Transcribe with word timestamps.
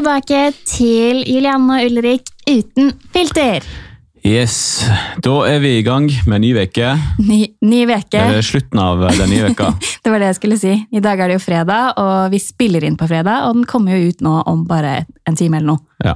Tilbake 0.00 0.54
til 0.64 1.18
Julianne 1.28 1.74
og 1.76 1.90
Ulrik 1.90 2.30
uten 2.48 2.86
filter. 3.12 3.60
Yes, 4.24 4.54
Da 5.20 5.32
er 5.44 5.58
vi 5.60 5.74
i 5.76 5.82
gang 5.84 6.06
med 6.24 6.40
ny 6.40 6.54
uke. 6.56 6.94
Ny. 7.20 7.40
Det 7.60 8.14
er 8.16 8.40
slutten 8.40 8.80
av 8.80 9.02
den 9.04 9.28
nye 9.28 9.50
veka. 9.50 9.74
Det 10.00 10.08
var 10.08 10.22
det 10.22 10.30
jeg 10.30 10.38
skulle 10.38 10.56
si. 10.56 10.72
I 10.88 11.02
dag 11.04 11.20
er 11.20 11.28
det 11.28 11.34
jo 11.36 11.42
fredag, 11.44 11.98
og 12.00 12.32
vi 12.32 12.40
spiller 12.40 12.86
inn 12.88 12.96
på 12.96 13.10
fredag. 13.10 13.44
Og 13.50 13.58
den 13.58 13.66
kommer 13.68 13.92
jo 13.98 14.08
ut 14.08 14.24
nå 14.24 14.38
om 14.48 14.62
bare 14.70 15.02
en 15.28 15.36
time 15.36 15.58
eller 15.58 15.74
noe. 15.74 15.84
Ja. 16.00 16.14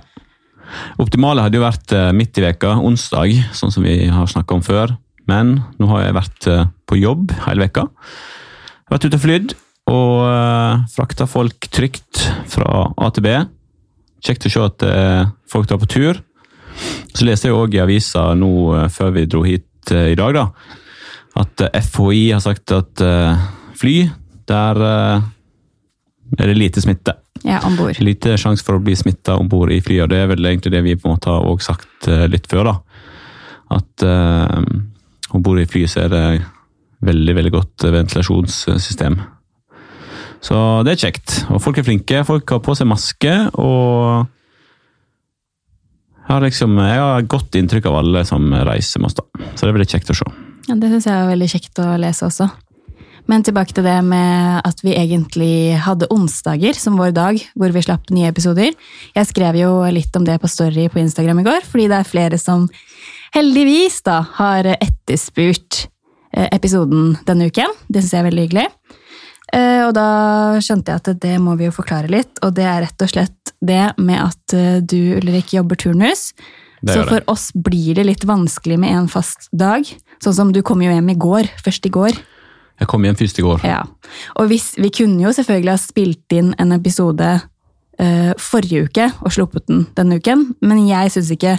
Optimale 1.04 1.44
hadde 1.44 1.60
jo 1.60 1.64
vært 1.66 1.92
eh, 1.92 2.08
midt 2.16 2.40
i 2.40 2.44
veka, 2.46 2.78
onsdag, 2.80 3.34
sånn 3.52 3.74
som 3.74 3.84
vi 3.84 3.98
har 4.08 4.30
snakka 4.32 4.56
om 4.56 4.64
før. 4.64 4.94
Men 5.28 5.58
nå 5.76 5.90
har 5.90 6.06
jeg 6.06 6.16
vært 6.16 6.48
eh, 6.54 6.62
på 6.88 7.02
jobb 7.02 7.34
hele 7.50 7.66
veka. 7.66 7.84
Vært 8.94 9.10
ute 9.10 9.20
og 9.20 9.26
flydd 9.26 9.54
og 9.92 10.88
frakta 10.94 11.28
folk 11.28 11.68
trygt 11.68 12.22
fra 12.48 12.86
A 12.96 13.10
til 13.12 13.28
B. 13.28 13.34
Kjekt 14.24 14.46
å 14.48 14.52
se 14.52 14.62
at 14.64 14.84
uh, 14.88 15.26
folk 15.50 15.68
drar 15.68 15.80
på 15.82 15.90
tur. 15.90 16.20
Så 17.14 17.26
leste 17.26 17.50
jeg 17.50 17.56
òg 17.56 17.76
i 17.76 17.82
avisa 17.82 18.30
nå 18.38 18.50
uh, 18.72 18.86
før 18.92 19.12
vi 19.18 19.26
dro 19.30 19.44
hit 19.46 19.68
i 19.84 20.16
dag, 20.16 20.32
da, 20.32 20.46
at 21.36 21.60
FHI 21.84 22.30
har 22.32 22.40
sagt 22.40 22.72
at 22.72 23.02
fly, 23.76 23.92
der 24.48 24.78
er 24.80 25.20
det 26.40 26.54
lite 26.56 26.80
smitte. 26.80 27.12
Ja, 27.44 27.58
om 27.68 27.76
bord. 27.76 28.00
Lite 28.00 28.38
sjanse 28.40 28.64
for 28.64 28.78
å 28.78 28.80
bli 28.80 28.94
smitta 28.96 29.36
om 29.36 29.50
bord 29.52 29.74
i 29.76 29.82
flyet. 29.84 30.08
Det 30.08 30.22
er 30.22 30.30
vel 30.30 30.48
egentlig 30.48 30.72
det 30.72 30.80
vi 30.86 30.96
på 30.96 31.10
en 31.10 31.18
måte 31.18 31.34
har 31.34 31.44
også 31.44 31.74
sagt 31.74 32.08
litt 32.32 32.48
før. 32.48 32.70
da. 32.70 33.04
At 33.76 34.06
uh, 34.08 35.36
om 35.36 35.44
bord 35.44 35.60
i 35.60 35.68
flyet 35.68 35.92
så 35.92 36.06
er 36.06 36.14
det 36.14 36.24
veldig 37.04 37.36
veldig 37.42 37.52
godt 37.58 37.88
ventilasjonssystem. 37.98 39.20
Så 40.44 40.56
det 40.84 40.94
er 40.94 41.02
kjekt. 41.06 41.38
Og 41.48 41.62
folk 41.64 41.80
er 41.80 41.86
flinke. 41.86 42.24
Folk 42.28 42.50
har 42.52 42.60
på 42.64 42.76
seg 42.76 42.88
maske. 42.90 43.34
og 43.54 44.26
jeg 46.24 46.32
har, 46.32 46.40
liksom, 46.40 46.78
jeg 46.80 47.00
har 47.00 47.26
godt 47.28 47.56
inntrykk 47.58 47.86
av 47.90 47.96
alle 47.98 48.22
som 48.24 48.46
reiser 48.64 49.02
med 49.02 49.10
oss, 49.10 49.16
da. 49.18 49.24
Så 49.52 49.64
det 49.64 49.68
er 49.68 49.74
veldig 49.76 49.90
kjekt 49.92 50.12
å 50.12 50.16
se. 50.16 50.28
Ja, 50.70 50.76
Det 50.80 50.88
syns 50.88 51.08
jeg 51.10 51.16
er 51.18 51.28
veldig 51.28 51.48
kjekt 51.52 51.80
å 51.84 51.88
lese 52.00 52.24
også. 52.30 52.46
Men 53.28 53.44
tilbake 53.44 53.76
til 53.76 53.84
det 53.84 53.98
med 54.04 54.60
at 54.68 54.80
vi 54.84 54.96
egentlig 54.96 55.76
hadde 55.84 56.08
onsdager 56.12 56.76
som 56.76 56.96
vår 57.00 57.12
dag, 57.16 57.40
hvor 57.56 57.72
vi 57.72 57.82
slapp 57.84 58.08
nye 58.12 58.28
episoder. 58.32 58.72
Jeg 59.16 59.28
skrev 59.28 59.56
jo 59.60 59.70
litt 59.92 60.16
om 60.16 60.24
det 60.24 60.38
på 60.40 60.48
Story 60.48 60.88
på 60.92 61.00
Instagram 61.00 61.40
i 61.40 61.46
går, 61.46 61.64
fordi 61.68 61.88
det 61.92 62.00
er 62.00 62.08
flere 62.08 62.40
som 62.40 62.66
heldigvis 63.36 64.00
da 64.08 64.22
har 64.40 64.68
etterspurt 64.76 65.86
eh, 66.36 66.48
episoden 66.52 67.18
denne 67.28 67.48
uken. 67.52 67.72
Det 67.88 68.00
syns 68.00 68.16
jeg 68.16 68.24
er 68.24 68.28
veldig 68.30 68.48
hyggelig. 68.48 68.66
Eh, 69.54 69.82
og 69.86 69.94
da 69.94 70.08
skjønte 70.62 70.92
jeg 70.92 71.02
at 71.02 71.22
det 71.22 71.38
må 71.42 71.54
vi 71.60 71.68
jo 71.68 71.74
forklare 71.74 72.10
litt, 72.10 72.40
og 72.42 72.54
det 72.56 72.66
er 72.66 72.84
rett 72.86 73.06
og 73.06 73.10
slett 73.12 73.54
det 73.64 73.86
med 74.02 74.20
at 74.20 74.54
eh, 74.56 74.78
du, 74.82 75.16
Ulrik, 75.20 75.54
jobber 75.54 75.78
turnus. 75.80 76.32
Så 76.84 77.00
for 77.08 77.24
oss 77.32 77.48
blir 77.56 77.96
det 77.96 78.04
litt 78.04 78.26
vanskelig 78.28 78.76
med 78.82 78.92
en 78.92 79.06
fast 79.08 79.48
dag. 79.56 79.86
Sånn 80.20 80.36
som 80.36 80.50
du 80.52 80.60
kom 80.66 80.82
jo 80.84 80.92
hjem 80.92 81.14
i 81.14 81.16
går, 81.16 81.48
først 81.64 81.86
i 81.88 81.92
går. 81.94 82.18
Jeg 82.82 82.90
kom 82.90 83.06
hjem 83.06 83.16
først 83.16 83.40
i 83.40 83.44
går. 83.46 83.64
Ja. 83.64 83.80
Og 84.36 84.50
hvis, 84.50 84.74
vi 84.76 84.90
kunne 84.92 85.22
jo 85.22 85.32
selvfølgelig 85.32 85.72
ha 85.72 85.80
spilt 85.80 86.36
inn 86.36 86.50
en 86.60 86.74
episode 86.76 87.30
uh, 87.38 88.32
forrige 88.36 88.88
uke 88.88 89.08
og 89.22 89.32
sluppet 89.32 89.64
den 89.70 89.86
denne 89.96 90.18
uken, 90.20 90.50
men 90.60 90.82
jeg 90.90 91.14
syns 91.14 91.32
ikke 91.32 91.56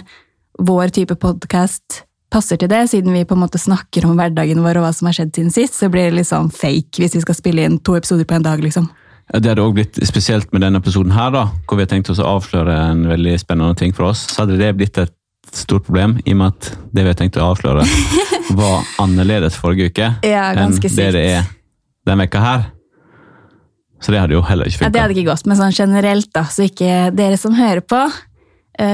vår 0.62 0.94
type 0.94 1.16
podkast 1.18 2.04
passer 2.32 2.58
til 2.60 2.70
det, 2.70 2.82
siden 2.90 3.14
vi 3.14 3.24
på 3.28 3.36
en 3.36 3.42
måte 3.44 3.60
snakker 3.60 4.06
om 4.08 4.16
hverdagen 4.18 4.62
vår 4.64 4.80
og 4.80 4.86
hva 4.86 4.92
som 4.94 5.08
har 5.08 5.16
skjedd 5.18 5.34
siden 5.36 5.52
sist, 5.54 5.78
så 5.78 5.90
blir 5.92 6.10
det 6.10 6.18
litt 6.18 6.30
sånn 6.30 6.50
fake 6.52 7.02
hvis 7.02 7.16
vi 7.16 7.24
skal 7.24 7.38
spille 7.38 7.66
inn 7.66 7.78
to 7.86 7.96
episoder 7.98 8.28
på 8.28 8.38
en 8.38 8.46
dag, 8.46 8.62
liksom. 8.62 8.88
Ja, 9.32 9.40
det 9.42 9.50
hadde 9.50 9.64
også 9.64 9.76
blitt 9.80 10.00
spesielt 10.06 10.52
med 10.54 10.62
denne 10.62 10.78
episoden 10.82 11.14
her, 11.14 11.32
da, 11.34 11.46
hvor 11.66 11.78
vi 11.78 11.86
har 11.86 11.90
tenkt 11.90 12.10
oss 12.12 12.22
å 12.22 12.28
avsløre 12.36 12.74
en 12.92 13.06
veldig 13.10 13.34
spennende 13.42 13.78
ting 13.78 13.94
for 13.94 14.12
oss. 14.12 14.22
Så 14.30 14.44
hadde 14.44 14.58
det 14.60 14.70
blitt 14.78 15.00
et 15.02 15.14
stort 15.54 15.86
problem, 15.86 16.16
i 16.24 16.34
og 16.34 16.40
med 16.42 16.54
at 16.54 16.70
det 16.94 17.06
vi 17.06 17.10
har 17.10 17.18
tenkt 17.18 17.38
å 17.40 17.50
avsløre, 17.50 17.86
var 18.60 18.86
annerledes 19.02 19.58
forrige 19.58 19.90
uke 19.90 20.12
ja, 20.22 20.50
enn 20.54 20.76
det 20.76 20.90
sykt. 20.92 20.98
det 21.16 21.22
er 21.22 21.50
denne 22.06 22.22
veka 22.22 22.42
her. 22.42 22.70
Så 24.02 24.12
det 24.12 24.20
hadde 24.22 24.36
jo 24.36 24.44
heller 24.46 24.68
ikke 24.68 24.78
funka. 24.78 24.86
Ja, 24.86 24.94
det 24.94 25.02
hadde 25.02 25.16
ikke 25.16 25.32
gått, 25.32 25.46
men 25.48 25.58
sånn 25.58 25.74
generelt, 25.74 26.30
da, 26.36 26.44
så 26.52 26.66
ikke 26.68 27.10
dere 27.16 27.38
som 27.40 27.56
hører 27.56 27.82
på, 27.82 28.02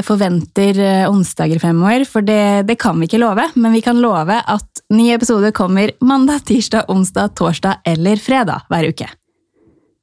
forventer 0.06 0.78
eh, 0.78 1.10
onsdager 1.10 1.58
fremover, 1.58 2.04
for 2.08 2.22
det, 2.22 2.62
det, 2.68 2.78
kan 2.80 2.98
vi 3.00 3.08
ikke 3.08 3.20
love. 3.22 3.48
Men 3.54 3.74
vi 3.74 3.82
kan 3.84 4.00
love 4.02 4.36
at 4.38 4.82
ny 4.94 5.10
episode 5.14 5.52
kommer 5.56 5.90
mandag, 6.00 6.44
tirsdag, 6.46 6.86
onsdag, 6.92 7.34
torsdag 7.38 7.82
eller 7.86 8.20
fredag 8.22 8.68
hver 8.70 8.90
uke. 8.92 9.08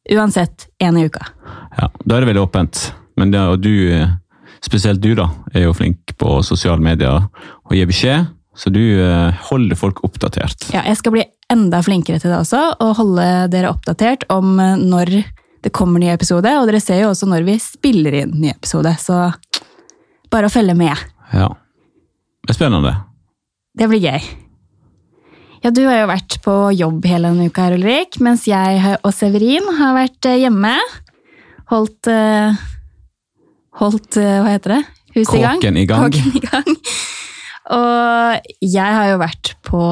Uansett 0.10 0.68
én 0.84 0.98
i 1.00 1.06
uka. 1.06 1.28
Ja, 1.78 1.92
Da 2.04 2.16
er 2.18 2.24
det 2.24 2.32
veldig 2.32 2.44
åpent. 2.44 2.90
Men 3.20 3.32
det, 3.32 3.40
og 3.40 3.60
du, 3.62 3.72
spesielt 4.64 5.02
du, 5.04 5.14
da, 5.16 5.30
er 5.54 5.68
jo 5.68 5.76
flink 5.76 6.16
på 6.18 6.40
sosiale 6.44 6.82
medier 6.84 7.28
og 7.30 7.76
gir 7.76 7.88
beskjed. 7.90 8.30
Så 8.60 8.72
du 8.74 8.82
eh, 8.82 9.44
holder 9.52 9.80
folk 9.80 10.02
oppdatert. 10.04 10.72
Ja, 10.74 10.84
jeg 10.88 11.00
skal 11.00 11.16
bli 11.16 11.24
enda 11.52 11.80
flinkere 11.86 12.20
til 12.20 12.34
det 12.34 12.42
også, 12.42 12.64
og 12.84 12.98
holde 12.98 13.28
dere 13.54 13.72
oppdatert 13.72 14.26
om 14.34 14.58
når 14.60 15.22
det 15.64 15.72
kommer 15.76 16.02
ny 16.02 16.12
episode. 16.12 16.52
Og 16.60 16.68
dere 16.68 16.82
ser 16.84 17.04
jo 17.04 17.14
også 17.14 17.30
når 17.30 17.48
vi 17.48 17.56
spiller 17.62 18.22
inn 18.24 18.36
ny 18.42 18.52
episode, 18.52 18.92
så 19.00 19.30
bare 20.34 20.50
å 20.50 20.54
følge 20.54 20.76
med. 20.78 21.08
Ja. 21.34 21.50
Det 22.46 22.54
er 22.54 22.58
spennende. 22.58 22.94
Det 23.78 23.88
blir 23.92 24.02
gøy. 24.02 24.30
Ja, 25.60 25.72
du 25.76 25.82
har 25.84 26.00
jo 26.00 26.10
vært 26.10 26.38
på 26.44 26.56
jobb 26.72 27.06
hele 27.10 27.34
denne 27.34 27.50
uka, 27.52 27.68
her, 27.68 27.76
Ulrik, 27.76 28.20
mens 28.24 28.46
jeg 28.48 28.80
og 28.96 29.12
Severin 29.16 29.68
har 29.80 29.98
vært 29.98 30.30
eh, 30.30 30.40
hjemme. 30.46 30.72
Holdt 31.70 32.10
uh, 32.10 32.56
Holdt 33.78 34.18
uh, 34.18 34.40
Hva 34.42 34.56
heter 34.56 34.78
det? 34.78 34.80
Huset 35.18 35.36
i 35.38 35.44
gang. 35.44 35.60
Kåken 35.60 35.78
i 35.78 35.86
gang. 35.90 36.08
Kåken 36.08 36.40
i 36.40 36.42
gang. 36.46 36.80
Og 37.76 38.50
jeg 38.66 38.96
har 38.98 39.12
jo 39.12 39.20
vært 39.22 39.54
på 39.68 39.84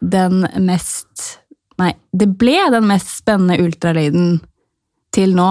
den 0.00 0.44
mest 0.64 1.38
Nei, 1.80 1.94
det 2.12 2.28
ble 2.36 2.58
den 2.74 2.84
mest 2.90 3.08
spennende 3.22 3.56
ultralyden 3.64 4.34
til 5.16 5.32
nå 5.32 5.48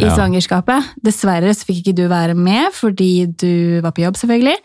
i 0.00 0.06
ja. 0.06 0.14
svangerskapet. 0.16 0.94
Dessverre 1.04 1.52
så 1.54 1.68
fikk 1.68 1.82
ikke 1.82 1.96
du 2.00 2.06
være 2.10 2.36
med 2.38 2.72
fordi 2.76 3.26
du 3.28 3.82
var 3.84 3.92
på 3.96 4.04
jobb, 4.06 4.16
selvfølgelig. 4.20 4.56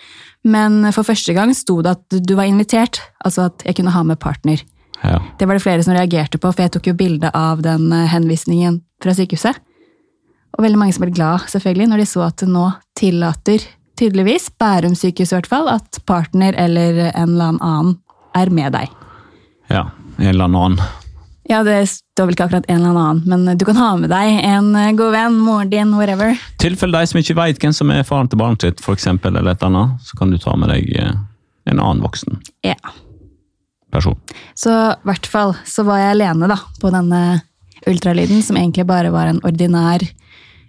Men 0.48 0.80
for 0.96 1.08
første 1.08 1.36
gang 1.36 1.52
sto 1.58 1.82
det 1.84 1.98
at 1.98 2.20
du 2.24 2.36
var 2.38 2.48
invitert, 2.48 3.02
altså 3.26 3.50
at 3.50 3.66
jeg 3.68 3.80
kunne 3.80 3.96
ha 3.96 4.04
med 4.08 4.20
partner. 4.24 4.64
Ja. 5.04 5.20
Det 5.38 5.46
var 5.46 5.58
det 5.58 5.64
flere 5.66 5.84
som 5.86 5.94
reagerte 5.94 6.40
på, 6.42 6.52
for 6.52 6.64
jeg 6.64 6.74
tok 6.74 6.90
jo 6.90 6.98
bilde 6.98 7.32
av 7.36 7.62
den 7.66 7.92
eh, 7.94 8.08
henvisningen 8.10 8.82
fra 9.04 9.14
sykehuset. 9.18 9.60
Og 10.58 10.64
veldig 10.66 10.80
mange 10.80 10.96
som 10.96 11.04
ble 11.06 11.14
glad, 11.14 11.46
selvfølgelig, 11.52 11.90
når 11.92 12.02
de 12.02 12.08
så 12.10 12.24
at 12.26 12.40
det 12.42 12.48
nå 12.50 12.64
tillater, 12.98 13.66
tydeligvis, 14.00 14.50
Bærum 14.58 14.96
sykehus 14.98 15.34
i 15.34 15.38
hvert 15.38 15.50
fall, 15.50 15.70
at 15.70 16.00
partner 16.10 16.58
eller 16.58 17.12
en 17.12 17.36
eller 17.36 17.60
annen 17.60 17.98
er 18.38 18.54
med 18.54 18.74
deg. 18.78 18.96
Ja, 19.70 19.90
en 20.18 20.32
eller 20.32 20.48
annen. 20.48 20.80
Ja, 21.48 21.62
det 21.64 21.78
står 21.88 22.28
vel 22.28 22.36
ikke 22.36 22.48
akkurat 22.50 22.68
en 22.68 22.82
eller 22.84 23.00
annen, 23.00 23.22
men 23.32 23.58
du 23.58 23.64
kan 23.68 23.78
ha 23.80 23.94
med 24.00 24.12
deg 24.12 24.42
en 24.44 24.74
eh, 24.76 24.92
god 24.98 25.14
venn, 25.16 25.40
moren 25.40 25.72
din, 25.72 25.94
whatever. 25.96 26.36
tilfelle 26.60 27.00
de 27.00 27.08
som 27.08 27.22
ikke 27.22 27.38
veit 27.40 27.62
hvem 27.64 27.76
som 27.76 27.92
er 27.94 28.04
faren 28.08 28.28
til 28.28 28.42
barnet 28.42 28.66
sitt, 28.66 28.84
eksempel, 28.92 29.36
eller 29.36 29.56
et 29.56 29.64
annet, 29.64 29.96
så 30.04 30.20
kan 30.20 30.34
du 30.34 30.40
ta 30.44 30.58
med 30.60 30.74
deg 30.74 30.92
eh, 31.00 31.14
en 31.72 31.80
annen 31.80 32.04
voksen 32.04 32.40
ja. 32.68 32.76
person. 33.96 34.20
Så 34.60 34.74
i 34.92 35.08
hvert 35.08 35.32
fall 35.32 35.56
så 35.68 35.88
var 35.88 36.04
jeg 36.04 36.18
alene 36.18 36.52
da, 36.52 36.60
på 36.82 36.92
denne 36.92 37.24
ultralyden, 37.88 38.44
som 38.44 38.60
egentlig 38.60 38.88
bare 38.90 39.14
var 39.16 39.32
en 39.32 39.40
ordinær 39.48 40.04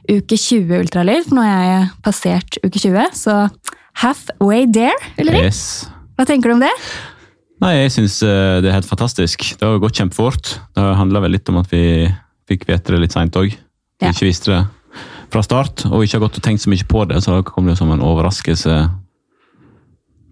uke 0.08 0.38
20-ultralyd, 0.38 1.26
for 1.26 1.40
nå 1.40 1.44
har 1.44 1.66
jeg 1.66 1.92
passert 2.06 2.62
uke 2.62 2.78
20, 2.78 3.10
så 3.19 3.40
halfway 3.98 4.69
there, 4.70 4.94
eller? 5.19 5.42
Yes. 5.42 5.88
Hva 6.14 6.26
tenker 6.28 6.50
du 6.50 6.60
om 6.60 6.62
det? 6.62 6.74
Nei, 7.58 7.72
jeg 7.75 7.94
syns 7.96 8.20
eh, 8.22 8.60
det 8.62 8.70
er 8.70 8.76
helt 8.76 8.88
fantastisk. 8.88 9.43
Det 9.58 9.66
har 9.66 9.81
gått 9.82 9.99
kjempefort. 9.99 10.55
Det 10.76 10.82
handla 11.00 11.25
vel 11.25 11.34
litt 11.34 11.49
om 11.50 11.58
at 11.58 11.70
vi 11.72 12.06
fikk 12.49 12.69
vite 12.69 12.94
det 12.94 13.00
litt 13.02 13.16
seint 13.16 13.34
òg. 13.38 13.50
Vi 13.50 14.06
ja. 14.06 14.12
ikke 14.14 14.28
visste 14.28 14.52
det 14.52 14.60
fra 15.28 15.43
start, 15.44 15.84
og 15.90 16.05
ikke 16.05 16.16
har 16.16 16.25
gått 16.25 16.38
og 16.40 16.44
tenkt 16.44 16.62
så 16.62 16.70
mye 16.72 16.87
på 16.88 17.02
det, 17.10 17.19
så 17.20 17.34
da 17.34 17.44
kom 17.44 17.66
det 17.69 17.76
som 17.81 17.90
en 17.93 18.05
overraskelse. 18.05 18.76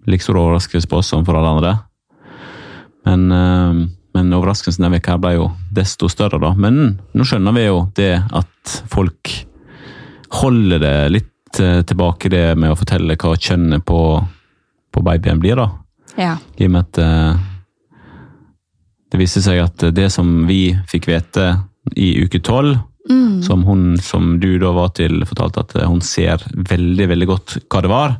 Like 0.07 0.23
stor 0.23 0.39
overraskelse 0.39 0.89
på 0.89 1.01
oss 1.01 1.11
som 1.11 1.25
for 1.27 1.37
alle 1.37 1.51
andre. 1.57 1.73
Men, 3.07 3.25
eh, 3.31 3.81
men 4.17 4.37
overraskelsen 4.39 4.85
denne 4.85 4.97
veka 4.97 5.17
ble 5.21 5.35
jo 5.35 5.49
desto 5.75 6.09
større, 6.11 6.39
da. 6.41 6.53
Men 6.55 6.95
nå 7.11 7.27
skjønner 7.27 7.55
vi 7.59 7.65
jo 7.67 7.81
det 7.99 8.13
at 8.23 8.77
folk 8.91 9.33
holder 10.39 10.81
det 10.81 10.95
litt 11.11 11.59
eh, 11.59 11.83
tilbake, 11.83 12.31
det 12.31 12.55
med 12.55 12.71
å 12.71 12.79
fortelle 12.79 13.19
hva 13.19 13.35
kjønnet 13.35 13.83
på, 13.87 13.99
på 14.95 15.05
babyen 15.05 15.43
blir, 15.43 15.59
da. 15.59 15.67
Ja. 16.17 16.35
I 16.57 16.67
og 16.67 16.73
med 16.73 16.87
at 16.87 16.99
uh, 17.01 17.39
det 19.11 19.21
viste 19.21 19.43
seg 19.45 19.61
at 19.63 19.89
det 19.95 20.09
som 20.13 20.45
vi 20.49 20.61
fikk 20.89 21.07
vite 21.11 21.49
i 21.95 22.17
uke 22.25 22.41
tolv, 22.43 22.75
mm. 23.09 23.43
som 23.45 23.63
hun 23.67 23.93
som 24.03 24.35
du 24.41 24.57
da 24.59 24.73
var 24.75 24.91
til, 24.97 25.21
fortalte 25.29 25.63
at 25.63 25.77
hun 25.85 26.01
ser 26.03 26.43
veldig, 26.51 27.07
veldig 27.13 27.29
godt 27.29 27.55
hva 27.69 27.83
det 27.85 27.93
var, 27.93 28.17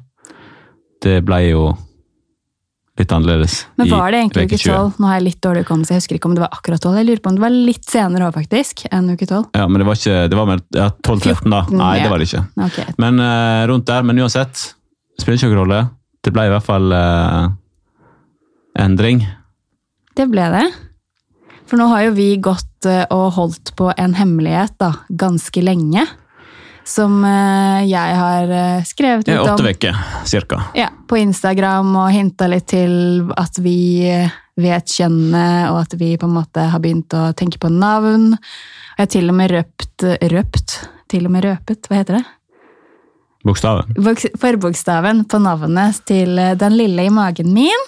det 1.04 1.20
ble 1.28 1.42
jo 1.50 1.66
litt 2.98 3.12
annerledes. 3.14 3.60
Men 3.78 3.92
var 3.92 4.12
det 4.12 4.22
egentlig 4.24 4.48
uke 4.48 4.58
12? 4.58 4.96
Nå 4.98 5.10
har 5.10 5.20
jeg 5.20 5.26
litt 5.28 5.42
dårlig 5.46 5.66
hukommelse, 5.66 5.94
jeg 5.94 6.02
husker 6.02 6.18
ikke 6.18 6.32
om 6.32 6.38
det 6.38 6.44
var 6.44 6.56
akkurat 6.56 6.82
tolv. 6.82 6.98
Jeg 6.98 7.10
lurer 7.10 7.22
på 7.22 7.32
om 7.32 7.38
det 7.38 7.44
var 7.44 7.54
litt 7.54 7.86
senere 7.86 8.30
òg, 8.30 8.34
faktisk, 8.40 8.88
enn 8.90 9.12
uke 9.14 9.28
tolv. 9.30 9.52
Ja, 9.58 9.68
men 9.70 9.84
det 9.84 9.90
var 9.90 10.00
ikke 10.00 10.24
Det 10.32 10.40
var 10.40 10.50
mer 10.50 10.64
ja, 10.74 10.88
12-13, 11.06 11.52
da. 11.54 11.62
Nei, 11.70 11.92
ja. 12.00 12.08
det 12.08 12.14
var 12.14 12.24
det 12.24 12.30
ikke. 12.32 12.44
Okay. 12.70 12.98
Men 13.04 13.22
uh, 13.22 13.62
rundt 13.70 13.88
der. 13.92 14.08
Men 14.08 14.24
uansett, 14.24 14.64
spiller 15.22 15.38
ikke 15.38 15.52
noen 15.52 15.62
rolle. 15.62 15.82
Det 16.26 16.34
ble 16.34 16.48
i 16.48 16.52
hvert 16.52 16.66
fall 16.66 16.92
eh, 16.92 17.44
endring. 18.80 19.26
Det 20.18 20.28
ble 20.32 20.46
det. 20.54 20.68
For 21.68 21.80
nå 21.80 21.90
har 21.92 22.08
jo 22.08 22.16
vi 22.16 22.30
gått 22.40 22.88
eh, 22.88 23.04
og 23.14 23.36
holdt 23.36 23.74
på 23.78 23.92
en 23.92 24.16
hemmelighet 24.18 24.78
da, 24.80 24.94
ganske 25.10 25.64
lenge. 25.64 26.06
Som 26.88 27.20
eh, 27.28 27.84
jeg 27.90 28.16
har 28.16 28.54
eh, 28.56 28.86
skrevet 28.88 29.28
litt 29.28 29.36
er 29.36 29.44
åtte 29.44 29.66
om 29.66 29.72
uker, 29.76 30.02
cirka. 30.30 30.62
ja, 30.78 30.88
på 31.08 31.20
Instagram 31.20 31.92
og 32.00 32.14
hinta 32.16 32.48
litt 32.48 32.70
til 32.72 33.28
at 33.36 33.60
vi 33.60 34.08
vet 34.58 34.90
kjønnet, 34.90 35.68
og 35.74 35.84
at 35.84 35.98
vi 36.00 36.16
på 36.18 36.26
en 36.26 36.38
måte 36.40 36.64
har 36.72 36.82
begynt 36.82 37.14
å 37.14 37.28
tenke 37.38 37.60
på 37.62 37.70
navn. 37.70 38.32
Jeg 38.96 39.04
har 39.04 39.12
til 39.14 39.30
og 39.30 39.38
med 39.38 39.52
røpt 39.54 40.08
Røpt? 40.32 40.80
Til 41.08 41.28
og 41.28 41.32
med 41.32 41.46
røpet, 41.46 41.88
hva 41.88 42.02
heter 42.02 42.18
det? 42.18 42.26
Bokstaven. 43.48 43.96
Forbokstaven 44.42 45.24
på 45.30 45.40
navnet 45.40 46.02
til 46.10 46.38
eh, 46.42 46.56
den 46.60 46.76
lille 46.76 47.08
i 47.08 47.14
magen 47.14 47.54
min, 47.56 47.88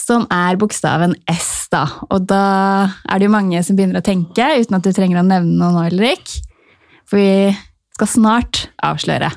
som 0.00 0.26
er 0.32 0.58
bokstaven 0.60 1.14
S, 1.30 1.68
da. 1.72 1.84
Og 2.08 2.26
da 2.30 2.44
er 3.08 3.20
det 3.20 3.28
jo 3.28 3.34
mange 3.34 3.62
som 3.66 3.76
begynner 3.76 4.00
å 4.00 4.04
tenke, 4.04 4.48
uten 4.60 4.78
at 4.78 4.86
du 4.86 4.92
trenger 4.96 5.20
å 5.20 5.26
nevne 5.26 5.58
noe 5.60 5.74
nå, 5.74 5.86
Ulrik. 5.92 6.36
For 7.08 7.20
vi 7.20 7.52
skal 7.94 8.10
snart 8.10 8.62
avsløre. 8.84 9.30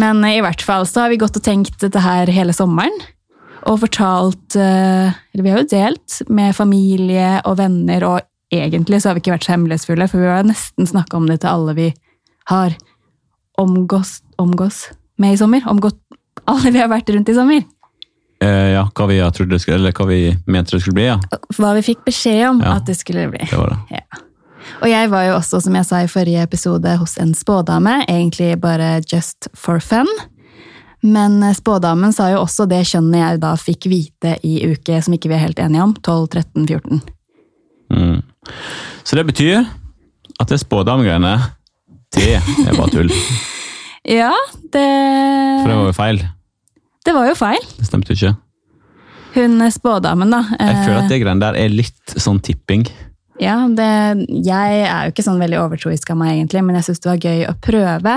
Men 0.00 0.24
eh, 0.24 0.38
i 0.40 0.44
hvert 0.44 0.64
fall 0.64 0.88
så 0.88 1.04
har 1.04 1.14
vi 1.14 1.20
gått 1.20 1.38
og 1.38 1.46
tenkt 1.46 1.78
dette 1.84 2.02
her 2.02 2.30
hele 2.32 2.56
sommeren. 2.56 2.96
Og 3.66 3.80
fortalt 3.82 4.54
eh, 4.60 5.14
Eller 5.34 5.42
vi 5.42 5.52
har 5.52 5.62
jo 5.62 5.70
delt 5.70 6.20
med 6.30 6.54
familie 6.58 7.36
og 7.46 7.58
venner, 7.62 8.04
og 8.06 8.54
egentlig 8.54 9.00
så 9.02 9.10
har 9.10 9.16
vi 9.16 9.24
ikke 9.24 9.36
vært 9.36 9.46
så 9.46 9.54
hemmelighetsfulle, 9.54 10.10
for 10.10 10.22
vi 10.22 10.30
har 10.30 10.46
nesten 10.46 10.90
snakka 10.90 11.18
om 11.18 11.30
det 11.30 11.40
til 11.42 11.54
alle 11.54 11.78
vi 11.78 11.88
har 12.50 12.76
omgås, 13.58 14.20
omgås 14.42 14.86
med 15.18 15.34
i 15.34 15.40
sommer. 15.40 15.64
Omgått 15.70 15.98
alle 16.46 16.70
vi 16.70 16.78
har 16.82 16.90
vært 16.92 17.10
rundt 17.14 17.28
i 17.32 17.34
sommer. 17.34 17.64
Eh, 18.44 18.70
ja, 18.74 18.84
hva 18.92 19.06
vi, 19.08 19.16
det 19.16 19.60
skulle, 19.62 19.78
eller 19.78 19.94
hva 19.96 20.06
vi 20.10 20.20
mente 20.46 20.76
det 20.76 20.82
skulle 20.84 20.98
bli, 20.98 21.06
ja. 21.08 21.16
Hva 21.56 21.72
vi 21.78 21.84
fikk 21.86 22.04
beskjed 22.04 22.42
om 22.50 22.60
Ja. 22.60 22.74
at 22.76 22.86
det 22.86 22.96
skulle 22.98 23.28
bli. 23.32 23.46
Det 23.48 23.56
var 23.56 23.72
det. 23.72 23.96
Ja. 23.96 24.22
Og 24.82 24.88
jeg 24.90 25.08
var 25.10 25.22
jo 25.24 25.36
også, 25.38 25.60
som 25.62 25.74
jeg 25.78 25.86
sa 25.86 26.02
i 26.02 26.10
forrige 26.10 26.42
episode, 26.42 26.96
hos 27.00 27.16
en 27.22 27.32
spådame. 27.34 28.04
Egentlig 28.08 28.60
bare 28.60 29.00
just 29.12 29.48
for 29.54 29.80
fun. 29.80 30.06
Men 31.02 31.42
eh, 31.42 31.54
spådamen 31.54 32.12
sa 32.12 32.28
jo 32.32 32.42
også 32.42 32.66
det 32.68 32.82
kjønnet 32.86 33.20
jeg 33.22 33.40
da 33.40 33.54
fikk 33.56 33.86
vite 33.88 34.36
i 34.44 34.58
uke 34.66 35.00
som 35.02 35.14
ikke 35.14 35.30
vi 35.32 35.34
er 35.38 35.44
helt 35.46 35.58
enige 35.62 35.82
om. 35.82 35.94
12, 36.02 36.28
13, 36.28 36.66
14. 36.66 37.02
Mm. 37.94 38.22
Så 39.04 39.16
det 39.16 39.26
betyr 39.26 39.64
at 40.40 40.48
det 40.48 40.60
spådamegreiene, 40.60 41.38
det 42.12 42.34
er 42.36 42.76
bare 42.76 42.90
tull. 42.92 43.12
Ja, 44.06 44.32
det 44.72 44.86
For 45.62 45.70
det 45.70 45.76
var 45.76 45.86
jo 45.88 45.94
feil. 45.96 46.20
Det 47.06 47.14
var 47.14 47.28
jo 47.30 47.36
feil. 47.38 47.64
Det 47.78 47.86
stemte 47.88 48.12
jo 48.12 48.18
ikke. 48.18 48.34
Hun 49.36 49.60
eh, 49.62 49.72
spådamen, 49.74 50.32
da. 50.32 50.42
Jeg 50.56 50.82
føler 50.84 50.96
eh, 50.96 51.04
at 51.04 51.12
det 51.12 51.20
greiene 51.22 51.42
der 51.42 51.58
er 51.60 51.74
litt 51.74 52.16
sånn 52.16 52.40
tipping. 52.44 52.86
Ja, 53.42 53.58
det, 53.68 53.88
jeg 54.46 54.82
er 54.88 55.06
jo 55.08 55.12
ikke 55.12 55.24
sånn 55.26 55.40
veldig 55.42 55.58
overtroisk 55.60 56.10
av 56.14 56.20
meg, 56.22 56.38
egentlig, 56.38 56.62
men 56.64 56.78
jeg 56.78 56.86
syns 56.88 57.02
det 57.04 57.10
var 57.10 57.24
gøy 57.26 57.42
å 57.50 57.56
prøve. 57.66 58.14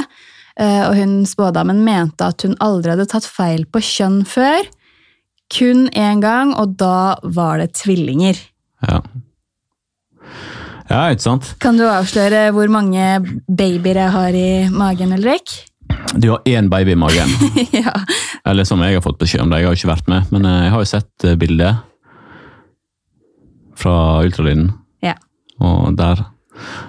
Eh, 0.59 0.81
Og 0.87 0.93
hun 0.95 1.15
spådamen 1.27 1.81
mente 1.85 2.29
at 2.31 2.45
hun 2.47 2.55
aldri 2.63 2.93
hadde 2.95 3.07
tatt 3.11 3.27
feil 3.27 3.65
på 3.67 3.81
kjønn 3.83 4.21
før. 4.29 4.69
Kun 5.51 5.87
én 5.97 6.21
gang, 6.23 6.53
og 6.53 6.77
da 6.79 7.17
var 7.23 7.59
det 7.59 7.73
tvillinger. 7.81 8.37
Ja. 8.85 9.01
Ja, 10.89 11.03
ikke 11.13 11.21
sant? 11.25 11.51
Kan 11.61 11.77
du 11.77 11.83
avsløre 11.85 12.47
hvor 12.55 12.69
mange 12.73 13.19
babyer 13.45 13.99
jeg 14.05 14.13
har 14.15 14.37
i 14.37 14.49
magen, 14.73 15.13
Ulrik? 15.17 15.51
Du 16.15 16.29
har 16.29 16.41
én 16.45 16.69
baby 16.69 16.91
i 16.91 16.95
magen. 16.95 17.29
ja. 17.71 17.93
Eller 18.45 18.63
som 18.65 18.81
jeg 18.81 18.97
har 18.97 19.01
fått 19.05 19.19
beskjed 19.21 19.41
om 19.43 19.51
det, 19.51 19.59
jeg 19.61 19.67
har 19.69 19.75
jo 19.75 19.79
ikke 19.81 19.91
vært 19.93 20.07
med. 20.11 20.31
Men 20.33 20.45
eh, 20.49 20.63
jeg 20.65 20.73
har 20.73 20.83
jo 20.83 20.89
sett 20.89 21.25
eh, 21.27 21.35
bildet 21.39 21.85
fra 23.79 23.93
ultralyden, 24.25 24.71
ja. 25.05 25.13
og 25.63 25.93
der 25.99 26.25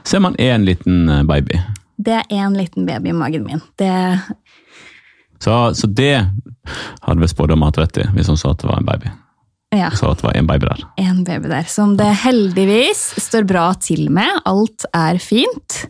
ser 0.09 0.23
man 0.25 0.35
én 0.43 0.65
liten 0.67 1.05
eh, 1.09 1.23
baby. 1.29 1.61
Det 2.01 2.17
er 2.17 2.25
én 2.33 2.57
liten 2.59 2.87
baby 2.89 3.13
i 3.13 3.17
magen 3.17 3.45
min. 3.47 3.61
Det, 3.79 3.93
Så, 5.41 5.75
så 5.75 5.87
det 5.87 6.27
hadde 7.05 7.21
vi 7.21 7.29
spådd 7.31 7.53
om 7.55 7.63
at 7.69 7.79
rett 7.79 8.01
i, 8.03 8.07
hvis 8.17 8.29
hun 8.33 8.41
sa 8.41 8.51
at 8.55 8.65
det 8.65 8.69
var 8.73 8.81
en 8.81 8.89
baby. 8.89 9.13
ja, 9.77 9.91
Sa 9.95 10.11
at 10.11 10.19
det 10.23 10.27
var 10.27 10.37
en 10.41 10.49
baby 10.49 10.67
der. 10.67 10.83
en 11.05 11.23
baby 11.25 11.49
der. 11.53 11.69
Som 11.71 11.95
det 12.01 12.09
heldigvis 12.25 13.05
står 13.23 13.47
bra 13.49 13.71
til 13.81 14.09
med. 14.11 14.41
Alt 14.49 14.85
er 14.97 15.21
fint. 15.23 15.85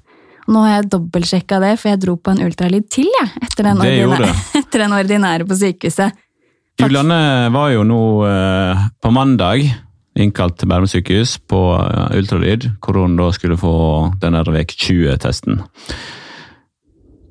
Nå 0.49 0.65
har 0.65 0.79
jeg 0.79 0.89
dobbeltsjekka 0.95 1.61
det, 1.63 1.75
for 1.81 1.93
jeg 1.93 2.01
dro 2.03 2.17
på 2.17 2.33
en 2.33 2.43
ultralyd 2.47 2.89
til 2.93 3.09
jeg, 3.11 3.29
etter, 3.45 3.69
den 3.69 3.85
ordinære, 3.85 4.33
etter 4.63 4.85
den 4.87 4.97
ordinære 4.97 5.47
på 5.49 5.59
sykehuset. 5.61 6.19
Julianne 6.81 7.51
var 7.53 7.73
jo 7.75 7.85
nå 7.85 8.03
eh, 8.25 8.85
på 9.03 9.13
mandag 9.13 9.67
innkalt 10.21 10.57
til 10.59 10.71
Bærum 10.71 10.89
sykehus 10.91 11.37
på 11.49 11.61
eh, 11.77 12.17
ultralyd, 12.19 12.71
hvor 12.81 13.01
hun 13.03 13.19
da 13.19 13.31
skulle 13.37 13.59
få 13.61 13.75
den 14.23 14.37
der 14.37 14.53
vek 14.55 14.75
20-testen. 14.75 15.61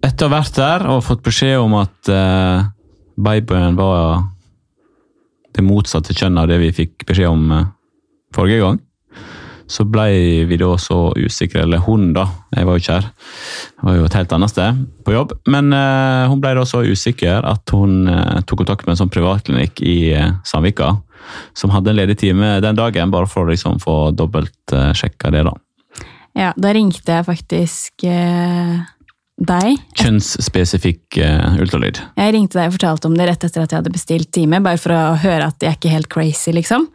Etter 0.05 0.27
å 0.27 0.29
ha 0.29 0.35
vært 0.37 0.59
der 0.59 0.85
og 0.93 1.03
fått 1.03 1.25
beskjed 1.25 1.59
om 1.59 1.75
at 1.81 2.11
eh, 2.13 2.67
babyen 3.19 3.79
var 3.79 4.29
det 5.55 5.65
motsatte 5.65 6.15
kjønn 6.15 6.39
av 6.39 6.47
det 6.51 6.59
vi 6.61 6.71
fikk 6.83 7.07
beskjed 7.09 7.31
om 7.31 7.51
eh, 7.55 7.67
forrige 8.35 8.63
gang, 8.63 8.79
så 9.69 9.85
ble 9.85 10.45
vi 10.49 10.57
da 10.57 10.71
så 10.81 11.11
usikre, 11.13 11.63
eller 11.63 11.83
hun 11.85 12.09
da, 12.15 12.25
jeg 12.55 12.65
var 12.65 12.75
jo 12.75 12.83
ikke 12.83 12.97
her, 12.97 13.09
jeg 13.77 13.87
var 13.87 13.97
jo 13.99 14.07
et 14.07 14.17
helt 14.17 14.33
annet 14.35 14.53
sted 14.53 14.79
på 15.05 15.13
jobb, 15.13 15.35
men 15.53 15.69
uh, 15.75 16.25
hun 16.31 16.41
ble 16.41 16.55
da 16.57 16.65
så 16.67 16.81
usikker 16.85 17.45
at 17.45 17.75
hun 17.75 18.09
uh, 18.09 18.39
tok 18.49 18.63
kontakt 18.63 18.87
med 18.87 18.95
en 18.95 19.03
sånn 19.03 19.13
privatklinikk 19.13 19.83
i 19.85 19.97
uh, 20.17 20.31
Sandvika, 20.47 20.95
som 21.57 21.73
hadde 21.73 21.93
en 21.93 21.99
ledig 21.99 22.17
time 22.23 22.55
den 22.63 22.79
dagen, 22.79 23.13
bare 23.13 23.29
for 23.29 23.45
å 23.45 23.51
liksom 23.51 23.77
få 23.83 23.97
dobbelt 24.17 24.73
eh, 24.73 25.03
det 25.29 25.43
da. 25.45 25.51
Ja, 26.39 26.53
da 26.57 26.71
ringte 26.73 27.19
jeg 27.19 27.27
faktisk 27.27 28.07
deg. 29.39 29.77
Kjønnsspesifikk 29.99 31.19
uh, 31.21 31.59
ultralyd. 31.61 32.01
Jeg 32.17 32.33
ringte 32.35 32.59
deg 32.59 32.71
og 32.71 32.75
fortalte 32.79 33.11
om 33.11 33.15
det 33.19 33.29
rett 33.29 33.45
etter 33.45 33.63
at 33.63 33.71
jeg 33.71 33.81
hadde 33.81 33.93
bestilt 33.93 34.31
time, 34.35 34.63
bare 34.65 34.81
for 34.81 34.95
å 34.95 35.03
høre 35.21 35.51
at 35.51 35.61
jeg 35.61 35.71
er 35.71 35.77
ikke 35.77 35.93
helt 35.93 36.11
crazy, 36.11 36.55
liksom. 36.55 36.87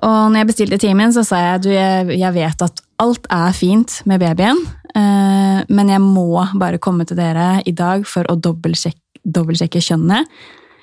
Og 0.00 0.32
når 0.32 0.40
jeg 0.40 0.48
bestilte 0.48 0.80
timen, 0.80 1.12
så 1.14 1.24
sa 1.26 1.40
jeg 1.42 1.64
du, 1.66 1.70
jeg, 1.74 2.08
jeg 2.16 2.34
vet 2.34 2.64
at 2.64 2.82
alt 3.02 3.28
er 3.34 3.52
fint 3.56 3.98
med 4.08 4.22
babyen, 4.22 4.58
eh, 4.96 5.60
men 5.68 5.92
jeg 5.92 6.02
må 6.02 6.44
bare 6.58 6.80
komme 6.82 7.06
til 7.08 7.18
dere 7.18 7.60
i 7.68 7.74
dag 7.76 8.06
for 8.08 8.26
å 8.30 8.38
dobbeltsjekke, 8.40 9.00
dobbeltsjekke 9.22 9.82
kjønnet. 9.84 10.30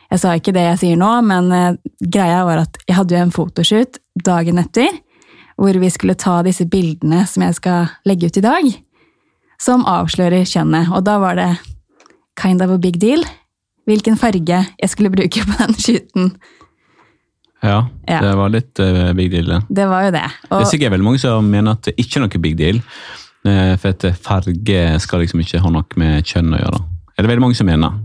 Jeg 0.10 0.22
sa 0.22 0.34
ikke 0.38 0.54
det 0.56 0.66
jeg 0.66 0.82
sier 0.84 1.00
nå, 1.00 1.10
men 1.25 1.51
eh, 1.56 1.80
greia 2.01 2.44
var 2.48 2.63
at 2.66 2.80
jeg 2.86 2.98
hadde 3.00 3.16
jo 3.16 3.24
en 3.25 3.36
fotoshoot 3.36 4.00
dagen 4.25 4.62
etter, 4.62 5.01
hvor 5.60 5.75
vi 5.75 5.89
skulle 5.92 6.18
ta 6.20 6.39
disse 6.46 6.68
bildene 6.70 7.25
som 7.28 7.44
jeg 7.44 7.58
skal 7.58 7.89
legge 8.08 8.30
ut 8.30 8.39
i 8.39 8.46
dag, 8.46 8.70
som 9.60 9.84
avslører 9.89 10.48
kjønnet. 10.48 10.94
Og 10.96 11.04
da 11.08 11.18
var 11.20 11.36
det 11.39 11.51
kind 12.39 12.63
of 12.63 12.72
a 12.72 12.80
big 12.80 13.01
deal 13.01 13.25
hvilken 13.89 14.20
farge 14.22 14.63
jeg 14.70 14.92
skulle 14.92 15.12
bruke 15.13 15.44
på 15.46 15.58
den 15.60 15.78
shooten. 15.84 16.32
Ja, 17.63 17.88
Ja. 18.08 18.20
det 18.24 18.36
var 18.39 18.50
litt 18.54 18.80
uh, 18.80 19.12
big 19.13 19.32
deal. 19.32 19.46
det. 19.46 19.62
Det 19.70 19.88
var 19.89 20.06
jo 20.06 20.12
det. 20.16 20.28
Det 20.44 20.51
er 20.51 20.62
Og, 20.62 20.68
sikkert 20.68 20.92
veldig 20.94 21.08
mange 21.10 21.20
som 21.20 21.50
mener 21.51 21.72
at 21.75 21.89
det 21.89 21.96
ikke 22.00 22.20
er 22.20 22.24
noe 22.28 22.42
big 22.42 22.56
deal, 22.58 22.80
eh, 23.46 23.75
for 23.82 23.89
at 23.89 24.06
farge 24.16 25.00
skal 25.04 25.20
liksom 25.20 25.42
ikke 25.44 25.60
ha 25.60 25.70
noe 25.70 26.00
med 26.00 26.24
kjønn 26.24 26.56
å 26.56 26.62
gjøre. 26.62 26.80
Det 26.80 27.20
Er 27.20 27.24
det 27.28 27.32
veldig 27.34 27.42
mange 27.44 27.56
som 27.60 27.68
mener. 27.68 27.98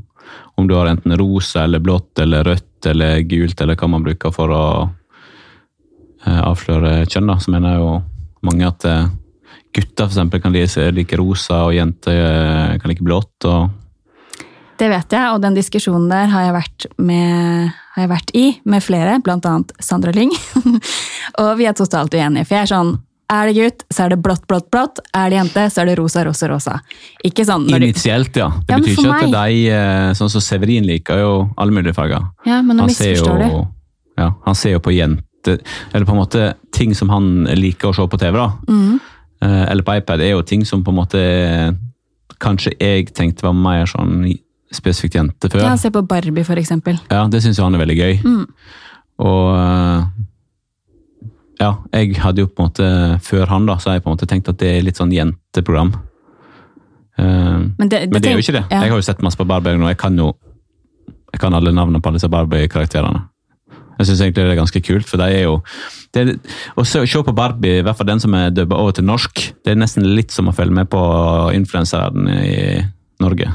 Om 0.58 0.66
du 0.68 0.74
har 0.74 0.86
enten 0.86 1.16
rosa 1.18 1.64
eller 1.64 1.78
blått 1.82 2.18
eller 2.18 2.44
rødt 2.44 2.86
eller 2.86 3.20
gult 3.22 3.60
eller 3.60 3.76
hva 3.76 3.88
man 3.90 4.02
bruker 4.04 4.32
for 4.34 4.48
å 4.54 4.64
eh, 6.26 6.40
avsløre 6.42 7.06
kjønn, 7.06 7.26
da, 7.30 7.38
så 7.38 7.50
mener 7.54 7.78
jo 7.78 8.02
mange 8.42 8.66
at 8.66 8.84
eh, 8.84 9.06
gutter 9.74 10.06
for 10.06 10.12
eksempel 10.12 10.42
kan 10.42 10.52
like, 10.54 11.16
rosa, 11.18 11.64
og 11.66 11.74
jenter 11.74 12.12
eh, 12.14 12.78
kan 12.78 12.90
like 12.90 13.02
blått. 13.06 13.44
og 13.44 13.70
det 14.78 14.90
vet 14.90 15.14
jeg, 15.16 15.30
og 15.32 15.40
den 15.42 15.56
diskusjonen 15.56 16.08
der 16.10 16.30
har 16.32 16.46
jeg 16.48 16.54
vært, 16.56 16.86
med, 16.98 17.72
har 17.94 18.06
jeg 18.06 18.10
vært 18.10 18.30
i 18.34 18.44
med 18.68 18.84
flere, 18.84 19.18
annet 19.22 19.74
Sandra 19.82 20.12
Lyng. 20.14 20.32
og 21.42 21.50
vi 21.60 21.68
er 21.68 21.76
totalt 21.78 22.14
uenige, 22.14 22.46
for 22.48 22.58
jeg 22.58 22.66
er 22.68 22.72
sånn 22.74 22.94
er 23.32 23.48
det 23.48 23.54
gutt, 23.56 23.84
så 23.88 24.04
er 24.04 24.12
det 24.12 24.18
blått, 24.22 24.42
blått, 24.50 24.66
blått. 24.72 25.00
Er 25.16 25.30
det 25.32 25.38
jente, 25.38 25.62
så 25.72 25.82
er 25.82 25.88
det 25.90 25.94
rosa, 25.98 26.24
rosa, 26.26 26.48
rosa. 26.50 26.74
Ikke 27.24 27.46
sånn 27.48 27.64
Initielt, 27.72 28.36
ja. 28.36 28.50
Det 28.66 28.74
Ja, 28.74 28.78
betyr 28.82 28.98
ikke 28.98 29.14
at 29.14 29.32
de, 29.32 29.62
eh, 29.72 30.10
sånn 30.18 30.30
som 30.30 30.44
Severin 30.44 30.84
liker 30.86 31.22
jo 31.22 31.30
alle 31.56 31.72
mulige 31.72 31.96
farger. 31.96 32.26
Ja, 32.44 32.60
men 32.62 32.76
nå 32.76 32.84
han 32.84 32.92
ser 32.94 33.14
jo, 33.14 33.24
misforstår 33.24 33.64
du. 33.64 33.72
ja, 34.20 34.28
han 34.44 34.54
ser 34.54 34.76
jo 34.76 34.80
på 34.84 34.94
jente 34.94 35.58
Eller 35.92 36.06
på 36.06 36.12
en 36.14 36.20
måte 36.22 36.54
ting 36.72 36.94
som 36.94 37.10
han 37.12 37.44
liker 37.44 37.88
å 37.90 37.94
se 37.94 38.06
på 38.08 38.18
TV. 38.20 38.36
da. 38.38 38.52
Eh, 39.42 39.70
Eller 39.70 39.82
på 39.82 39.96
iPad 39.96 40.20
er 40.20 40.30
jo 40.30 40.42
ting 40.42 40.64
som 40.64 40.84
på 40.84 40.90
en 40.90 40.96
måte 40.96 41.78
Kanskje 42.40 42.72
jeg 42.80 43.12
tenkte 43.14 43.44
var 43.44 43.52
mer 43.52 43.86
sånn 43.86 44.24
spesifikt 44.76 45.18
jente 45.18 45.50
før. 45.52 45.64
Ja, 45.66 45.74
se 45.80 45.90
på 45.94 46.02
Barbie, 46.08 46.44
for 46.46 46.60
eksempel. 46.60 46.98
Ja, 47.10 47.26
Det 47.30 47.42
syns 47.44 47.58
han 47.62 47.74
er 47.74 47.82
veldig 47.84 47.98
gøy. 47.98 48.14
Mm. 48.24 48.46
Og 49.24 49.44
eh, 49.58 50.06
ja, 51.62 51.70
jeg 51.94 52.16
hadde 52.18 52.42
jo 52.44 52.50
på 52.50 52.64
en 52.64 52.70
måte, 52.72 52.88
før 53.24 53.46
han 53.52 53.66
da, 53.70 53.78
så 53.78 53.90
har 53.90 53.98
jeg 54.00 54.04
på 54.06 54.10
en 54.10 54.16
måte 54.16 54.30
tenkt 54.30 54.50
at 54.50 54.58
det 54.60 54.72
er 54.78 54.86
litt 54.86 54.98
sånn 55.00 55.14
jenteprogram. 55.14 55.94
Eh, 57.18 57.60
Men 57.78 57.88
det, 57.88 58.08
men 58.10 58.18
det 58.20 58.32
er 58.32 58.38
jo 58.38 58.42
ikke 58.42 58.58
det. 58.58 58.64
Ja. 58.70 58.82
Jeg 58.82 58.90
har 58.94 58.98
jo 58.98 59.06
sett 59.06 59.22
masse 59.22 59.38
på 59.38 59.46
Barbie 59.48 59.78
nå, 59.78 59.86
jeg 59.92 60.00
kan 60.00 60.18
jo 60.18 60.32
jeg 61.34 61.40
kan 61.42 61.54
alle 61.56 61.72
navnene 61.74 61.98
på 61.98 62.10
alle 62.10 62.20
disse 62.20 62.30
Barbie-karakterene. 62.30 63.24
Jeg 63.98 64.06
syns 64.06 64.20
egentlig 64.22 64.44
det 64.46 64.52
er 64.54 64.58
ganske 64.60 64.80
kult, 64.86 65.06
for 65.06 65.18
de 65.22 65.26
er 65.34 65.44
jo 65.46 65.56
det 66.14 66.36
Å 66.78 66.84
se, 66.86 67.00
se 67.10 67.22
på 67.26 67.34
Barbie, 67.34 67.80
i 67.80 67.82
hvert 67.86 67.98
fall 67.98 68.06
den 68.06 68.22
som 68.22 68.34
er 68.38 68.52
dubba 68.54 68.78
over 68.78 68.94
til 68.94 69.06
norsk, 69.06 69.42
det 69.66 69.72
er 69.74 69.80
nesten 69.80 70.06
litt 70.14 70.34
som 70.34 70.50
å 70.50 70.54
følge 70.54 70.74
med 70.74 70.90
på 70.92 71.00
influenseren 71.54 72.28
i 72.30 72.54
Norge. 73.22 73.50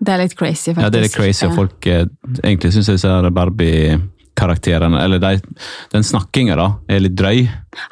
Det 0.00 0.12
er 0.14 0.22
litt 0.24 0.34
crazy, 0.36 0.72
faktisk. 0.72 0.82
Ja, 0.84 0.90
det 0.90 0.98
er 0.98 1.06
litt 1.06 1.14
crazy, 1.16 1.46
og 1.46 1.54
folk 1.56 1.86
eh, 1.86 2.04
egentlig 2.42 2.72
syns 2.74 2.90
disse 2.90 3.08
ser 3.08 3.28
Barbie-karakterene, 3.30 5.02
eller 5.04 5.22
de, 5.22 5.34
den 5.94 6.06
snakkinga, 6.06 6.56
da, 6.58 6.68
er 6.90 7.04
litt 7.04 7.14
drøy. 7.18 7.44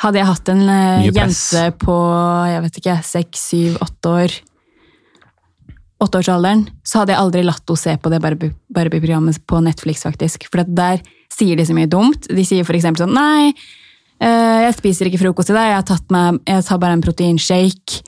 Hadde 0.02 0.20
jeg 0.20 0.28
hatt 0.28 0.52
en 0.52 0.64
eh, 0.68 1.10
jente 1.12 1.66
på 1.80 1.98
jeg 2.50 2.64
vet 2.66 2.80
ikke, 2.82 2.96
seks, 3.06 3.44
syv, 3.52 3.76
åtte 3.86 4.16
år 4.22 4.40
Åtteårsalderen, 6.02 6.64
så 6.82 7.02
hadde 7.02 7.14
jeg 7.14 7.22
aldri 7.22 7.42
latt 7.46 7.70
henne 7.70 7.78
se 7.78 7.92
på 8.02 8.10
det 8.10 8.18
Barbie- 8.24 8.50
Barbie-programmet 8.74 9.38
på 9.46 9.60
Netflix, 9.62 10.02
faktisk. 10.02 10.48
For 10.50 10.64
der 10.66 10.98
sier 11.30 11.54
de 11.54 11.66
så 11.68 11.76
mye 11.76 11.86
dumt. 11.90 12.26
De 12.26 12.42
sier 12.46 12.66
eksempel 12.74 13.04
sånn 13.04 13.14
Nei, 13.14 13.52
jeg 14.22 14.74
spiser 14.78 15.08
ikke 15.08 15.18
frokost 15.24 15.50
i 15.50 15.56
dag, 15.56 15.70
jeg, 15.72 15.84
har 15.88 16.02
meg, 16.14 16.40
jeg 16.46 16.64
tar 16.68 16.78
bare 16.82 16.96
en 16.98 17.02
proteinshake. 17.02 18.02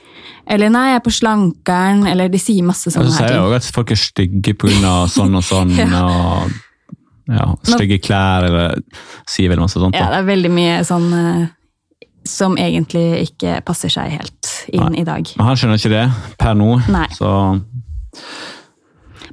Eller 0.47 0.69
nei, 0.71 0.85
jeg 0.93 0.99
er 1.01 1.03
på 1.03 1.11
slankeren. 1.11 2.05
Eller 2.07 2.29
de 2.31 2.39
sier 2.39 2.63
masse 2.63 2.91
sånne 2.93 3.09
så 3.09 3.17
her 3.23 3.27
sier 3.27 3.33
jeg 3.33 3.41
ting. 3.41 3.49
òg 3.49 3.57
at 3.57 3.67
folk 3.75 3.91
er 3.91 3.99
stygge 3.99 4.53
pga. 4.61 4.93
sånn 5.11 5.35
og 5.35 5.43
sånn, 5.43 5.73
Ja. 5.81 6.05
og 6.05 6.55
ja, 7.27 7.45
stygge 7.65 7.97
klær, 8.05 8.45
eller 8.45 8.75
sier 9.27 9.49
veldig 9.49 9.63
masse 9.65 9.81
sånt. 9.81 9.95
Ja, 9.97 10.11
det 10.13 10.19
er 10.21 10.27
veldig 10.27 10.51
mye 10.53 10.75
sånn 10.85 11.07
eh, 11.17 11.45
som 12.29 12.53
egentlig 12.61 13.05
ikke 13.31 13.59
passer 13.65 13.89
seg 13.89 14.13
helt 14.13 14.51
inn 14.73 14.91
Nei. 14.93 15.01
i 15.01 15.05
dag. 15.07 15.31
Men 15.37 15.49
han 15.49 15.57
skjønner 15.57 15.81
ikke 15.81 15.93
det 15.93 16.05
per 16.41 16.53
nå, 16.57 16.69
Nei. 16.93 17.07
så 17.17 17.31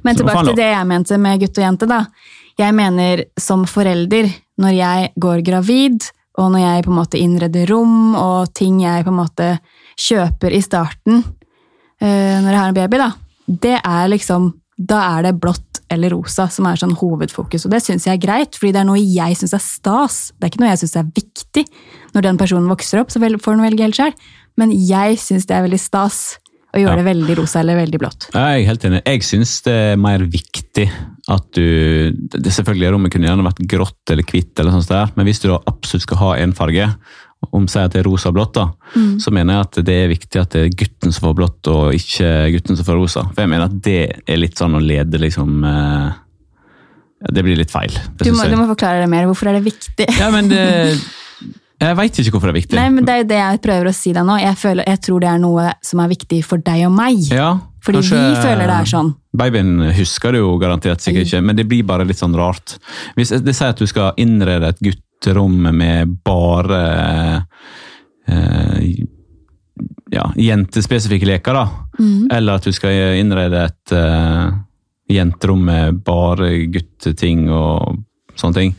Men 0.03 0.17
tilbake 0.19 0.47
til 0.49 0.57
det 0.59 0.71
jeg 0.71 0.87
mente 0.89 1.17
med 1.21 1.39
gutt 1.45 1.59
og 1.61 1.63
jente, 1.67 1.87
da. 1.89 2.01
Jeg 2.59 2.75
mener 2.77 3.23
som 3.39 3.63
forelder, 3.69 4.27
når 4.61 4.75
jeg 4.77 5.13
går 5.21 5.41
gravid, 5.45 6.09
og 6.39 6.49
når 6.53 6.63
jeg 6.63 6.85
på 6.85 6.91
en 6.93 6.97
måte 6.97 7.21
innreder 7.21 7.69
rom, 7.69 8.15
og 8.17 8.53
ting 8.57 8.81
jeg 8.81 9.05
på 9.05 9.13
en 9.13 9.19
måte 9.19 9.49
kjøper 9.99 10.55
i 10.55 10.63
starten 10.65 11.21
eh, 12.01 12.39
når 12.41 12.49
jeg 12.49 12.59
har 12.59 12.71
en 12.71 12.79
baby, 12.79 13.01
da, 13.01 13.11
det 13.47 13.77
er 13.79 14.11
liksom 14.11 14.53
Da 14.73 14.99
er 15.19 15.27
det 15.27 15.35
blått 15.37 15.83
eller 15.93 16.09
rosa 16.15 16.47
som 16.49 16.65
er 16.65 16.79
sånn 16.81 16.95
hovedfokus, 16.97 17.67
og 17.67 17.73
det 17.75 17.83
syns 17.85 18.07
jeg 18.07 18.17
er 18.17 18.23
greit, 18.23 18.57
fordi 18.57 18.71
det 18.73 18.79
er 18.81 18.87
noe 18.87 18.97
jeg 18.97 19.35
syns 19.37 19.53
er 19.53 19.61
stas. 19.61 20.15
Det 20.33 20.47
er 20.47 20.49
ikke 20.49 20.61
noe 20.63 20.71
jeg 20.71 20.79
syns 20.81 20.95
er 20.97 21.11
viktig. 21.19 21.63
Når 22.15 22.25
den 22.25 22.39
personen 22.41 22.71
vokser 22.71 23.03
opp, 23.03 23.13
så 23.13 23.21
får 23.21 23.53
den 23.53 23.61
velge 23.61 23.85
helt 23.85 23.99
sjøl, 23.99 24.15
men 24.57 24.73
jeg 24.73 25.19
syns 25.21 25.45
det 25.45 25.53
er 25.53 25.67
veldig 25.67 25.81
stas 25.83 26.23
å 26.73 26.79
gjøre 26.81 26.95
Ja. 26.97 27.01
det 27.03 27.05
veldig 27.05 27.35
rosa 27.37 27.59
eller 27.61 27.75
veldig 27.77 27.99
blått. 28.01 28.29
Jeg 28.33 28.63
er 28.63 28.67
helt 28.67 28.85
enig. 28.89 29.01
Jeg 29.05 29.21
syns 29.23 29.61
det 29.63 29.73
er 29.93 29.95
mer 30.01 30.19
viktig 30.25 30.87
at 31.29 31.51
du 31.53 32.11
det 32.11 32.51
Selvfølgelig 32.51 32.91
rommet 32.95 33.11
kunne 33.13 33.27
gjerne 33.29 33.45
vært 33.45 33.61
grått 33.69 34.09
eller 34.11 34.23
hvitt, 34.23 34.57
eller 34.59 34.71
sånt 34.71 34.89
der, 34.89 35.11
men 35.15 35.25
hvis 35.29 35.39
du 35.43 35.47
da 35.49 35.59
absolutt 35.69 36.01
skal 36.07 36.17
ha 36.17 36.31
én 36.37 36.53
farge, 36.57 36.87
om 37.51 37.67
si 37.67 37.77
at 37.77 37.91
det 37.91 37.99
er 37.99 38.07
rosa 38.07 38.29
og 38.29 38.35
blått, 38.37 38.53
da, 38.55 38.69
Mm. 38.95 39.19
så 39.19 39.31
mener 39.31 39.53
jeg 39.53 39.61
at 39.67 39.85
det 39.85 39.95
er 40.03 40.07
viktig 40.07 40.39
at 40.41 40.49
det 40.55 40.61
er 40.65 40.75
gutten 40.79 41.11
som 41.11 41.27
får 41.27 41.35
blått, 41.35 41.67
og 41.67 41.93
ikke 41.93 42.29
gutten 42.55 42.77
som 42.77 42.85
får 42.85 42.95
rosa. 42.95 43.23
For 43.33 43.41
jeg 43.43 43.49
mener 43.49 43.65
at 43.65 43.81
det 43.83 44.21
er 44.27 44.37
litt 44.37 44.55
sånn 44.55 44.75
å 44.75 44.81
lede 44.81 45.19
liksom 45.19 45.63
eh, 45.65 46.13
Det 47.31 47.43
blir 47.43 47.55
litt 47.55 47.71
feil. 47.71 47.91
Du 48.19 48.31
må, 48.33 48.43
du 48.49 48.55
må 48.59 48.65
forklare 48.67 48.99
det 48.99 49.09
mer. 49.09 49.23
Hvorfor 49.29 49.47
er 49.47 49.53
det 49.59 49.63
viktig? 49.63 50.07
Ja, 50.19 50.29
men 50.29 50.49
det 50.49 50.99
Jeg 51.83 51.97
veit 51.99 52.19
ikke 52.19 52.33
hvorfor 52.35 52.49
det 52.49 52.53
er 52.53 52.59
viktig. 52.61 52.77
Nei, 52.79 52.89
men 52.93 53.05
Det 53.05 53.13
er 53.13 53.21
jo 53.21 53.27
det 53.29 53.39
jeg 53.41 53.61
prøver 53.65 53.89
å 53.89 53.95
si 53.95 54.13
deg 54.15 54.25
nå. 54.27 54.37
Jeg, 54.41 54.57
føler, 54.59 54.87
jeg 54.87 55.01
tror 55.07 55.23
det 55.23 55.29
er 55.29 55.39
noe 55.43 55.69
som 55.83 56.01
er 56.03 56.11
viktig 56.13 56.41
for 56.47 56.63
deg 56.63 56.85
og 56.87 56.93
meg. 56.95 57.23
Ja, 57.33 57.49
Fordi 57.83 58.03
vi 58.07 58.35
føler 58.39 58.65
det 58.69 58.77
er 58.77 58.91
sånn. 58.93 59.13
Babyen 59.35 59.73
husker 59.97 60.35
det 60.35 60.43
jo 60.43 60.53
garantert 60.61 61.03
sikkert 61.03 61.27
ikke, 61.27 61.41
men 61.43 61.57
det 61.59 61.67
blir 61.69 61.87
bare 61.87 62.07
litt 62.07 62.21
sånn 62.21 62.37
rart. 62.37 62.77
Hvis 63.17 63.33
det 63.35 63.55
sier 63.57 63.73
at 63.73 63.81
du 63.81 63.89
skal 63.89 64.13
innrede 64.21 64.69
et 64.71 64.83
gutterom 64.83 65.57
med 65.73 66.13
bare 66.23 66.83
eh, 68.29 68.91
ja, 70.13 70.27
jentespesifikke 70.37 71.27
leker, 71.27 71.57
da. 71.57 71.65
Mm. 71.99 72.27
Eller 72.31 72.59
at 72.59 72.67
du 72.67 72.75
skal 72.75 73.17
innrede 73.19 73.65
et 73.67 73.95
eh, 73.97 74.53
jenterom 75.13 75.65
med 75.67 76.03
bare 76.05 76.53
gutteting 76.71 77.47
og 77.51 78.03
sånne 78.39 78.59
ting. 78.59 78.75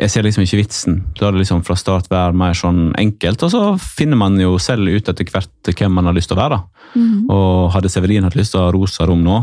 Jeg 0.00 0.10
ser 0.10 0.24
liksom 0.24 0.44
ikke 0.46 0.56
vitsen. 0.62 0.94
La 1.20 1.28
det 1.30 1.42
liksom 1.42 1.60
fra 1.66 1.74
start 1.76 2.06
være 2.08 2.32
mer 2.32 2.54
sånn 2.56 2.94
enkelt, 2.96 3.42
og 3.44 3.50
så 3.52 3.62
finner 3.80 4.16
man 4.16 4.38
jo 4.40 4.54
selv 4.62 4.88
ut 4.88 5.08
etter 5.12 5.28
hvert 5.28 5.72
hvem 5.76 5.92
man 5.92 6.08
har 6.08 6.16
lyst 6.16 6.30
til 6.32 6.38
å 6.38 6.40
være. 6.40 6.56
da. 6.56 7.00
Mhm. 7.00 7.26
Og 7.30 7.70
hadde 7.74 7.90
Severin 7.92 8.24
hatt 8.24 8.34
lyst 8.38 8.52
til 8.54 8.60
å 8.60 8.64
ha 8.64 8.72
rosa 8.72 9.04
rom 9.06 9.22
nå, 9.22 9.36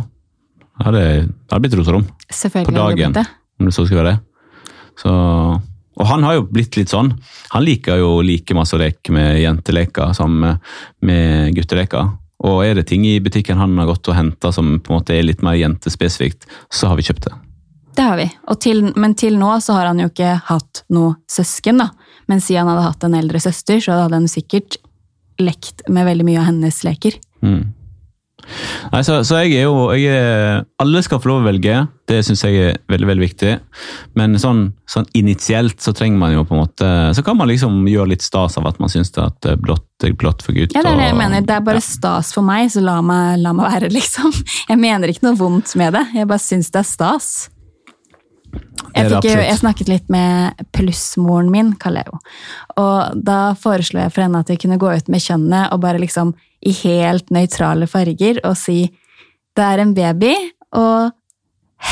hadde 0.83 1.03
det 1.29 1.61
blitt 1.61 1.77
rosa 1.77 1.91
rom. 1.93 2.07
Selvfølgelig 2.31 2.73
På 2.73 2.89
dagen. 2.89 3.13
det. 3.13 3.25
Om 3.59 3.65
det 3.69 3.73
så 3.73 3.85
skulle 3.85 4.03
være 4.03 4.15
det. 4.15 4.19
Så, 4.97 5.09
og 5.97 6.05
han 6.07 6.23
har 6.23 6.33
jo 6.39 6.47
blitt 6.49 6.75
litt 6.77 6.89
sånn. 6.89 7.13
Han 7.53 7.63
liker 7.63 7.97
jo 8.01 8.21
like 8.21 8.53
masse 8.57 8.73
å 8.73 8.79
leke 8.81 9.11
med 9.13 9.37
jenteleker 9.41 10.13
som 10.15 10.39
med- 10.39 10.59
med 11.01 11.53
gutteleker. 11.55 12.17
Og 12.43 12.63
er 12.65 12.73
det 12.75 12.85
ting 12.87 13.03
i 13.05 13.19
butikken 13.19 13.57
han 13.57 13.77
har 13.77 13.87
gått 13.87 14.07
og 14.09 14.15
henta 14.15 14.51
som 14.53 14.79
på 14.79 14.91
en 14.93 14.99
måte 14.99 15.11
er 15.17 15.23
litt 15.23 15.41
mer 15.41 15.53
jentespesifikt, 15.53 16.45
så 16.69 16.87
har 16.87 16.95
vi 16.97 17.03
kjøpt 17.03 17.25
det. 17.29 17.33
Det 17.97 18.03
har 18.05 18.19
vi. 18.19 18.27
Til, 18.61 18.83
men 18.93 19.15
til 19.17 19.39
nå 19.41 19.55
så 19.63 19.73
har 19.79 19.89
han 19.89 20.01
jo 20.03 20.11
ikke 20.11 20.35
hatt 20.51 20.83
noe 20.93 21.15
søsken, 21.31 21.81
da. 21.81 21.89
Men 22.29 22.43
siden 22.43 22.67
han 22.67 22.75
hadde 22.75 22.91
hatt 22.91 23.07
en 23.07 23.17
eldre 23.17 23.41
søster, 23.41 23.81
så 23.81 24.03
hadde 24.03 24.19
han 24.19 24.29
sikkert 24.29 24.77
lekt 25.41 25.81
med 25.89 26.05
veldig 26.05 26.27
mye 26.27 26.43
av 26.43 26.51
hennes 26.51 26.83
leker. 26.85 27.17
Mm. 27.41 27.73
Nei, 28.93 29.01
så, 29.03 29.17
så 29.27 29.41
jeg 29.41 29.57
er 29.57 29.65
jo 29.65 29.89
jeg 29.97 30.13
er, 30.13 30.61
Alle 30.79 31.01
skal 31.03 31.19
få 31.19 31.31
lov 31.31 31.41
å 31.41 31.47
velge, 31.49 31.81
det 32.07 32.21
syns 32.23 32.45
jeg 32.45 32.61
er 32.61 32.77
veldig 32.87 33.09
veldig 33.09 33.25
viktig. 33.25 33.55
Men 34.15 34.37
sånn, 34.39 34.61
sånn 34.87 35.09
initielt 35.17 35.81
så 35.83 35.91
trenger 35.97 36.21
man 36.21 36.35
jo 36.35 36.45
på 36.47 36.55
en 36.55 36.61
måte 36.61 36.91
Så 37.17 37.25
kan 37.27 37.35
man 37.39 37.49
liksom 37.49 37.81
gjøre 37.89 38.13
litt 38.13 38.23
stas 38.23 38.55
av 38.61 38.69
at 38.69 38.79
man 38.79 38.93
syns 38.93 39.11
det 39.17 39.25
er 39.25 39.59
blått 39.59 40.05
er 40.05 40.13
blått 40.13 40.45
for 40.45 40.53
gutt. 40.53 40.77
Ja, 40.77 40.85
det 40.85 40.93
er 40.93 41.01
det 41.01 41.09
jeg 41.09 41.17
mener. 41.17 41.41
Det 41.41 41.57
er 41.57 41.65
bare 41.65 41.81
stas 41.81 42.29
for 42.37 42.45
meg, 42.45 42.69
så 42.69 42.85
la 42.85 42.99
meg, 43.01 43.39
la 43.41 43.57
meg 43.57 43.65
være, 43.73 43.89
liksom. 43.97 44.29
Jeg 44.69 44.77
mener 44.85 45.09
ikke 45.09 45.31
noe 45.31 45.39
vondt 45.41 45.73
med 45.81 45.97
det. 45.97 46.05
Jeg 46.21 46.29
bare 46.29 46.45
syns 46.45 46.69
det 46.69 46.83
er 46.85 46.91
stas. 46.93 47.31
Det 48.57 49.03
Jeg, 49.03 49.11
fikk, 49.11 49.25
jeg 49.45 49.57
snakket 49.59 49.89
litt 49.91 50.07
med 50.09 50.61
plussmoren 50.73 51.51
min, 51.53 51.73
kaller 51.77 52.01
jeg 52.01 52.09
henne. 52.09 52.37
Og 52.81 53.19
da 53.27 53.53
foreslo 53.59 53.99
jeg 54.01 54.13
for 54.15 54.23
henne 54.25 54.39
at 54.41 54.49
vi 54.49 54.57
kunne 54.57 54.79
gå 54.81 54.89
ut 54.97 55.07
med 55.13 55.21
kjønnet 55.21 55.73
og 55.75 55.81
bare 55.83 55.99
liksom 56.01 56.33
i 56.65 56.73
helt 56.83 57.29
nøytrale 57.29 57.85
farger 57.87 58.39
og 58.43 58.55
si 58.57 58.87
det 59.57 59.63
er 59.65 59.81
en 59.81 59.93
baby, 59.97 60.33
og 60.77 61.11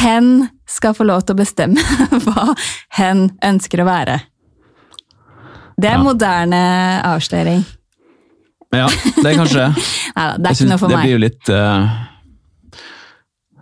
hen 0.01 0.48
skal 0.69 0.93
få 0.98 1.05
lov 1.05 1.22
til 1.25 1.34
å 1.36 1.39
bestemme 1.43 1.81
hva 2.25 2.55
hen 2.98 3.27
ønsker 3.45 3.81
å 3.81 3.88
være. 3.89 4.19
Det 5.77 5.89
er 5.91 5.98
Ja. 6.00 6.03
moderne 6.03 6.60
avsløring. 7.05 7.63
Ja, 8.75 8.88
det 8.89 9.25
er 9.25 9.38
kanskje 9.38 9.62
det. 9.62 9.86
Neida, 10.15 10.38
det 10.38 10.50
er 10.50 10.55
ikke 10.57 10.69
noe 10.69 10.77
for 10.81 10.89
det 10.89 10.98
meg. 10.98 11.05
blir 11.05 11.15
jo 11.15 11.22
litt 11.25 11.50
eh, 11.53 11.95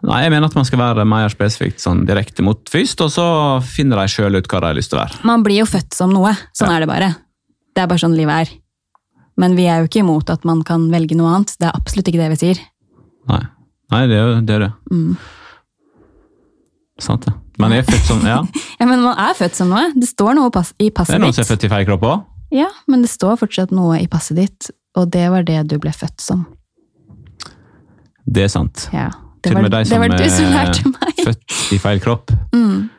Nei, 0.04 0.18
jeg 0.26 0.34
mener 0.34 0.50
at 0.50 0.56
man 0.58 0.66
skal 0.68 0.82
være 0.82 1.06
mer 1.08 1.32
spesifikt 1.32 1.80
sånn 1.80 2.02
direkte 2.08 2.44
mot 2.44 2.60
først, 2.72 3.00
og 3.06 3.12
så 3.14 3.26
finner 3.64 4.02
de 4.02 4.12
sjøl 4.12 4.36
ut 4.36 4.50
hva 4.52 4.60
de 4.60 4.72
har 4.72 4.76
lyst 4.76 4.92
til 4.92 5.00
å 5.00 5.04
være. 5.06 5.22
Man 5.24 5.46
blir 5.46 5.62
jo 5.62 5.68
født 5.70 5.96
som 5.96 6.12
noe. 6.12 6.34
Sånn 6.52 6.70
Ja. 6.70 6.76
er 6.76 6.80
det 6.84 6.90
bare. 6.92 7.10
Det 7.74 7.84
er 7.84 7.88
bare 7.88 8.04
sånn 8.04 8.18
livet 8.18 8.44
er. 8.44 8.52
Men 9.38 9.56
vi 9.56 9.66
er 9.66 9.80
jo 9.80 9.88
ikke 9.88 10.04
imot 10.04 10.30
at 10.30 10.44
man 10.46 10.62
kan 10.62 10.90
velge 10.92 11.16
noe 11.16 11.32
annet. 11.34 11.56
Det 11.58 11.70
er 11.70 11.74
absolutt 11.80 12.08
ikke 12.12 12.20
det 12.20 12.30
vi 12.36 12.42
sier. 12.42 12.60
Nei, 13.30 13.40
Nei 13.92 14.08
det 14.08 14.18
er 14.18 14.28
jo 14.28 14.42
det. 14.42 14.54
Er 14.54 14.60
det. 14.60 14.74
Mm. 14.92 15.18
Sant 17.00 17.26
det. 17.26 17.34
Man 17.58 17.72
er 17.72 17.84
født 17.86 18.06
som 18.06 18.22
Ja, 18.26 18.42
Ja, 18.80 18.86
Men 18.86 19.02
man 19.02 19.18
er 19.18 19.34
født 19.38 19.56
som 19.56 19.70
noe. 19.70 19.92
Det 19.96 20.10
står 20.10 20.36
noe 20.36 20.52
i 20.80 20.90
det 20.90 21.10
er 21.10 21.20
noen 21.22 21.34
som 21.34 21.44
er 21.46 21.50
født 21.50 21.64
i 21.64 21.70
feil 21.70 21.86
kropp 21.88 22.04
òg. 22.10 22.26
Ja, 22.54 22.68
men 22.88 23.02
det 23.02 23.10
står 23.10 23.40
fortsatt 23.42 23.72
noe 23.74 23.98
i 24.02 24.08
passet 24.08 24.38
ditt, 24.38 24.70
og 24.96 25.10
det 25.10 25.26
var 25.32 25.44
det 25.48 25.64
du 25.72 25.80
ble 25.82 25.90
født 25.96 26.22
som. 26.22 26.46
Det 28.30 28.44
er 28.44 28.52
sant. 28.52 28.90
Ja. 28.94 29.10
Det 29.44 29.52
Til 29.52 29.58
og 29.58 29.64
med 29.66 29.72
de 29.76 30.30
som 30.32 30.54
er 30.56 30.74
født 31.28 31.58
i 31.76 31.78
feil 31.84 32.00
kropp, 32.04 32.32
Mm. 32.54 32.90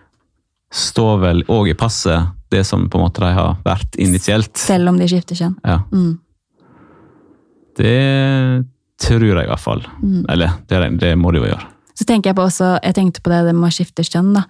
står 0.74 1.20
vel 1.22 1.42
òg 1.48 1.70
i 1.70 1.74
passet 1.78 2.26
det 2.50 2.64
som 2.66 2.88
på 2.90 2.98
en 2.98 3.04
måte 3.06 3.22
de 3.24 3.30
har 3.34 3.56
vært 3.64 3.96
initielt. 3.98 4.52
Selv 4.58 4.88
om 4.92 4.98
de 5.00 5.06
skifter 5.08 5.38
kjønn. 5.38 5.56
Ja, 5.64 5.80
Mm. 5.90 6.18
Det 7.76 8.64
tror 9.02 9.24
jeg 9.26 9.44
i 9.44 9.50
hvert 9.50 9.60
fall. 9.62 9.82
Mm. 10.02 10.24
Eller, 10.30 10.52
det, 10.70 10.82
det 11.00 11.14
må 11.18 11.32
de 11.34 11.40
jo 11.42 11.48
gjøre. 11.48 11.66
Så 11.98 12.06
tenker 12.06 12.30
jeg 12.30 12.36
på 12.38 12.44
også, 12.46 12.74
jeg 12.82 12.94
tenkte 12.94 13.22
på 13.24 13.30
det, 13.32 13.40
det 13.48 13.54
med 13.54 13.68
å 13.70 13.74
skifte 13.74 14.04
kjønn. 14.06 14.32
da. 14.36 14.44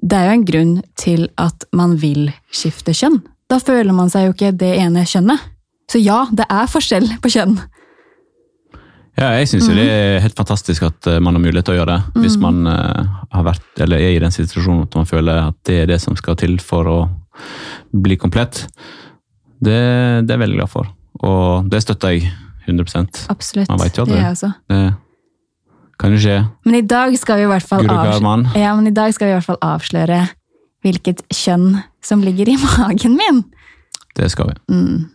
Det 0.00 0.16
er 0.18 0.28
jo 0.30 0.36
en 0.38 0.44
grunn 0.48 0.72
til 0.98 1.26
at 1.38 1.66
man 1.76 1.96
vil 2.00 2.30
skifte 2.54 2.94
kjønn. 2.96 3.20
Da 3.50 3.58
føler 3.58 3.94
man 3.94 4.10
seg 4.12 4.28
jo 4.28 4.34
ikke 4.36 4.52
det 4.58 4.70
ene 4.78 5.02
kjønnet. 5.06 5.42
Så 5.90 5.98
ja, 6.02 6.20
det 6.30 6.46
er 6.46 6.70
forskjell 6.70 7.08
på 7.22 7.32
kjønn. 7.34 7.56
Ja, 9.20 9.34
jeg 9.36 9.48
syns 9.50 9.68
Mhm. 9.68 9.76
det 9.76 9.88
er 9.92 10.20
helt 10.24 10.36
fantastisk 10.38 10.82
at 10.86 11.06
eh, 11.06 11.18
man 11.20 11.34
har 11.36 11.42
mulighet 11.42 11.66
til 11.68 11.74
å 11.74 11.78
gjøre 11.82 11.96
det. 11.98 12.22
Hvis 12.22 12.38
man 12.40 12.66
eh, 12.66 13.06
har 13.34 13.44
vært, 13.44 13.66
eller 13.78 14.00
er 14.00 14.14
i 14.16 14.22
den 14.22 14.32
situasjonen 14.32 14.86
at 14.88 14.94
man 14.96 15.06
føler 15.08 15.42
at 15.50 15.58
det 15.68 15.82
er 15.82 15.86
det 15.92 16.00
som 16.00 16.16
skal 16.16 16.36
til 16.40 16.56
for 16.58 16.88
å 16.88 16.98
bli 17.92 18.16
komplett. 18.16 18.64
Det, 19.60 19.76
det 20.24 20.32
er 20.32 20.38
jeg 20.38 20.42
veldig 20.46 20.56
glad 20.62 20.72
for. 20.72 20.88
Og 21.20 21.68
det 21.68 21.82
støtter 21.84 22.16
jeg 22.16 22.32
100% 22.66 23.26
Absolutt. 23.28 23.68
Man 23.68 23.78
vet 23.82 23.96
jo 23.98 24.06
aldri. 24.06 24.16
Det, 24.16 24.24
er 24.24 24.30
også. 24.30 24.52
Det 24.70 24.82
kan 26.00 26.12
jo 26.16 26.20
skje. 26.22 26.36
Men 26.64 26.74
i 26.80 26.82
dag 26.88 27.16
skal 27.20 27.36
vi 27.40 27.44
i 27.44 27.50
hvert 27.50 27.66
fall 27.68 27.84
avsløre, 27.84 28.56
ja, 28.56 28.72
i 28.72 28.92
vi 29.28 29.34
i 29.34 29.36
hvert 29.36 29.48
fall 29.50 29.60
avsløre 29.60 30.20
hvilket 30.80 31.24
kjønn 31.28 31.82
som 32.00 32.22
ligger 32.24 32.48
i 32.48 32.56
magen 32.66 33.18
min. 33.20 33.42
Det 34.16 34.30
skal 34.32 34.52
vi. 34.52 34.54
Mm. 34.72 35.08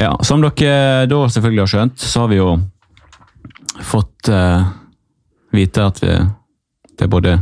Ja, 0.00 0.14
Som 0.24 0.40
dere 0.40 1.04
da 1.06 1.18
selvfølgelig 1.28 1.66
har 1.66 1.72
skjønt, 1.74 2.00
så 2.00 2.24
har 2.24 2.32
vi 2.32 2.38
jo 2.40 2.54
fått 3.80 4.28
uh, 4.28 4.66
vite 5.52 5.84
at 5.86 6.00
vi, 6.02 6.12
det 6.98 7.06
er 7.06 7.10
både 7.12 7.38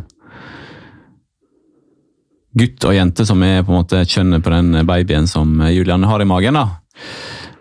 gutt 2.61 2.85
og 2.89 2.95
jente 2.97 3.25
som 3.29 3.43
er 3.47 3.63
på 3.63 3.71
en 3.73 3.79
måte 3.83 4.01
kjønnet 4.11 4.43
på 4.43 4.51
den 4.53 4.81
babyen 4.89 5.29
som 5.31 5.61
Julianne 5.71 6.09
har 6.11 6.23
i 6.23 6.27
magen. 6.29 6.55
da. 6.59 6.65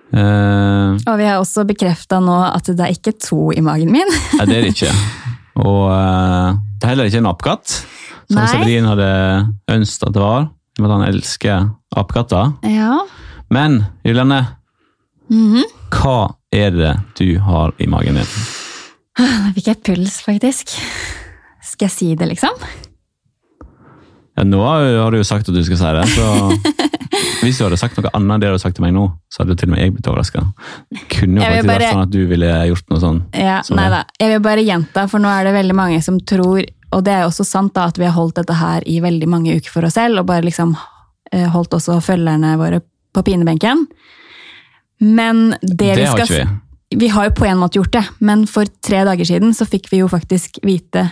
Uh, 0.10 0.98
Og 1.06 1.18
vi 1.20 1.28
har 1.30 1.38
også 1.38 1.66
bekrefta 1.70 2.18
nå 2.24 2.38
at 2.50 2.66
det 2.74 2.82
er 2.82 2.96
ikke 2.96 3.14
to 3.22 3.52
i 3.54 3.62
magen 3.62 3.92
min. 3.94 4.10
Nei, 4.40 4.46
det 4.50 4.56
er 4.58 4.66
det 4.66 4.74
ikke. 4.74 4.94
Og 5.62 5.84
uh, 5.92 6.58
det 6.80 6.88
er 6.88 6.94
heller 6.96 7.10
ikke 7.12 7.22
en 7.22 7.30
apekatt, 7.30 7.76
som 8.30 8.40
Nei. 8.40 8.48
Severin 8.50 8.88
hadde 8.90 9.10
ønsket 9.76 10.08
at 10.10 10.16
det 10.18 10.24
var. 10.24 10.48
med 10.80 10.88
at 10.90 10.96
han 10.96 11.08
elsker 11.10 11.70
apekatter. 12.00 12.54
Ja. 12.64 13.00
Men 13.52 13.84
Julianne, 14.06 14.46
Mhm. 15.30 15.62
hva 15.94 16.34
er 16.52 16.72
det 16.74 16.94
du 17.20 17.38
har 17.46 17.74
i 17.78 17.86
magen 17.86 18.16
din? 18.18 18.26
Nå 19.46 19.54
fikk 19.58 19.68
jeg 19.74 19.82
puls, 19.84 20.20
faktisk. 20.26 20.76
Skal 21.66 21.90
jeg 21.90 21.94
si 21.96 22.08
det, 22.20 22.28
liksom? 22.32 22.56
Ja, 24.40 24.46
nå 24.48 24.62
har 24.64 24.86
har 25.04 25.12
du 25.12 25.18
jo 25.20 25.26
sagt 25.28 25.50
at 25.52 25.56
du 25.56 25.60
skal 25.68 25.78
si 25.82 25.90
det, 25.98 26.06
så 26.14 26.28
hvis 27.44 27.58
du 27.60 27.66
hadde 27.66 27.80
sagt 27.82 27.98
noe 28.00 28.12
annet 28.16 28.36
enn 28.38 28.44
det 28.44 28.48
du 28.52 28.56
har 28.56 28.62
sagt 28.64 28.78
til 28.78 28.86
meg 28.86 28.94
nå, 28.96 29.06
så 29.32 29.42
hadde 29.44 29.58
til 29.60 29.68
og 29.68 29.74
med 29.74 29.82
jeg 29.84 29.94
blitt 29.98 30.08
overraska. 30.08 30.44
Kunne 31.12 31.42
jo 31.42 31.44
faktisk 31.44 31.68
bare- 31.68 31.82
vært 31.84 31.96
sånn 31.98 32.06
at 32.06 32.14
du 32.14 32.20
ville 32.30 32.52
gjort 32.70 32.94
noe 32.94 33.02
sånn. 33.04 33.20
Ja, 33.36 33.58
Så- 33.68 33.76
nei 33.76 33.90
da. 33.92 34.04
Jeg 34.22 34.32
vil 34.34 34.46
bare 34.48 34.64
gjenta, 34.64 35.08
for 35.12 35.20
nå 35.20 35.28
er 35.34 35.44
det 35.50 35.54
veldig 35.58 35.76
mange 35.76 36.00
som 36.06 36.20
tror, 36.20 36.64
og 36.94 37.04
det 37.04 37.14
er 37.14 37.22
jo 37.26 37.32
også 37.34 37.46
sant 37.46 37.74
da, 37.76 37.86
at 37.92 37.98
vi 38.00 38.06
har 38.08 38.16
holdt 38.16 38.36
dette 38.40 38.56
her 38.56 38.82
i 38.88 39.00
veldig 39.04 39.28
mange 39.28 39.56
uker 39.60 39.70
for 39.76 39.86
oss 39.86 39.94
selv, 40.00 40.20
og 40.24 40.26
bare 40.32 40.42
liksom 40.48 40.72
eh, 41.34 41.46
holdt 41.52 41.76
også 41.76 42.00
følgerne 42.02 42.56
våre 42.58 42.80
på 43.14 43.24
pinebenken. 43.28 43.84
Men 45.02 45.50
det, 45.62 45.78
Det 45.78 45.96
vi 45.98 46.04
har 46.06 46.16
skal 46.18 46.26
ikke 46.28 46.46
vi. 46.48 46.58
Vi 46.96 47.08
har 47.14 47.28
jo 47.30 47.36
på 47.38 47.46
en 47.46 47.60
måte 47.62 47.78
gjort 47.78 47.94
det, 47.94 48.06
men 48.20 48.48
for 48.50 48.70
tre 48.86 49.04
dager 49.06 49.28
siden 49.28 49.54
så 49.54 49.68
fikk 49.70 49.92
vi 49.92 50.02
jo 50.02 50.08
faktisk 50.10 50.58
vite, 50.66 51.06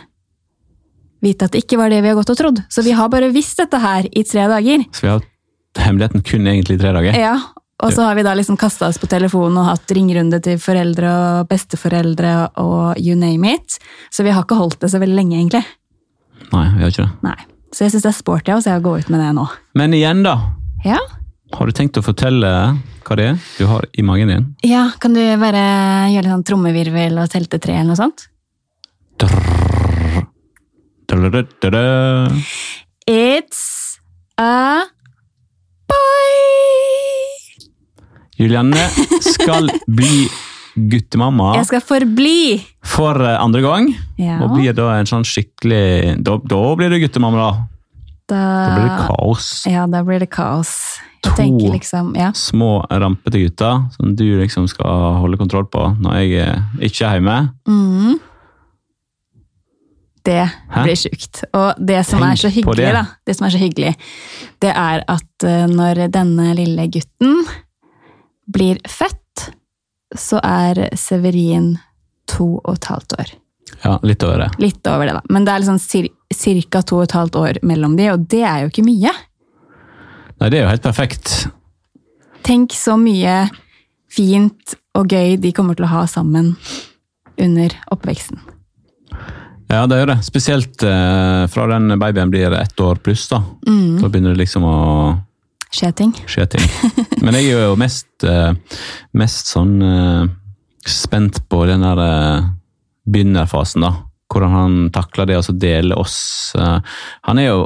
vite 1.22 1.46
at 1.46 1.54
det 1.54 1.62
ikke 1.66 1.78
var 1.78 1.94
det 1.94 2.02
vi 2.02 2.10
har 2.10 2.18
gått 2.18 2.32
og 2.34 2.40
trodd. 2.40 2.64
Så 2.74 2.82
vi 2.86 2.96
har 2.98 3.12
bare 3.14 3.30
visst 3.34 3.62
dette 3.62 3.78
her 3.84 4.08
i 4.10 4.24
tre 4.26 4.48
dager. 4.50 4.88
Så 4.90 5.06
vi 5.06 5.12
har 5.12 5.28
hemmeligheten 5.78 6.26
kun 6.26 6.50
egentlig 6.50 6.80
i 6.80 6.82
tre 6.82 6.96
dager. 6.98 7.20
Ja, 7.22 7.36
og 7.86 7.94
så 7.94 8.08
har 8.08 8.18
vi 8.18 8.26
da 8.26 8.34
liksom 8.34 8.58
kasta 8.58 8.88
oss 8.90 8.98
på 8.98 9.10
telefonen 9.10 9.60
og 9.62 9.68
hatt 9.70 9.94
ringerunde 9.94 10.40
til 10.42 10.58
foreldre 10.62 11.12
og 11.14 11.52
besteforeldre 11.52 12.32
og 12.64 12.98
you 12.98 13.14
name 13.14 13.54
it. 13.54 13.78
Så 14.10 14.26
vi 14.26 14.34
har 14.34 14.48
ikke 14.48 14.58
holdt 14.58 14.80
det 14.82 14.90
så 14.90 15.02
veldig 15.04 15.20
lenge, 15.20 15.38
egentlig. 15.38 15.62
Nei, 16.56 16.66
vi 16.74 16.82
har 16.82 16.90
ikke 16.96 17.06
det. 17.06 17.12
Nei. 17.28 17.38
Så 17.70 17.86
jeg 17.86 17.94
syns 17.94 18.08
det 18.08 18.10
er 18.16 18.18
sporty 18.18 18.54
av 18.56 18.64
oss 18.64 18.70
å 18.72 18.80
gå 18.82 18.96
ut 18.98 19.14
med 19.14 19.22
det 19.22 19.30
nå. 19.38 19.46
Men 19.78 19.94
igjen, 19.94 20.26
da. 20.26 20.40
Ja. 20.88 20.98
Har 21.56 21.70
du 21.70 21.72
tenkt 21.72 21.98
å 22.00 22.04
fortelle 22.04 22.50
hva 23.08 23.16
det 23.16 23.28
er 23.32 23.38
du 23.56 23.68
har 23.70 23.86
i 23.96 24.04
magen 24.04 24.32
din? 24.32 24.48
Ja, 24.68 24.90
kan 25.00 25.14
du 25.16 25.22
bare 25.40 25.62
gjøre 26.12 26.26
litt 26.26 26.34
sånn 26.34 26.48
trommevirvel 26.50 27.22
og 27.22 27.30
telle 27.32 27.60
tre 27.62 27.78
eller 27.80 27.94
noe 27.94 28.00
sånt? 28.00 28.28
It's 33.08 33.96
a 34.38 34.84
boy! 35.88 36.36
Julianne 38.38 38.84
skal 39.24 39.72
bli 39.88 40.28
guttemamma. 40.76 41.56
Jeg 41.62 41.72
skal 41.72 41.82
forbli! 41.82 42.60
For 42.86 43.24
eh, 43.24 43.40
andre 43.40 43.64
gang. 43.64 43.90
Ja. 44.20 44.42
Og 44.44 44.58
blir 44.58 44.76
da 44.78 44.92
en 45.00 45.08
sånn 45.10 45.26
skikkelig 45.26 46.20
Da, 46.28 46.38
da 46.44 46.62
blir 46.78 46.92
du 46.92 47.00
guttemamma, 47.02 47.40
da. 47.40 47.52
da. 48.28 48.44
Da 48.44 48.70
blir 48.76 48.86
det 48.92 49.00
kaos. 49.08 49.50
Ja, 49.72 49.88
da 49.90 50.04
blir 50.06 50.22
det 50.22 50.30
kaos. 50.36 50.76
To. 51.36 51.74
liksom, 51.74 52.16
ja. 52.16 52.32
Små, 52.34 52.86
rampete 52.90 53.42
gutter 53.42 53.84
som 53.96 54.16
du 54.16 54.26
liksom 54.40 54.68
skal 54.72 55.20
holde 55.22 55.38
kontroll 55.38 55.68
på 55.72 55.84
når 56.00 56.18
jeg 56.22 56.58
ikke 56.90 57.10
er 57.10 57.20
hjemme. 57.20 57.38
Mm. 57.68 58.18
Det 60.28 60.50
Hæ? 60.70 60.84
blir 60.84 60.96
sjukt. 61.00 61.44
Og 61.56 61.74
det 61.88 62.02
som 62.04 62.24
hyggelig, 62.24 62.76
det. 62.78 62.92
da, 62.94 63.06
det 63.26 63.38
som 63.38 63.48
er 63.48 63.54
så 63.56 63.62
hyggelig, 63.62 63.94
det 64.60 64.74
er 64.74 65.04
at 65.08 65.48
eh, 65.48 65.68
når 65.72 66.08
denne 66.12 66.52
lille 66.58 66.88
gutten 66.92 67.46
blir 68.52 68.82
født, 68.88 69.48
så 70.16 70.40
er 70.44 70.90
Severin 71.00 71.78
to 72.28 72.58
og 72.58 72.74
et 72.76 72.90
halvt 72.92 73.16
år. 73.20 73.32
Ja, 73.84 73.98
litt 74.04 74.24
over 74.24 74.44
det. 74.44 74.50
Litt 74.60 74.88
over 74.88 75.08
det, 75.08 75.16
da. 75.16 75.24
Men 75.30 75.48
det 75.48 75.54
er 75.54 75.64
liksom 75.64 75.80
ca. 75.80 76.04
cirka 76.36 76.82
to 76.84 77.00
og 77.00 77.08
et 77.08 77.16
halvt 77.16 77.40
år 77.40 77.60
mellom 77.68 77.96
de, 78.00 78.12
og 78.12 78.28
det 78.28 78.44
er 78.44 78.66
jo 78.66 78.72
ikke 78.72 78.88
mye. 78.88 79.14
Nei, 80.40 80.50
det 80.54 80.60
er 80.60 80.66
jo 80.68 80.72
helt 80.74 80.86
perfekt. 80.86 81.32
Tenk 82.46 82.74
så 82.78 82.96
mye 83.00 83.48
fint 84.14 84.76
og 84.98 85.10
gøy 85.12 85.36
de 85.42 85.52
kommer 85.56 85.76
til 85.78 85.86
å 85.88 85.92
ha 85.92 86.04
sammen 86.10 86.54
under 87.42 87.74
oppveksten. 87.94 88.40
Ja, 89.68 89.82
det 89.90 89.98
gjør 90.00 90.12
det. 90.14 90.20
Spesielt 90.24 90.84
eh, 90.88 91.44
fra 91.52 91.66
den 91.74 91.92
babyen 92.00 92.32
blir 92.32 92.54
ett 92.56 92.80
år 92.82 93.02
pluss. 93.04 93.26
Da 93.32 93.42
Mm. 93.68 93.98
Da 94.02 94.08
begynner 94.08 94.32
det 94.36 94.40
liksom 94.46 94.64
å 94.64 94.78
Skje 95.74 95.90
ting. 96.00 96.14
skje 96.26 96.46
ting. 96.54 96.64
Men 97.26 97.36
jeg 97.36 97.50
er 97.52 97.66
jo 97.68 97.76
mest, 97.76 98.08
eh, 98.24 98.54
mest 99.20 99.50
sånn 99.52 99.74
eh, 99.84 100.30
spent 100.88 101.42
på 101.52 101.66
den 101.68 101.84
der 101.84 102.00
begynnerfasen, 103.08 103.84
da. 103.84 103.92
Hvordan 104.32 104.52
han 104.56 104.78
takler 104.96 105.28
det 105.28 105.38
å 105.40 105.44
så 105.44 105.54
dele 105.56 105.96
oss. 105.96 106.52
Han 106.56 107.40
er 107.40 107.46
jo 107.48 107.60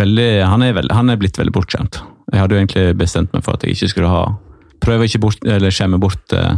veldig 0.00 0.30
han 0.48 0.64
er, 0.64 0.74
veld, 0.76 0.92
han 0.96 1.12
er 1.12 1.20
blitt 1.20 1.38
veldig 1.38 1.54
bortskjemt. 1.54 2.00
Jeg 2.30 2.42
hadde 2.42 2.56
jo 2.56 2.62
egentlig 2.62 2.86
bestemt 3.00 3.34
meg 3.34 3.44
for 3.46 3.56
at 3.56 3.66
jeg 3.66 3.76
ikke 3.76 3.92
skulle 3.94 4.12
ha 4.12 4.24
Prøve 4.80 5.04
ikke 5.04 5.18
bort, 5.20 5.42
eller 5.44 5.74
skjemme 5.76 5.98
bort 6.00 6.32
eh, 6.32 6.54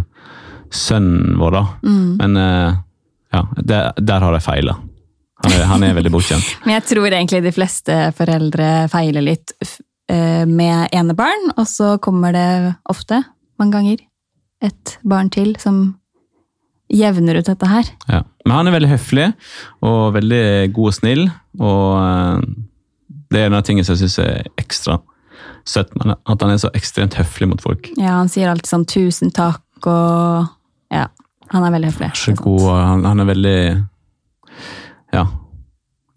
sønnen 0.71 1.33
vår, 1.41 1.57
da. 1.57 1.63
Mm. 1.83 2.11
Men 2.21 2.37
eh, 2.39 2.77
ja, 3.35 3.41
der, 3.59 3.89
der 3.99 4.23
har 4.23 4.37
jeg 4.37 4.45
feila. 4.45 4.77
Han, 5.43 5.57
han 5.73 5.87
er 5.89 5.97
veldig 5.97 6.13
bortskjemt. 6.15 6.53
Men 6.67 6.77
jeg 6.77 6.85
tror 6.93 7.09
egentlig 7.09 7.41
de 7.43 7.55
fleste 7.57 7.97
foreldre 8.15 8.69
feiler 8.93 9.27
litt 9.27 9.57
eh, 9.59 10.45
med 10.47 10.95
enebarn, 10.95 11.51
og 11.57 11.67
så 11.67 11.97
kommer 12.05 12.37
det 12.37 12.47
ofte, 12.95 13.25
mange 13.59 13.75
ganger, 13.75 14.07
et 14.63 14.97
barn 15.03 15.33
til 15.35 15.57
som 15.59 15.83
jevner 16.93 17.41
ut 17.41 17.49
dette 17.49 17.69
her. 17.69 17.89
Ja. 18.07 18.23
Men 18.47 18.59
han 18.59 18.69
er 18.69 18.77
veldig 18.77 18.91
høflig 18.93 19.29
og 19.87 20.13
veldig 20.15 20.45
god 20.77 20.91
og 20.91 20.97
snill. 20.97 21.25
Og 21.59 21.89
eh, 21.99 22.45
det 23.33 23.41
er 23.41 23.49
en 23.49 23.57
av 23.59 23.65
tingene 23.67 23.85
som 23.87 23.97
jeg 23.97 24.05
syns 24.05 24.19
er 24.23 24.47
ekstra 24.61 24.99
søtt 25.69 25.93
med 25.99 26.15
at 26.17 26.43
han 26.43 26.51
er 26.53 26.59
så 26.61 26.71
ekstremt 26.77 27.15
høflig 27.19 27.49
mot 27.49 27.63
folk. 27.63 27.89
Ja, 27.97 28.17
han 28.19 28.29
sier 28.33 28.51
alltid 28.51 28.69
sånn 28.71 28.87
'tusen 28.89 29.31
takk' 29.35 29.87
og 29.91 30.49
Ja, 30.93 31.07
han 31.51 31.65
er 31.65 31.71
veldig 31.73 31.91
høflig. 31.93 32.11
Så 32.19 32.35
god, 32.37 32.67
han, 32.71 33.05
han 33.05 33.21
er 33.21 33.29
veldig 33.31 33.57
ja, 35.15 35.27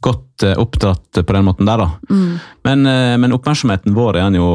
godt 0.04 0.43
eh, 0.43 0.58
oppdratt 0.60 1.21
på 1.25 1.34
den 1.34 1.45
måten 1.47 1.65
der, 1.69 1.78
da. 1.78 1.88
Mm. 2.10 2.39
Men, 2.67 2.86
eh, 2.86 3.17
men 3.17 3.34
oppmerksomheten 3.38 3.95
vår 3.95 4.17
er 4.19 4.25
han 4.28 4.36
jo 4.36 4.49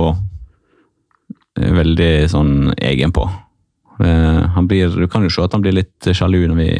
eh, 1.58 1.72
veldig 1.72 2.12
sånn 2.32 2.52
egen 2.76 3.12
på. 3.16 3.24
Eh, 4.00 4.40
Han 4.54 4.66
blir, 4.68 4.88
du 4.92 5.08
kan 5.08 5.22
jo 5.24 5.30
se 5.32 5.42
at 5.44 5.52
han 5.56 5.62
blir 5.64 5.72
litt 5.76 6.10
sjalu 6.12 6.46
når 6.48 6.56
vi 6.60 6.70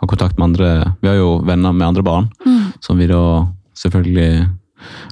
har 0.00 0.08
kontakt 0.08 0.38
med 0.38 0.50
andre 0.50 0.94
Vi 1.02 1.08
har 1.08 1.16
jo 1.16 1.38
venner 1.44 1.72
med 1.72 1.88
andre 1.88 2.02
barn, 2.02 2.30
Mm. 2.46 2.72
som 2.80 2.98
vi 2.98 3.06
da 3.06 3.46
selvfølgelig 3.76 4.48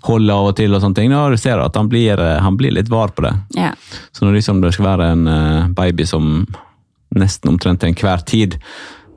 holder 0.06 0.34
av 0.34 0.50
og 0.52 0.56
til. 0.56 0.74
og 0.74 0.80
sånne 0.82 0.94
ting. 1.00 1.12
Og 1.14 1.30
du 1.34 1.36
ser 1.40 1.58
at 1.62 1.76
han 1.76 1.88
blir, 1.88 2.18
eh, 2.18 2.38
han 2.44 2.56
blir 2.56 2.72
litt 2.74 2.88
var 2.88 3.08
på 3.08 3.22
det. 3.26 3.34
Ja. 3.56 3.72
Så 4.12 4.24
når 4.26 4.38
liksom 4.40 4.60
det 4.62 4.72
skal 4.74 4.84
være 4.90 5.10
en 5.12 5.26
eh, 5.28 5.68
baby 5.68 6.06
som 6.06 6.46
nesten 7.16 7.48
omtrent 7.54 7.80
til 7.80 7.88
enhver 7.94 8.24
tid 8.28 8.58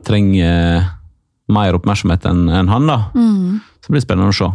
trenger 0.06 0.78
eh, 0.78 0.90
mer 1.52 1.76
oppmerksomhet 1.76 2.24
enn 2.30 2.48
en 2.48 2.68
han, 2.72 2.86
da, 2.88 3.10
Mm. 3.14 3.60
så 3.84 3.90
blir 3.92 4.00
det 4.00 4.06
spennende 4.06 4.32
å 4.32 4.36
se. 4.38 4.50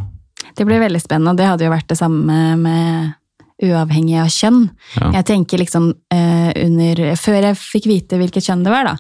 Det 0.57 0.65
blir 0.65 0.79
veldig 0.81 1.01
spennende, 1.01 1.31
og 1.31 1.37
det 1.37 1.45
hadde 1.45 1.65
jo 1.67 1.71
vært 1.71 1.87
det 1.91 1.97
samme 1.99 2.57
med 2.57 3.13
uavhengig 3.61 4.17
av 4.21 4.27
kjønn. 4.29 4.69
Ja. 4.99 5.11
Jeg 5.17 5.25
tenker 5.25 5.57
liksom 5.57 5.87
eh, 6.13 6.51
under, 6.65 7.15
Før 7.17 7.41
jeg 7.41 7.57
fikk 7.57 7.87
vite 7.89 8.17
hvilket 8.19 8.45
kjønn 8.45 8.63
det 8.65 8.73
var, 8.73 8.85
da, 8.85 8.95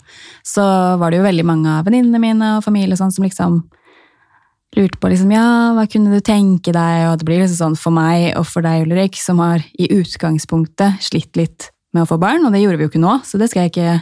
så 0.45 0.63
var 0.97 1.11
det 1.11 1.19
jo 1.19 1.25
veldig 1.27 1.45
mange 1.45 1.69
av 1.79 1.85
venninnene 1.85 2.21
mine 2.21 2.55
og 2.57 2.63
familie 2.65 2.93
og 2.97 3.01
sånn 3.01 3.13
som 3.13 3.25
liksom 3.27 3.59
lurte 4.75 4.99
på 4.99 5.09
liksom, 5.11 5.31
ja, 5.31 5.47
hva 5.77 5.85
kunne 5.89 6.11
du 6.11 6.23
tenke 6.25 6.73
deg, 6.75 7.07
og 7.07 7.19
det 7.19 7.27
blir 7.27 7.41
liksom 7.43 7.59
sånn 7.61 7.79
for 7.79 7.95
meg 7.95 8.33
og 8.37 8.45
for 8.49 8.65
deg, 8.65 8.85
Ulrik, 8.87 9.17
som 9.21 9.39
har 9.43 9.63
i 9.79 9.89
utgangspunktet 9.95 11.01
slitt 11.05 11.39
litt 11.39 11.71
med 11.95 12.03
å 12.03 12.09
få 12.09 12.19
barn, 12.21 12.43
og 12.45 12.53
det 12.53 12.61
gjorde 12.61 12.81
vi 12.81 12.87
jo 12.87 12.91
ikke 12.91 13.03
nå, 13.03 13.19
så 13.25 13.39
det 13.39 13.49
skal 13.51 13.65
jeg 13.65 13.73
ikke 13.73 13.93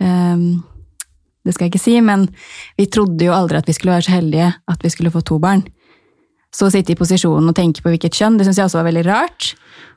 um, 0.00 0.62
det 1.46 1.54
skal 1.54 1.66
jeg 1.66 1.74
ikke 1.74 1.82
si, 1.82 1.98
men 2.04 2.26
vi 2.76 2.88
trodde 2.92 3.24
jo 3.24 3.34
aldri 3.36 3.60
at 3.60 3.68
vi 3.68 3.74
skulle 3.76 3.96
være 3.96 4.08
så 4.08 4.16
heldige 4.18 4.50
at 4.70 4.82
vi 4.84 4.92
skulle 4.92 5.12
få 5.12 5.22
to 5.24 5.38
barn. 5.40 5.62
Så 6.52 6.66
å 6.66 6.72
sitte 6.72 6.92
i 6.92 6.98
posisjonen 6.98 7.52
og 7.52 7.56
tenke 7.56 7.82
på 7.82 7.92
hvilket 7.92 8.16
kjønn, 8.18 8.36
det 8.36 8.46
syns 8.46 8.58
jeg 8.58 8.66
også 8.66 8.80
var 8.80 8.88
veldig 8.90 9.04
rart. 9.06 9.52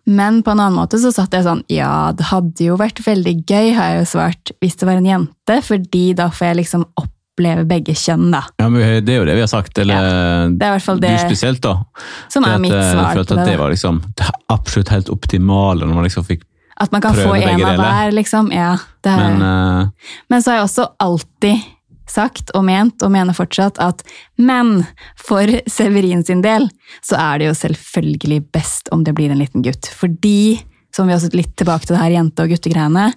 Men 0.06 0.42
på 0.46 0.54
en 0.54 0.62
annen 0.62 0.78
måte 0.78 1.00
så 1.02 1.12
satt 1.16 1.34
jeg 1.34 1.46
sånn, 1.48 1.64
ja, 1.72 2.12
det 2.16 2.28
hadde 2.30 2.68
jo 2.68 2.78
vært 2.80 3.02
veldig 3.04 3.36
gøy, 3.42 3.74
har 3.76 3.90
jeg 3.90 4.04
jo 4.04 4.10
svart, 4.14 4.54
hvis 4.62 4.78
det 4.80 4.88
var 4.88 5.00
en 5.00 5.10
jente, 5.10 5.58
fordi 5.66 6.06
da 6.20 6.30
får 6.32 6.52
jeg 6.52 6.60
liksom 6.62 6.86
oppleve 7.34 7.66
begge 7.66 7.96
kjønn, 7.98 8.30
da. 8.32 8.44
Ja, 8.62 8.70
men 8.70 9.04
Det 9.06 9.14
er 9.14 9.22
jo 9.22 9.26
det 9.26 9.36
vi 9.36 9.42
har 9.44 9.50
sagt. 9.52 9.78
Eller 9.78 10.50
Det 10.54 10.64
er 10.64 10.72
i 10.72 10.78
hvert 10.78 10.86
fall 10.86 11.00
det 11.02 11.12
du 11.12 11.22
spesielt, 11.26 11.62
da. 11.62 11.84
som 12.30 12.46
er 12.46 12.56
at, 12.56 12.62
mitt 12.62 12.74
eh, 12.74 12.92
svar 12.94 13.10
Jeg 13.10 13.18
følte 13.18 13.38
at 13.40 13.48
det. 13.48 13.60
var 13.60 13.70
liksom 13.74 14.02
det 14.16 14.32
absolutt 14.54 14.90
helt 14.94 15.10
optimale 15.10 15.86
når 15.86 15.96
man 15.96 16.04
liksom 16.08 16.26
fikk 16.28 16.44
At 16.82 16.92
man 16.92 17.02
kan 17.02 17.16
få 17.16 17.36
en 17.36 17.64
av 17.64 17.78
hver, 17.78 18.12
liksom. 18.14 18.52
Ja, 18.54 18.78
det 19.04 19.16
Men 19.18 19.40
men, 19.40 20.38
eh, 20.38 20.42
så 20.42 20.52
har 20.52 20.58
jeg 20.62 20.68
også 20.70 20.88
alltid 21.00 21.64
sagt 22.14 22.52
og 22.54 22.66
ment, 22.68 23.02
og 23.02 23.12
mener 23.12 23.34
fortsatt, 23.34 23.80
at 23.80 24.04
men 24.38 24.86
for 25.18 25.48
Severin 25.68 26.24
sin 26.26 26.44
del, 26.44 26.70
så 27.02 27.18
er 27.18 27.40
det 27.40 27.48
jo 27.48 27.54
selvfølgelig 27.58 28.52
best 28.54 28.90
om 28.92 29.04
det 29.04 29.16
blir 29.16 29.32
en 29.32 29.40
liten 29.40 29.64
gutt. 29.64 29.88
Fordi, 29.88 30.60
som 30.94 31.08
vi 31.08 31.16
også 31.16 31.32
litt 31.34 31.56
tilbake 31.58 31.88
til 31.88 31.96
det 31.96 32.04
her 32.04 32.18
jente- 32.20 32.44
og 32.44 32.54
guttegreiene, 32.54 33.08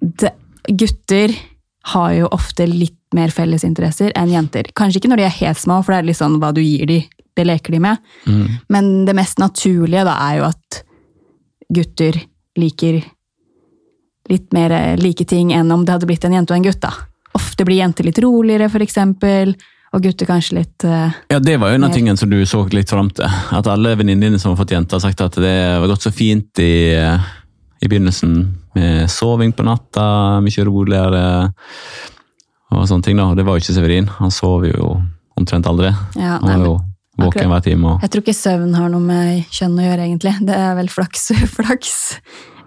det, 0.00 0.34
gutter 0.68 1.34
har 1.82 2.12
jo 2.12 2.28
ofte 2.34 2.66
litt 2.68 2.98
mer 3.16 3.32
felles 3.34 3.64
interesser 3.64 4.12
enn 4.18 4.30
jenter. 4.30 4.68
Kanskje 4.76 5.00
ikke 5.00 5.12
når 5.12 5.22
de 5.22 5.26
er 5.28 5.38
helt 5.40 5.60
små, 5.60 5.80
for 5.82 5.94
det 5.94 6.02
er 6.02 6.08
litt 6.10 6.20
sånn 6.20 6.38
hva 6.42 6.52
du 6.54 6.60
gir 6.62 6.86
de, 6.90 7.00
det 7.36 7.46
leker 7.46 7.74
de 7.74 7.80
med. 7.82 7.96
mm, 8.26 8.46
Men 8.68 8.92
det 9.08 9.16
mest 9.16 9.40
naturlige 9.40 10.04
da 10.06 10.18
er 10.28 10.40
jo 10.40 10.46
at 10.50 10.82
gutter 11.70 12.20
liker 12.58 13.00
litt 14.30 14.52
mer 14.54 14.74
eh, 14.74 14.96
like 15.00 15.24
ting 15.26 15.52
enn 15.54 15.70
om 15.72 15.84
det 15.84 15.96
hadde 15.96 16.08
blitt 16.10 16.24
en 16.26 16.36
jente 16.36 16.54
og 16.54 16.60
en 16.60 16.68
gutt. 16.68 16.80
da. 16.82 16.92
Ofte 17.38 17.66
blir 17.66 17.80
jenter 17.80 18.06
litt 18.06 18.18
roligere, 18.22 18.70
eksempel, 18.82 19.54
og 19.90 20.04
gutter 20.04 20.28
kanskje 20.28 20.60
litt 20.60 20.84
uh, 20.86 21.10
ja, 21.32 21.40
det 21.42 21.56
var 21.58 21.72
jo 21.72 21.80
en 21.80 21.86
av 21.88 21.94
tingene 21.94 22.18
som 22.18 22.30
du 22.30 22.38
så 22.46 22.62
litt 22.70 22.90
fram 22.90 23.08
til. 23.10 23.26
At 23.26 23.66
alle 23.66 23.96
venninnene 23.98 24.28
dine 24.28 24.38
som 24.38 24.52
har 24.52 24.60
fått 24.60 24.74
jenter, 24.74 24.98
har 24.98 25.02
sagt 25.02 25.22
at 25.24 25.38
det 25.42 25.56
var 25.82 25.90
gått 25.90 26.06
så 26.06 26.12
fint 26.14 26.62
i, 26.62 26.94
i 27.80 27.88
begynnelsen 27.88 28.34
med 28.76 29.10
soving 29.10 29.52
på 29.56 29.64
natta, 29.66 30.04
mye 30.44 30.64
roligere 30.68 31.24
og 32.70 32.86
sånne 32.86 33.02
ting. 33.06 33.18
da. 33.18 33.30
Det 33.34 33.46
var 33.46 33.56
jo 33.56 33.64
ikke 33.64 33.76
Severin. 33.76 34.08
Han 34.20 34.32
sov 34.34 34.66
jo 34.68 34.94
omtrent 35.40 35.66
aldri. 35.66 35.90
ja, 36.14 36.38
Han 36.38 36.46
nei, 36.46 36.56
var 36.60 36.66
jo 36.66 36.76
våken 37.20 37.50
hver 37.52 37.64
time. 37.64 37.94
og 37.94 38.04
Jeg 38.04 38.12
tror 38.12 38.24
ikke 38.24 38.36
søvn 38.36 38.74
har 38.76 38.92
noe 38.92 39.04
med 39.04 39.46
kjønn 39.50 39.78
å 39.78 39.86
gjøre, 39.88 40.06
egentlig. 40.06 40.34
Det 40.46 40.56
er 40.56 40.76
vel 40.78 40.92
flaks 40.92 41.30
og 41.34 41.42
uflaks. 41.46 41.96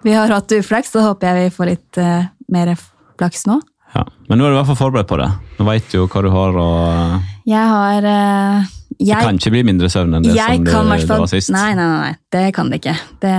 Vi 0.04 0.12
har 0.12 0.34
hatt 0.34 0.52
uflaks, 0.52 0.92
så 0.92 1.06
håper 1.06 1.30
jeg 1.30 1.46
vi 1.48 1.54
får 1.56 1.70
litt 1.70 2.02
uh, 2.02 2.26
mer 2.52 2.74
flaks 3.18 3.46
nå. 3.48 3.60
Ja. 3.94 4.02
Men 4.28 4.40
nå 4.40 4.46
er 4.46 4.50
du 4.52 4.56
i 4.56 4.58
hvert 4.58 4.72
fall 4.72 4.82
forberedt 4.82 5.08
på 5.08 5.20
det. 5.20 5.30
Nå 5.58 5.66
veit 5.68 5.86
du 5.92 6.00
jo 6.00 6.08
hva 6.10 6.22
du 6.26 6.30
har, 6.34 6.56
og 6.58 7.46
Jeg 7.46 7.70
har 7.70 8.08
eh, 8.10 8.72
det 8.98 9.20
kan 9.22 9.38
ikke 9.38 9.52
bli 9.54 9.62
mindre 9.66 9.88
søvn 9.90 10.14
enn 10.18 10.24
det 10.26 10.34
som 10.34 10.64
det, 10.64 10.74
det 11.06 11.18
var 11.18 11.30
sist. 11.30 11.50
Nei, 11.54 11.72
nei, 11.78 11.86
nei, 11.86 12.00
nei, 12.10 12.14
det 12.34 12.44
kan 12.56 12.70
det 12.70 12.80
ikke. 12.82 12.94
Det, 13.22 13.34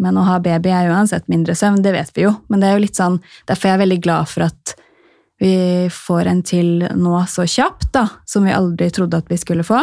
men 0.00 0.18
å 0.18 0.26
ha 0.26 0.38
baby 0.42 0.72
er 0.72 0.90
uansett 0.92 1.28
mindre 1.30 1.54
søvn, 1.58 1.82
det 1.84 1.92
vet 1.94 2.14
vi 2.16 2.24
jo. 2.24 2.34
Men 2.48 2.62
det 2.62 2.70
er 2.70 2.78
jo 2.78 2.84
litt 2.86 2.98
sånn, 2.98 3.18
derfor 3.48 3.68
er 3.68 3.76
jeg 3.76 3.84
veldig 3.84 4.00
glad 4.06 4.30
for 4.30 4.46
at 4.48 4.74
vi 5.40 5.52
får 5.92 6.28
en 6.28 6.40
til 6.44 6.86
nå 7.00 7.20
så 7.28 7.46
kjapt, 7.48 7.90
da, 7.96 8.06
som 8.28 8.44
vi 8.44 8.52
aldri 8.52 8.90
trodde 8.92 9.20
at 9.20 9.30
vi 9.30 9.38
skulle 9.40 9.64
få. 9.66 9.82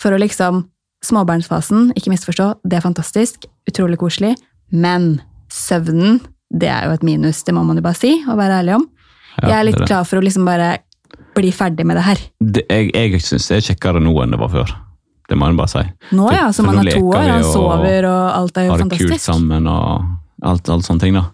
For 0.00 0.12
å 0.12 0.20
liksom 0.20 0.66
Småbarnsfasen, 1.06 1.92
ikke 1.94 2.10
misforstå, 2.10 2.48
det 2.66 2.78
er 2.78 2.82
fantastisk, 2.82 3.44
utrolig 3.68 3.98
koselig, 4.00 4.32
men 4.72 5.20
søvnen, 5.52 6.18
det 6.50 6.70
er 6.72 6.88
jo 6.88 6.96
et 6.96 7.04
minus, 7.06 7.44
det 7.46 7.54
må 7.54 7.62
man 7.66 7.78
jo 7.78 7.84
bare 7.84 7.98
si, 7.98 8.14
og 8.24 8.40
være 8.40 8.62
ærlig 8.62 8.78
om. 8.78 8.86
Ja, 9.36 9.50
jeg 9.50 9.56
er 9.58 9.68
litt 9.68 9.84
klar 9.84 10.06
for 10.08 10.18
å 10.18 10.24
liksom 10.24 10.48
bare 10.48 10.70
bli 11.36 11.52
ferdig 11.52 11.84
med 11.86 12.00
det 12.00 12.06
her. 12.06 12.24
Det, 12.40 12.64
jeg 12.72 12.90
jeg 12.96 13.22
syns 13.22 13.48
det 13.50 13.58
er 13.58 13.66
kjekkere 13.70 14.02
nå 14.02 14.16
enn 14.24 14.34
det 14.34 14.40
var 14.40 14.52
før. 14.54 14.72
Det 15.26 15.38
må 15.38 15.48
en 15.50 15.58
bare 15.58 15.72
si. 15.72 15.82
Nå 16.14 16.28
ja, 16.34 16.46
så 16.54 16.62
man 16.66 16.80
er 16.82 16.92
to 16.94 17.02
år, 17.10 17.24
han 17.32 17.46
sover 17.46 18.06
og 18.08 18.22
alt 18.30 18.60
er 18.60 18.68
jo 18.68 18.76
fantastisk. 18.76 19.02
Har 19.02 19.10
det 19.10 19.16
kult 19.16 19.26
sammen 19.26 19.70
og 19.70 20.46
alt, 20.46 20.70
alt 20.70 20.86
sånne 20.86 21.02
ting, 21.02 21.16
da. 21.18 21.24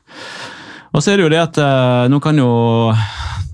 Og 0.93 1.03
så 1.03 1.13
er 1.13 1.21
det 1.21 1.27
jo 1.27 1.33
det 1.33 1.41
at 1.41 1.59
eh, 1.61 2.07
nå 2.13 2.21
kan 2.25 2.39
jo 2.41 2.53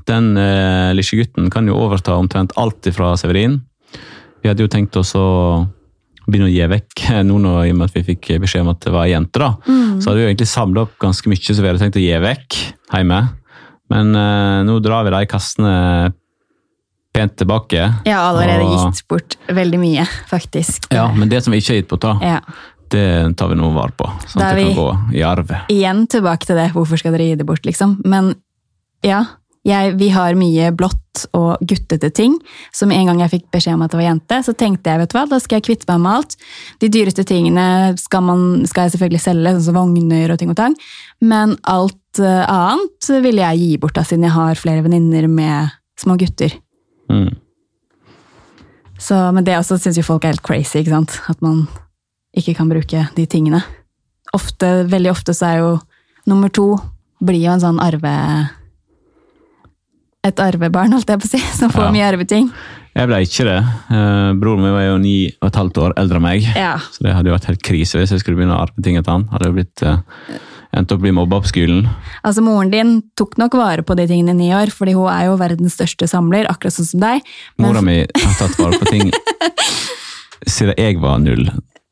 den 0.09 0.31
eh, 0.41 0.93
lille 0.97 1.19
gutten 1.21 1.51
kan 1.53 1.67
jo 1.69 1.79
overta 1.79 2.17
omtrent 2.19 2.55
alt 2.59 2.89
fra 2.95 3.13
Severin. 3.21 3.59
Vi 4.43 4.51
hadde 4.51 4.65
jo 4.65 4.71
tenkt 4.71 4.97
oss 4.99 5.15
å 5.19 5.27
begynne 6.29 6.49
å 6.49 6.53
gi 6.53 6.65
vekk 6.69 7.05
nå 7.29 7.41
når, 7.41 7.59
i 7.67 7.73
og 7.73 7.81
med 7.81 7.89
at 7.89 7.97
vi 7.97 8.05
fikk 8.13 8.31
beskjed 8.43 8.67
om 8.67 8.73
at 8.75 8.83
det 8.85 8.95
var 8.95 9.07
ei 9.07 9.15
jente. 9.15 9.41
da. 9.41 9.55
Mm. 9.67 9.99
Så 9.99 10.11
hadde 10.11 10.21
vi 10.21 10.25
jo 10.27 10.31
egentlig 10.31 10.51
samla 10.51 10.87
opp 10.87 10.97
ganske 11.03 11.31
mye 11.33 11.45
som 11.45 11.63
vi 11.63 11.71
hadde 11.71 11.83
tenkt 11.83 12.01
å 12.01 12.05
gi 12.05 12.23
vekk 12.25 12.59
hjemme. 12.93 13.21
Men 13.93 14.17
eh, 14.21 14.59
nå 14.69 14.79
drar 14.85 15.07
vi 15.07 15.15
de 15.15 15.23
kassene 15.31 15.75
pent 17.19 17.37
tilbake. 17.43 17.85
Har 18.07 18.25
allerede 18.31 18.65
Og- 18.65 18.87
gitt 18.95 19.05
bort 19.11 19.37
veldig 19.49 19.83
mye, 19.83 20.07
faktisk. 20.31 20.89
Ja, 20.95 21.11
Men 21.13 21.29
det 21.29 21.43
som 21.45 21.53
vi 21.53 21.59
ikke 21.61 21.75
har 21.75 21.83
gitt 21.83 21.89
bort, 21.93 22.07
da, 22.07 22.19
Ja. 22.23 22.41
det 22.91 23.37
tar 23.37 23.49
vi 23.51 23.59
nå 23.59 23.73
vare 23.75 23.93
på. 23.93 24.07
Sånn 24.27 24.43
at 24.43 24.57
det 24.57 24.69
kan 24.71 24.77
gå 24.79 25.15
i 25.19 25.23
arv. 25.27 25.51
Igjen 25.69 26.07
tilbake 26.09 26.47
til 26.47 26.57
det, 26.57 26.71
hvorfor 26.73 26.99
skal 26.99 27.13
dere 27.13 27.27
gi 27.33 27.35
det 27.37 27.47
bort, 27.47 27.67
liksom? 27.67 27.99
Men 28.07 28.35
ja, 29.05 29.25
jeg, 29.69 29.97
vi 29.99 30.09
har 30.15 30.35
mye 30.39 30.71
blått 30.75 31.27
og 31.35 31.59
guttete 31.67 32.13
ting, 32.15 32.37
med 32.87 32.97
en 32.97 33.07
gang 33.11 33.21
jeg 33.21 33.31
fikk 33.33 33.47
beskjed 33.53 33.75
om 33.75 33.83
at 33.83 33.91
det 33.91 33.99
var 33.99 34.07
jente, 34.07 34.39
så 34.47 34.55
tenkte 34.57 34.93
jeg, 34.93 35.01
vet 35.03 35.11
du 35.13 35.19
hva, 35.19 35.25
da 35.29 35.39
skal 35.43 35.59
jeg 35.59 35.67
kvitte 35.67 35.89
meg 35.91 36.01
med 36.05 36.13
alt. 36.13 36.37
De 36.81 36.89
dyreste 36.89 37.25
tingene 37.27 37.99
skal, 37.99 38.23
man, 38.23 38.65
skal 38.71 38.87
jeg 38.87 38.95
selvfølgelig 38.97 39.21
selge, 39.25 39.53
sånn 39.57 39.67
som 39.67 39.75
vogner 39.81 40.33
og 40.33 40.39
ting 40.39 40.51
og 40.55 40.57
tang, 40.57 40.77
men 41.21 41.57
alt 41.65 42.23
eh, 42.23 42.45
annet 42.49 43.11
vil 43.27 43.43
jeg 43.43 43.59
gi 43.59 43.77
bort, 43.83 43.95
da, 43.99 44.07
siden 44.07 44.23
jeg 44.29 44.37
har 44.37 44.55
flere 44.55 44.83
venninner 44.87 45.29
med 45.29 45.71
små 45.99 46.17
gutter. 46.17 46.55
Mm. 47.09 47.31
Så, 48.99 49.17
men 49.33 49.45
det 49.47 49.55
også 49.59 49.79
syns 49.79 49.99
jo 50.01 50.03
folk 50.07 50.25
er 50.25 50.35
helt 50.35 50.43
crazy, 50.47 50.81
ikke 50.81 50.91
sant? 50.97 51.21
At 51.31 51.41
man 51.45 51.67
ikke 52.37 52.55
kan 52.59 52.69
bruke 52.71 53.05
de 53.17 53.27
tingene. 53.31 53.63
Ofte, 54.37 54.85
veldig 54.91 55.11
ofte 55.13 55.35
så 55.37 55.47
er 55.53 55.61
jo 55.63 55.71
nummer 56.29 56.51
to 56.53 56.73
blir 57.25 57.41
jo 57.47 57.55
en 57.57 57.63
sånn 57.65 57.81
arve... 57.83 58.15
Et 60.27 60.41
arvebarn, 60.43 60.91
holdt 60.93 61.09
jeg 61.09 61.21
på 61.23 61.29
å 61.29 61.31
si, 61.31 61.39
som 61.57 61.71
får 61.71 61.87
Ja. 61.87 61.91
mye 61.95 62.07
arveting. 62.11 62.49
Jeg 62.99 63.07
ble 63.07 63.21
ikke 63.23 63.45
det. 63.47 63.59
Eh, 63.95 64.31
broren 64.43 64.65
min 64.65 64.75
var 64.75 64.83
jo 64.89 64.97
ni 64.99 65.15
og 65.39 65.47
et 65.47 65.59
halvt 65.61 65.79
år 65.79 65.93
eldre 66.03 66.19
enn 66.19 66.25
meg. 66.25 66.49
Ja. 66.59 66.73
Så 66.93 67.05
det 67.07 67.15
hadde 67.15 67.31
jo 67.31 67.37
vært 67.37 67.47
helt 67.53 67.63
krise 67.63 68.01
hvis 68.01 68.11
jeg 68.11 68.25
skulle 68.25 68.37
begynne 68.41 68.57
å 68.57 68.65
arve 68.65 68.83
ting 68.83 68.99
etter 68.99 69.15
han. 69.15 69.29
Hadde 69.31 69.47
jo 69.47 69.55
blitt, 69.55 69.85
eh, 70.73 70.79
endt 70.79 70.93
opp 70.93 71.01
å 71.01 71.07
bli 71.07 71.13
mobba 71.17 71.41
på 71.45 71.51
skolen. 71.51 71.89
Altså, 72.23 72.43
moren 72.45 72.71
din 72.73 73.03
tok 73.17 73.39
nok 73.41 73.57
vare 73.59 73.83
på 73.87 73.97
de 73.97 74.07
tingene 74.11 74.35
i 74.37 74.39
ni 74.43 74.51
år, 74.55 74.73
fordi 74.75 74.95
hun 74.99 75.09
er 75.13 75.27
jo 75.29 75.39
verdens 75.41 75.77
største 75.79 76.09
samler, 76.11 76.49
akkurat 76.51 76.77
sånn 76.77 76.91
som 76.93 77.01
deg. 77.01 77.23
Men- 77.59 77.69
Mora 77.73 77.83
mi 77.83 77.99
har 78.01 78.37
tatt 78.39 78.59
vare 78.59 78.79
på 78.79 78.91
ting 78.91 79.11
siden 80.47 80.75
jeg 80.79 81.01
var 81.01 81.19
null. 81.19 81.49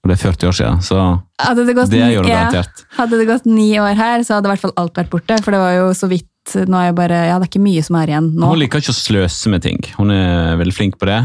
Og 0.06 0.12
det 0.12 0.20
er 0.20 0.30
40 0.30 0.46
år 0.46 0.54
siden, 0.54 0.82
så 0.86 0.96
Hadde 1.42 1.64
det 1.66 1.74
gått, 1.74 1.90
det 1.90 1.98
er 2.00 2.12
jo 2.14 2.22
ja, 2.30 2.46
hadde 2.94 3.18
det 3.18 3.26
gått 3.26 3.46
ni 3.50 3.72
år 3.82 3.96
her, 3.98 4.22
så 4.22 4.36
hadde 4.36 4.46
i 4.46 4.52
hvert 4.54 4.62
fall 4.62 4.74
alt 4.78 4.94
vært 4.94 5.10
borte. 5.10 5.38
For 5.42 5.50
det 5.50 5.58
var 5.58 5.72
jo 5.74 5.88
så 5.98 6.08
vidt 6.10 6.30
Nå 6.46 6.78
er 6.78 6.84
jeg 6.92 6.94
bare 6.94 7.16
Ja, 7.26 7.40
det 7.40 7.48
er 7.48 7.50
ikke 7.50 7.64
mye 7.64 7.82
som 7.82 7.96
er 7.98 8.12
igjen 8.12 8.28
nå. 8.38 8.46
Hun 8.52 8.60
liker 8.60 8.78
ikke 8.78 8.92
å 8.92 8.94
sløse 8.94 9.50
med 9.50 9.64
ting. 9.64 9.80
Hun 9.96 10.12
er 10.14 10.54
veldig 10.60 10.76
flink 10.76 10.94
på 11.00 11.08
det. 11.10 11.16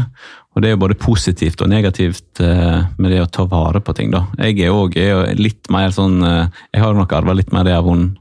Og 0.52 0.60
det 0.60 0.68
er 0.68 0.74
jo 0.74 0.82
både 0.82 0.98
positivt 1.00 1.62
og 1.64 1.70
negativt 1.72 2.40
eh, 2.44 2.82
med 2.98 3.14
det 3.14 3.22
å 3.22 3.30
ta 3.32 3.46
vare 3.48 3.80
på 3.80 3.94
ting. 3.96 4.10
da. 4.12 4.26
Jeg 4.36 4.66
er 4.66 4.74
òg 4.76 4.98
litt 5.38 5.70
mer 5.72 5.94
sånn 5.94 6.20
eh, 6.28 6.64
Jeg 6.74 6.82
har 6.84 6.96
nok 6.96 7.14
arva 7.16 7.36
litt 7.36 7.54
mer 7.56 7.64
det 7.68 7.76
av 7.76 7.88
henne 7.88 8.18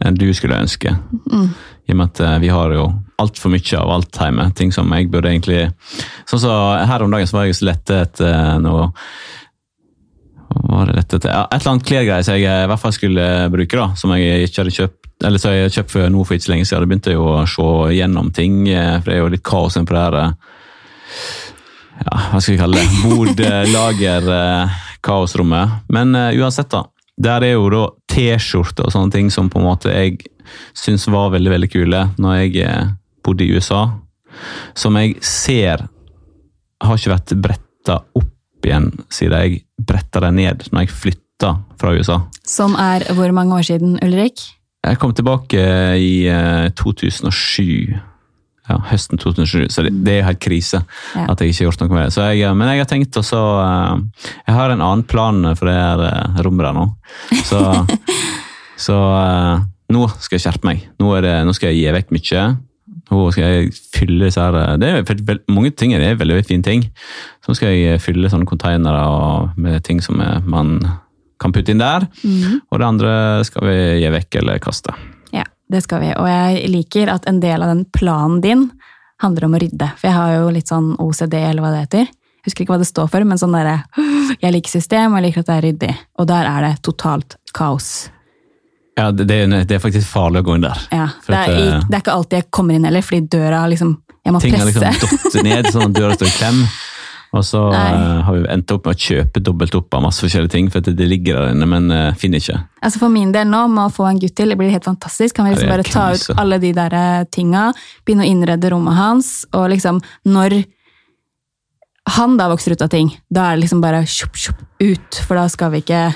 enn 0.00 0.16
du 0.16 0.30
skulle 0.32 0.56
ønske. 0.56 0.94
Mm. 1.28 1.50
I 1.90 1.92
og 1.92 1.98
med 1.98 2.06
at 2.06 2.22
eh, 2.24 2.38
vi 2.46 2.52
har 2.54 2.72
jo 2.72 2.86
altfor 3.20 3.52
mye 3.52 3.82
av 3.82 3.92
alt 3.98 4.16
hjemme. 4.16 4.46
Ting 4.56 4.72
som 4.72 4.88
jeg 4.96 5.10
burde 5.12 5.28
egentlig 5.28 5.66
Sånn 6.24 6.40
så 6.40 6.54
Her 6.88 7.04
om 7.04 7.12
dagen 7.12 7.28
så 7.28 7.36
var 7.36 7.50
jeg 7.50 7.58
så 7.58 7.68
lette 7.68 8.00
etter 8.06 8.56
noe 8.64 8.88
var 10.50 10.88
det 10.88 10.96
lette 10.96 11.18
etter? 11.18 11.30
Ja, 11.30 11.44
et 11.46 11.60
eller 11.60 11.76
annet 11.76 11.86
klesgreie 11.86 12.24
som 12.26 12.34
jeg 12.34 12.42
i 12.64 12.68
hvert 12.70 12.82
fall 12.82 12.94
skulle 12.94 13.26
bruke, 13.52 13.76
da, 13.76 13.84
som 13.98 14.10
jeg 14.16 14.48
ikke 14.48 14.64
hadde 14.64 14.72
kjøpt 14.74 15.26
eller 15.28 15.42
så 15.42 15.52
jeg 15.52 15.74
kjøpt 15.76 15.92
for 15.92 16.10
nå 16.10 16.24
for 16.24 16.34
ikke 16.34 16.46
så 16.46 16.52
lenge 16.54 16.66
siden. 16.66 16.82
Da 16.82 16.88
begynte 16.90 17.12
jeg 17.12 17.18
jo 17.20 17.26
å 17.28 17.44
se 17.50 17.66
gjennom 17.94 18.32
ting, 18.34 18.56
for 18.66 19.06
det 19.06 19.14
er 19.14 19.20
jo 19.20 19.30
litt 19.34 19.44
kaos 19.46 19.76
på 19.76 19.94
det 19.94 20.02
her 20.02 20.16
ja, 22.06 22.14
hva 22.32 22.38
skal 22.40 22.54
vi 22.54 22.60
kalle 22.60 22.76
det? 22.80 22.88
Bod-lager-kaosrommet. 23.04 25.66
Men 25.94 26.08
uh, 26.16 26.38
uansett, 26.40 26.70
da. 26.72 26.80
Der 27.20 27.40
er 27.44 27.52
jo 27.52 27.68
da 27.72 27.84
T-skjorter 28.10 28.84
og 28.88 28.92
sånne 28.94 29.12
ting 29.12 29.26
som 29.32 29.50
på 29.52 29.58
en 29.60 29.68
måte 29.68 29.88
jeg 29.92 30.12
syns 30.76 31.08
var 31.12 31.30
veldig 31.34 31.50
veldig 31.52 31.70
kule 31.70 32.08
når 32.20 32.32
jeg 32.38 32.52
eh, 32.64 32.86
bodde 33.24 33.44
i 33.44 33.52
USA. 33.52 33.82
Som 34.78 34.96
jeg 34.96 35.16
ser 35.24 35.78
har 36.80 36.94
ikke 36.96 37.12
vært 37.12 37.42
bretta 37.44 37.96
opp 38.16 38.64
igjen 38.64 38.90
siden 39.12 39.40
jeg 39.44 39.52
bretta 39.76 40.20
dem 40.24 40.34
ned 40.40 40.58
når 40.70 40.80
jeg 40.86 40.96
flytta 40.96 41.50
fra 41.80 41.88
USA. 41.96 42.16
Som 42.46 42.76
er 42.80 43.00
hvor 43.16 43.30
mange 43.36 43.54
år 43.58 43.64
siden, 43.68 43.90
Ulrik? 44.04 44.36
Jeg 44.80 44.96
kom 45.00 45.12
tilbake 45.12 45.60
i 46.00 46.24
eh, 46.32 46.72
2007. 46.72 48.00
Ja, 48.70 48.76
høsten 48.86 49.18
2007, 49.18 49.66
så 49.74 49.82
det, 49.82 49.90
det 50.06 50.20
er 50.20 50.28
helt 50.28 50.40
krise 50.42 50.84
Ja. 51.16 51.24
at 51.32 51.40
jeg 51.42 51.50
ikke 51.50 51.64
har 51.64 51.70
gjort 51.70 51.82
noe 51.82 51.90
med 51.96 52.04
det. 52.04 52.14
Så 52.14 52.26
jeg, 52.30 52.44
eh, 52.46 52.54
men 52.54 52.70
jeg 52.70 52.84
har 52.84 52.90
tenkt 52.90 53.18
også 53.18 53.40
eh, 53.64 54.24
Jeg 54.46 54.54
har 54.54 54.70
en 54.70 54.84
annen 54.84 55.02
plan 55.10 55.42
for 55.58 55.66
det 55.66 55.74
her 55.74 56.02
eh, 56.06 56.40
rommet 56.46 56.68
der 56.68 56.76
nå. 56.76 56.86
Så, 57.48 57.60
så 58.86 58.96
nå 59.90 60.06
skal 60.20 60.38
jeg 60.38 60.44
skjerpe 60.46 60.68
meg. 60.70 60.86
Nå, 61.02 61.12
det, 61.24 61.34
nå 61.48 61.54
skal 61.56 61.72
jeg 61.72 61.80
gi 61.82 61.94
vekk 61.98 62.14
mye. 62.14 62.46
Nå 63.10 63.26
skal 63.34 63.42
jeg 63.48 63.74
fylle 63.96 64.28
disse 64.28 64.38
her 64.44 64.78
det 64.78 64.90
er, 65.00 65.02
for 65.08 65.38
Mange 65.50 65.72
ting 65.74 65.96
er 65.96 66.04
veldig, 66.14 66.36
veldig 66.36 66.46
fine 66.46 66.62
ting. 66.66 66.84
Så 67.42 67.50
nå 67.50 67.58
skal 67.58 67.74
jeg 67.74 68.02
fylle 68.04 68.30
sånne 68.30 68.46
containere 68.46 69.02
med 69.58 69.82
ting 69.82 69.98
som 70.04 70.22
man 70.46 70.76
kan 71.42 71.50
putte 71.56 71.74
inn 71.74 71.82
der. 71.82 72.06
Og 72.70 72.78
det 72.78 72.86
andre 72.86 73.14
skal 73.48 73.66
vi 73.66 73.78
gi 74.04 74.12
vekk 74.14 74.44
eller 74.44 74.62
kaste. 74.62 74.94
Det 75.70 75.82
skal 75.84 76.00
vi. 76.02 76.08
Og 76.18 76.26
jeg 76.26 76.70
liker 76.72 77.10
at 77.12 77.28
en 77.30 77.38
del 77.42 77.62
av 77.62 77.70
den 77.70 77.84
planen 77.94 78.40
din 78.42 78.64
handler 79.22 79.46
om 79.46 79.54
å 79.54 79.60
rydde. 79.62 79.90
For 80.00 80.08
jeg 80.08 80.16
har 80.16 80.32
jo 80.38 80.48
litt 80.54 80.70
sånn 80.70 80.94
OCD, 80.98 81.36
eller 81.38 81.62
hva 81.62 81.70
det 81.74 81.84
heter. 81.84 82.08
Jeg 82.40 82.48
husker 82.48 82.64
ikke 82.64 82.72
hva 82.74 82.80
det 82.80 82.88
står 82.88 83.10
for, 83.12 83.26
men 83.28 83.36
sånn 83.38 83.52
derre 83.52 83.82
Jeg 84.40 84.54
liker 84.54 84.72
system, 84.72 85.12
og 85.12 85.20
jeg 85.20 85.26
liker 85.28 85.44
at 85.44 85.50
det 85.50 85.56
er 85.58 85.66
ryddig. 85.68 85.92
Og 86.18 86.26
der 86.30 86.48
er 86.48 86.66
det 86.66 86.72
totalt 86.86 87.36
kaos. 87.54 88.08
Ja, 88.98 89.10
det, 89.12 89.26
det, 89.28 89.70
er- 89.70 89.82
faktisk 89.82 90.08
farlig 90.10 90.42
å 90.42 90.48
gå 90.48 90.56
inn 90.58 90.64
der. 90.66 90.80
Ja, 90.92 91.06
det, 91.26 91.36
er, 91.36 91.50
eh, 91.56 91.84
det 91.86 91.98
er 91.98 92.02
ikke 92.02 92.16
alltid 92.16 92.38
jeg 92.40 92.50
kommer 92.50 92.76
inn 92.76 92.88
heller, 92.88 93.04
fordi 93.06 93.28
døra 93.32 93.66
liksom 93.70 93.98
Jeg 94.26 94.34
må 94.34 94.40
presse. 94.42 94.50
Ting 94.50 94.60
har 94.60 94.68
liksom 94.68 95.20
datt 95.32 95.44
ned, 95.46 95.68
sånn 95.72 95.86
at 95.86 95.94
døra 95.96 96.16
står 96.18 96.28
i 96.28 96.34
klem. 96.36 96.64
Og 97.30 97.44
så 97.46 97.60
eh, 97.70 98.22
har 98.26 98.34
vi 98.34 98.46
endt 98.50 98.72
opp 98.74 98.88
med 98.88 98.98
å 98.98 99.06
kjøpe 99.06 99.42
dobbelt 99.46 99.74
opp 99.78 99.94
av 99.94 100.02
masse 100.02 100.22
forskjellige 100.24 100.50
ting, 100.50 100.70
for 100.72 100.82
det 100.82 101.06
ligger 101.06 101.38
der 101.38 101.52
inne, 101.54 101.68
men 101.70 101.86
uh, 101.94 102.16
finner 102.18 102.42
ikke. 102.42 102.58
Altså 102.82 103.02
For 103.02 103.12
min 103.12 103.30
del 103.34 103.46
nå, 103.46 103.60
med 103.70 103.84
å 103.86 103.92
få 103.94 104.08
en 104.08 104.18
gutt 104.18 104.34
til, 104.38 104.50
det 104.50 104.58
blir 104.58 104.72
helt 104.74 104.88
fantastisk. 104.88 105.36
Kan 105.36 105.46
vi 105.46 105.54
liksom 105.54 105.70
bare 105.70 105.86
ta 105.86 106.08
ut 106.16 106.40
alle 106.40 106.58
de 106.62 106.72
der 106.74 106.96
eh, 106.98 107.28
tinga, 107.30 107.68
begynne 108.02 108.26
å 108.26 108.30
innrede 108.32 108.72
rommet 108.74 108.98
hans, 108.98 109.30
og 109.54 109.68
liksom 109.70 110.02
når 110.26 110.58
han 112.16 112.34
da 112.40 112.48
vokser 112.50 112.74
ut 112.74 112.82
av 112.82 112.90
ting, 112.90 113.12
da 113.30 113.46
er 113.46 113.58
det 113.58 113.68
liksom 113.68 113.84
bare 113.84 114.02
sjup, 114.10 114.34
sjup, 114.34 114.64
ut, 114.82 115.22
for 115.22 115.38
da 115.38 115.46
skal 115.52 115.70
vi 115.76 115.84
ikke 115.84 116.08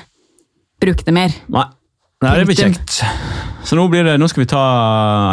bruke 0.83 1.07
det 1.07 1.15
mer. 1.15 1.37
Nei, 1.55 1.69
Nei 2.25 2.39
det 2.41 2.49
blir 2.51 2.59
kjekt. 2.59 3.05
Så 3.65 3.79
nå, 3.79 3.87
blir 3.93 4.03
det, 4.09 4.17
nå 4.19 4.27
skal 4.33 4.43
vi 4.43 4.51
ta 4.51 4.65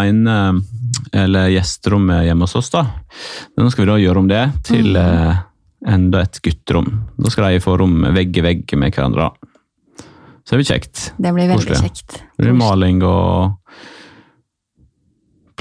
en 0.06 0.62
eller 1.12 1.50
gjesterommet 1.52 2.28
hjemme 2.28 2.46
hos 2.46 2.56
oss. 2.56 2.70
da. 2.72 2.86
Nå 3.58 3.72
skal 3.72 3.86
vi 3.86 3.90
da 3.90 3.98
gjøre 4.00 4.22
om 4.22 4.30
det 4.30 4.44
til 4.68 4.96
eh, 5.00 5.42
enda 5.88 6.22
et 6.26 6.42
gutterom. 6.44 6.90
Da 7.18 7.32
skal 7.34 7.54
de 7.54 7.64
få 7.64 7.78
rom 7.82 8.04
vegg 8.16 8.38
i 8.38 8.44
vegg 8.46 8.76
med 8.78 8.94
hverandre. 8.94 9.32
Så 10.46 10.56
det 10.56 10.62
blir 10.62 10.70
kjekt. 10.74 11.02
Det 11.18 11.34
blir 11.34 11.50
veldig 11.52 11.68
Koselig. 11.68 11.90
kjekt. 11.90 12.22
Det 12.38 12.46
blir 12.46 12.58
maling 12.58 13.04
og 13.06 13.58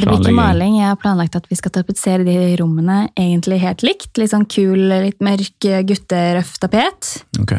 Det 0.01 0.07
blir 0.09 0.23
ikke 0.23 0.33
maling. 0.33 0.79
Jeg 0.81 0.89
har 0.89 0.97
planlagt 0.97 1.37
at 1.37 1.49
vi 1.51 1.59
skal 1.59 1.75
tapetsere 1.75 2.25
de 2.25 2.57
rommene 2.61 3.11
egentlig 3.19 3.61
helt 3.61 3.85
likt. 3.85 4.13
Litt 4.17 4.33
sånn 4.33 4.49
kul, 4.49 4.89
litt 4.89 5.21
mørk 5.21 5.69
gutterøff 5.89 6.55
tapet. 6.63 7.11
Ok, 7.41 7.59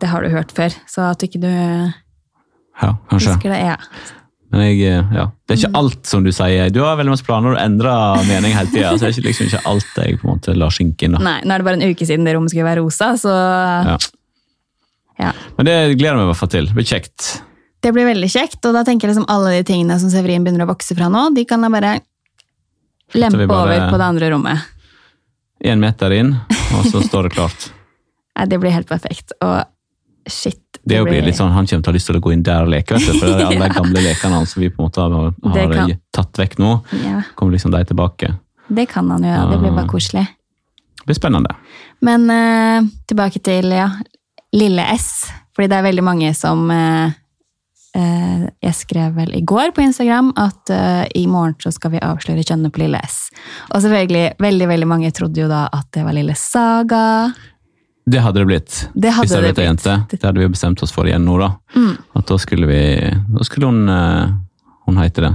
Det 0.00 0.08
har 0.08 0.22
du 0.22 0.28
hørt 0.32 0.52
før, 0.52 0.72
så 0.90 1.10
at 1.12 1.22
ikke 1.22 1.40
du 1.40 1.48
ja, 1.48 2.96
husker 3.12 3.52
det. 3.52 3.60
Ja. 3.60 3.76
Men 4.54 4.60
jeg, 4.68 4.80
eh, 4.86 5.14
ja. 5.18 5.24
Det 5.48 5.54
er 5.56 5.56
Mm. 5.56 5.62
ikke 5.64 5.78
alt 5.80 6.06
som 6.06 6.22
du 6.22 6.30
sier. 6.30 6.68
Du 6.70 6.78
har 6.84 6.94
veldig 6.96 7.10
masse 7.10 7.24
planer 7.26 7.56
og 7.56 7.58
endrer 7.58 8.20
mening 8.28 8.52
hele 8.54 8.70
tida. 8.70 8.92
Så 8.94 9.00
det 9.02 9.08
er 9.08 9.14
ikke, 9.16 9.24
liksom 9.26 9.46
ikke 9.50 9.62
alt 9.66 9.96
jeg 9.98 10.18
på 10.20 10.28
en 10.28 10.36
måte 10.38 10.54
lar 10.56 10.70
skinke 10.70 11.02
inn. 11.08 11.16
da. 11.16 11.22
Nei, 11.26 11.40
nå 11.42 11.54
er 11.54 11.58
det 11.58 11.64
bare 11.66 11.78
en 11.80 11.88
uke 11.90 12.06
siden 12.06 12.24
det 12.28 12.34
rommet 12.36 12.50
skulle 12.54 12.68
være 12.68 12.84
rosa, 12.84 13.08
så 13.18 13.32
Ja. 13.34 13.96
ja. 15.18 15.32
Men 15.58 15.66
det 15.66 15.74
gleder 15.98 16.14
jeg 16.14 16.20
meg 16.20 16.26
i 16.28 16.30
hvert 16.30 16.40
fall 16.44 16.52
til. 16.54 16.66
Det 16.70 16.74
blir 16.78 16.86
kjekt. 16.86 17.40
Det 17.82 17.92
blir 17.92 18.06
veldig 18.06 18.30
kjekt, 18.30 18.60
og 18.64 18.72
da 18.78 18.84
tenker 18.84 19.08
jeg 19.08 19.16
liksom 19.16 19.26
alle 19.28 19.50
de 19.58 19.64
tingene 19.72 19.98
som 20.00 20.08
Severin 20.08 20.44
begynner 20.46 20.64
å 20.64 20.70
vokse 20.72 20.94
fra 20.96 21.08
nå, 21.12 21.34
de 21.34 21.44
kan 21.44 21.60
da 21.60 21.68
bare 21.68 22.00
lempe 23.14 23.46
bare- 23.46 23.60
over 23.74 23.90
på 23.90 23.98
det 23.98 24.06
andre 24.08 24.30
rommet. 24.30 24.62
Én 25.64 25.78
meter 25.80 26.12
inn, 26.12 26.34
og 26.76 26.84
så 26.86 27.02
står 27.02 27.24
det 27.28 27.32
klart. 27.32 27.70
Nei, 28.36 28.46
det 28.46 28.60
blir 28.60 28.70
helt 28.74 28.88
perfekt. 28.88 29.32
Og 29.42 29.64
shit. 30.30 30.60
Det 30.84 30.98
blir 31.06 31.22
litt 31.24 31.36
sånn, 31.36 31.52
Han 31.52 31.66
kommer 31.66 31.82
til 31.82 31.90
å 31.90 31.92
ha 31.92 31.96
lyst 31.96 32.06
til 32.10 32.16
å 32.18 32.20
gå 32.20 32.32
inn 32.34 32.42
der 32.44 32.66
og 32.66 32.68
leke, 32.74 32.94
vet 32.98 33.06
du, 33.08 33.18
for 33.18 33.26
det 33.30 33.40
er 33.40 33.46
alle 33.46 33.68
de 33.68 33.74
gamle 33.80 34.02
lekene 34.04 34.36
hans 34.40 34.52
som 34.52 34.60
vi 34.62 34.68
på 34.68 34.82
en 34.82 34.88
måte 34.90 35.00
har, 35.00 35.32
har 35.54 35.92
tatt 36.12 36.40
vekk 36.42 36.58
nå. 36.60 36.72
Ja, 37.04 37.22
kommer 37.34 37.56
liksom 37.56 37.72
de 37.72 37.84
tilbake. 37.88 38.34
det 38.68 38.86
kan 38.92 39.10
han 39.10 39.22
jo, 39.24 39.30
ja. 39.32 39.46
Det 39.50 39.58
blir 39.62 39.70
Ah. 39.72 39.76
bare 39.80 39.88
koselig. 39.88 40.26
Det 41.00 41.06
blir 41.08 41.16
spennende. 41.18 41.54
Men 42.00 42.28
uh, 42.30 42.86
tilbake 43.08 43.40
til 43.44 43.72
ja, 43.72 43.88
lille 44.56 44.82
S, 44.94 45.26
fordi 45.56 45.68
det 45.72 45.76
er 45.78 45.86
veldig 45.88 46.04
mange 46.04 46.30
som 46.34 46.68
uh, 46.70 47.08
uh, 47.96 48.44
Jeg 48.64 48.74
skrev 48.74 49.14
vel 49.16 49.34
i 49.36 49.42
går 49.44 49.72
på 49.76 49.84
Instagram 49.84 50.32
at 50.36 50.70
i 51.14 51.26
morgen 51.30 51.54
så 51.62 51.70
skal 51.72 51.92
vi 51.94 52.00
avsløre 52.02 52.42
kjønnet 52.44 52.72
på 52.74 52.80
lille 52.82 53.00
S. 53.04 53.28
Og 53.72 53.80
selvfølgelig, 53.84 54.34
veldig 54.40 54.68
veldig 54.68 54.88
mange 54.88 55.10
trodde 55.14 55.40
jo 55.44 55.48
da 55.48 55.66
at 55.72 55.86
det 55.94 56.04
var 56.04 56.12
lille 56.16 56.34
Saga. 56.36 57.32
Det 58.04 58.20
hadde 58.20 58.42
det 58.42 58.46
blitt. 58.50 58.78
Det 58.92 59.14
hadde 59.16 59.24
Hvis 59.24 59.32
det 59.32 59.38
hadde 59.38 59.48
blitt 59.48 59.62
ei 59.62 59.68
jente. 59.70 59.94
Det 60.10 60.20
hadde 60.22 60.42
vi 60.42 60.44
jo 60.44 60.52
bestemt 60.52 60.82
oss 60.84 60.92
for 60.92 61.08
igjen 61.08 61.24
nå, 61.24 61.38
da. 61.40 61.54
Mm. 61.76 61.94
At 62.20 62.28
da 62.28 62.36
skulle 62.38 62.68
vi 62.68 62.82
Da 63.32 63.46
skulle 63.48 63.70
hun 63.70 63.88
eh, 63.88 64.34
Hun 64.84 65.00
heite 65.00 65.24
det. 65.24 65.32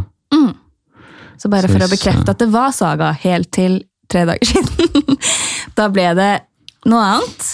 Så 1.39 1.49
bare 1.49 1.69
Så 1.69 1.77
for 1.77 1.87
å 1.87 1.91
bekrefte 1.91 2.33
at 2.33 2.41
det 2.41 2.49
var 2.51 2.73
Saga 2.75 3.13
helt 3.23 3.51
til 3.55 3.79
tre 4.11 4.25
dager 4.27 4.49
siden, 4.51 5.19
da 5.77 5.87
ble 5.93 6.11
det 6.17 6.31
noe 6.89 7.05
annet. 7.15 7.49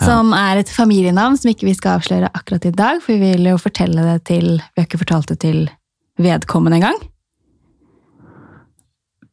Som 0.00 0.30
er 0.32 0.62
et 0.62 0.70
familienavn 0.72 1.36
som 1.36 1.50
ikke 1.50 1.66
vi 1.68 1.74
skal 1.76 1.98
avsløre 1.98 2.30
akkurat 2.32 2.64
i 2.64 2.72
dag, 2.72 3.02
for 3.04 3.12
vi 3.12 3.34
vil 3.34 3.50
jo 3.50 3.58
fortelle 3.60 4.00
det 4.06 4.22
til 4.30 4.54
Vi 4.56 4.80
har 4.80 4.86
ikke 4.88 5.02
fortalt 5.02 5.28
det 5.28 5.42
til 5.44 5.66
vedkommende 6.20 6.78
engang. 6.80 6.96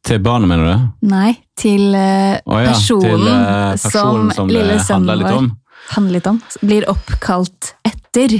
Til 0.08 0.20
barnet, 0.24 0.48
mener 0.48 0.68
du? 0.70 1.08
Nei, 1.10 1.34
til 1.58 1.92
eh, 1.92 2.38
oh, 2.48 2.60
ja, 2.62 2.70
personen, 2.70 3.02
til, 3.04 3.26
uh, 3.28 3.74
personen 3.74 4.30
som 4.32 4.36
som 4.38 4.52
lille 4.52 4.78
sønnen 4.80 5.20
vår 5.20 5.34
om. 5.36 5.50
handler 5.92 6.16
litt 6.16 6.30
om. 6.30 6.38
Blir 6.64 6.86
oppkalt 6.88 7.74
etter. 7.84 8.38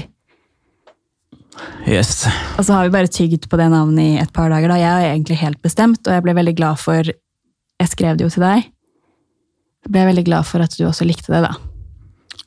Yes. 1.85 2.24
Og 2.57 2.64
så 2.64 2.72
har 2.72 2.88
vi 2.88 2.94
bare 2.94 3.12
tygd 3.12 3.50
på 3.50 3.61
det 3.61 3.68
navnet 3.74 4.14
i 4.14 4.16
et 4.22 4.33
par 4.33 4.48
dager. 4.48 4.72
da. 4.72 4.81
Jeg 4.81 4.88
er 4.88 5.12
egentlig 5.12 5.40
helt 5.42 5.61
bestemt, 5.61 6.00
og 6.07 6.16
jeg 6.16 6.24
ble 6.24 6.38
veldig 6.40 6.57
glad 6.57 6.81
for 6.81 7.04
Jeg 7.04 7.92
skrev 7.92 8.16
det 8.16 8.24
jo 8.24 8.33
til 8.33 8.42
deg. 8.42 8.64
Jeg 9.85 9.92
ble 9.92 10.09
veldig 10.09 10.24
glad 10.26 10.48
for 10.48 10.64
at 10.64 10.72
du 10.74 10.87
også 10.88 11.04
likte 11.04 11.31
det, 11.31 11.44
da. 11.44 11.52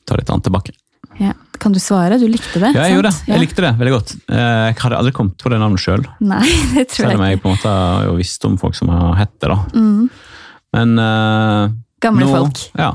Ta 0.02 0.18
litt 0.18 0.34
annet 0.34 0.50
tilbake. 0.50 0.74
Ja. 1.20 1.32
Kan 1.62 1.72
du 1.74 1.78
svare? 1.78 2.18
Du 2.18 2.26
likte 2.26 2.58
det? 2.58 2.72
Ja, 2.74 2.86
jeg 2.88 2.96
gjorde 2.96 3.10
det. 3.10 3.18
Jeg 3.26 3.34
Jeg 3.36 3.42
likte 3.44 3.62
det 3.62 3.72
veldig 3.78 3.92
godt. 3.94 4.14
Eh, 4.28 4.62
Jeg 4.72 4.76
hadde 4.82 4.98
aldri 4.98 5.12
kommet 5.14 5.36
på 5.38 5.50
det 5.52 5.58
navnet 5.62 5.82
sjøl. 5.82 6.02
Selv 6.90 7.14
om 7.14 7.24
jeg 7.26 7.40
på 7.42 7.50
en 7.50 7.54
måte 7.56 7.68
har 7.70 8.06
jo 8.08 8.16
visst 8.18 8.44
om 8.48 8.56
folk 8.58 8.74
som 8.74 8.88
har 8.90 9.14
hett 9.20 9.34
det. 9.38 9.48
da. 9.52 9.58
Mm. 9.74 10.08
Men 10.72 10.96
uh, 10.98 11.70
Gamle 12.02 12.26
nå, 12.26 12.32
folk. 12.32 12.64
Ja. 12.78 12.88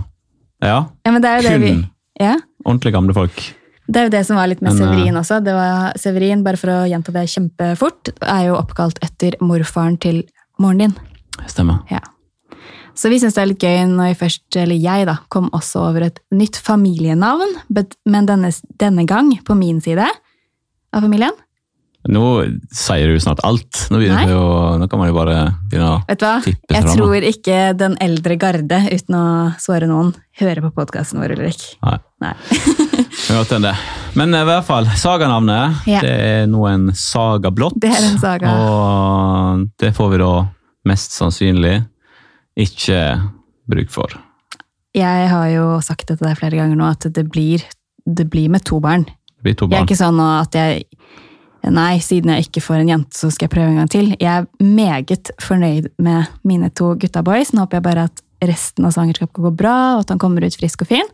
ja. 0.64 0.80
Ja, 1.06 1.12
men 1.14 1.22
det 1.24 1.30
er 1.30 1.42
jo 1.42 1.50
det 1.50 1.62
vi... 1.64 1.72
Ja, 2.20 2.34
ordentlig 2.66 2.92
gamle 2.96 3.14
folk. 3.14 3.36
det 3.88 4.00
er 4.02 4.08
jo 4.08 4.12
det 4.16 4.24
som 4.26 4.40
var 4.40 4.48
litt 4.50 4.60
med 4.66 4.74
Men, 4.74 4.82
eh, 4.82 4.90
Severin 4.90 5.20
også. 5.22 5.38
Det 5.46 5.54
var 5.54 5.94
Severin, 6.02 6.42
bare 6.44 6.58
for 6.58 6.74
å 6.74 6.78
gjenta 6.90 7.14
det 7.14 7.28
kjempefort, 7.30 8.10
er 8.26 8.48
jo 8.50 8.58
oppkalt 8.58 8.98
etter 9.06 9.38
morfaren 9.40 10.00
til 10.02 10.24
moren 10.60 10.82
din. 10.82 10.96
Stemmer. 11.46 11.84
Ja. 11.94 12.02
Så 12.98 13.12
vi 13.14 13.20
syns 13.22 13.36
det 13.38 13.44
er 13.44 13.50
litt 13.52 13.64
gøy 13.64 13.82
når 13.92 14.12
vi 14.12 14.20
først, 14.24 14.46
eller 14.58 14.80
jeg 14.82 15.06
da, 15.10 15.20
kom 15.34 15.52
også 15.56 15.84
over 15.92 16.08
et 16.08 16.22
nytt 16.34 16.58
familienavn, 16.58 17.58
men 18.10 18.30
denne, 18.30 18.50
denne 18.82 19.06
gang 19.10 19.36
på 19.46 19.58
min 19.58 19.82
side 19.86 20.08
av 20.08 21.04
familien. 21.06 21.36
Nå 22.08 22.24
sier 22.72 23.12
du 23.12 23.20
snart 23.20 23.42
alt. 23.44 23.88
Nå, 23.92 24.00
jo, 24.00 24.42
nå 24.80 24.88
kan 24.88 25.02
man 25.02 25.10
jo 25.10 25.16
bare 25.18 25.36
begynne 25.68 25.90
å 25.90 25.98
Vet 26.08 26.22
du 26.22 26.26
hva? 26.26 26.36
Jeg 26.48 26.84
fram, 26.86 26.94
tror 26.96 27.26
ikke 27.28 27.58
den 27.76 27.98
eldre 28.04 28.38
garde, 28.40 28.80
uten 28.94 29.18
å 29.18 29.26
svare 29.60 29.90
noen, 29.90 30.14
hører 30.40 30.64
på 30.64 30.72
podkasten 30.78 31.20
vår, 31.20 31.36
Ulrik. 31.36 31.66
Nei. 31.84 31.98
Nei. 32.24 32.34
Men 34.18 34.34
eh, 34.34 34.42
i 34.42 34.48
hvert 34.48 34.66
fall, 34.66 34.88
saganavnet 34.98 35.84
Ja. 35.90 36.02
det 36.06 36.14
er 36.16 36.48
nå 36.50 36.64
en 36.70 36.90
saga 36.96 37.52
blått. 37.54 37.76
Det 37.84 37.92
er 37.92 38.08
en 38.08 38.18
saga. 38.22 38.56
Og 38.56 39.68
det 39.82 39.92
får 39.98 40.14
vi 40.14 40.22
da 40.24 40.32
mest 40.88 41.18
sannsynlig 41.18 41.76
ikke 42.58 43.00
bruk 43.70 43.90
for. 43.94 44.14
Jeg 44.98 45.28
har 45.30 45.48
jo 45.54 45.66
sagt 45.86 46.08
det 46.10 46.18
til 46.20 46.26
deg 46.30 46.38
flere 46.40 46.58
ganger 46.58 46.80
nå, 46.80 46.88
at 46.96 47.06
det 47.14 47.28
blir, 47.30 47.62
det 48.08 48.26
blir 48.34 48.50
med 48.50 48.64
to 48.66 48.80
barn. 48.82 49.04
Det 49.38 49.44
blir 49.46 49.58
to 49.60 49.68
barn. 49.68 49.76
Jeg 49.78 49.84
er 49.84 49.90
ikke 49.92 50.00
sånn 50.04 50.22
at 50.26 50.58
jeg 50.58 50.86
Nei, 51.68 51.98
siden 52.00 52.30
jeg 52.32 52.46
ikke 52.46 52.62
får 52.64 52.78
en 52.80 52.90
jente, 52.94 53.18
så 53.18 53.28
skal 53.34 53.48
jeg 53.48 53.52
prøve 53.52 53.72
en 53.74 53.80
gang 53.82 53.90
til. 53.92 54.12
Jeg 54.22 54.30
er 54.30 54.46
meget 54.64 55.32
fornøyd 55.44 55.90
med 56.00 56.30
mine 56.48 56.70
to 56.72 56.94
gutta 57.02 57.20
boys. 57.26 57.50
Nå 57.52 57.66
håper 57.66 57.82
jeg 57.82 57.84
bare 57.90 58.06
at 58.08 58.22
resten 58.48 58.86
av 58.88 58.94
svangerskapet 58.96 59.42
går 59.44 59.56
bra, 59.58 59.74
og 59.98 60.06
at 60.06 60.14
han 60.14 60.22
kommer 60.22 60.46
ut 60.48 60.56
frisk 60.56 60.86
og 60.86 60.92
fin. 60.94 61.10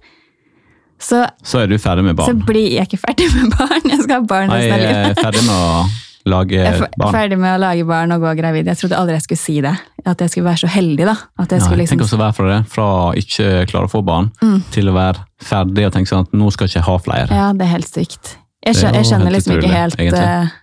Så, 1.01 1.23
Så 1.41 1.63
er 1.63 1.71
du 1.71 1.77
ferdig 1.81 2.03
med 2.05 2.19
barn? 2.19 2.29
så 2.29 2.45
blir 2.45 2.75
jeg 2.75 2.85
ikke 2.85 3.01
ferdig 3.01 3.31
med 3.33 3.55
barn. 3.57 3.81
Jeg 3.95 4.03
skal 4.03 4.19
ha 4.19 4.27
barn 4.29 4.53
resten 4.53 4.75
av 4.75 4.83
jeg 4.83 4.93
livet. 4.93 5.17
er 5.17 5.23
ferdig 5.23 5.43
med 5.47 5.55
å 5.57 5.87
lage 6.29 6.55
Jeg 6.55 6.69
er 6.77 6.85
barn. 6.97 7.11
ferdig 7.13 7.37
med 7.39 7.55
å 7.55 7.59
lage 7.61 7.83
barn 7.87 8.13
og 8.15 8.21
gå 8.23 8.31
gravid. 8.39 8.67
Jeg 8.71 8.79
trodde 8.79 8.97
aldri 8.99 9.17
jeg 9.17 9.25
skulle 9.25 9.41
si 9.43 9.55
det. 9.65 9.73
At 10.05 10.21
jeg 10.23 10.31
skulle 10.33 10.47
være 10.49 10.61
så 10.63 10.69
heldig, 10.71 11.05
da. 11.09 11.15
At 11.39 11.51
jeg 11.51 11.63
Nei, 11.63 11.77
liksom... 11.81 11.97
tenk 11.97 12.05
også 12.05 12.19
være 12.21 12.35
fra 12.37 12.47
det, 12.49 12.59
fra 12.71 12.87
ikke 13.19 13.49
klare 13.71 13.89
å 13.89 13.91
få 13.91 14.01
barn, 14.07 14.31
til 14.75 14.91
å 14.91 14.95
være 14.95 15.23
ferdig 15.43 15.87
og 15.87 15.93
tenke 15.95 16.11
sånn 16.11 16.27
at 16.27 16.35
nå 16.35 16.49
skal 16.55 16.67
jeg 16.67 16.75
ikke 16.77 16.87
ha 16.89 16.97
flere. 17.07 17.39
Ja, 17.43 17.47
det 17.57 17.67
er 17.67 17.73
helt 17.75 17.89
sykt. 17.91 18.35
Jeg, 18.63 18.75
er 18.75 18.79
skjønner, 18.79 18.99
jeg 19.01 19.09
skjønner 19.11 19.35
liksom 19.35 19.57
ikke 19.57 19.73
helt 19.73 19.99
egentlig. 19.99 20.21
eh, 20.23 20.53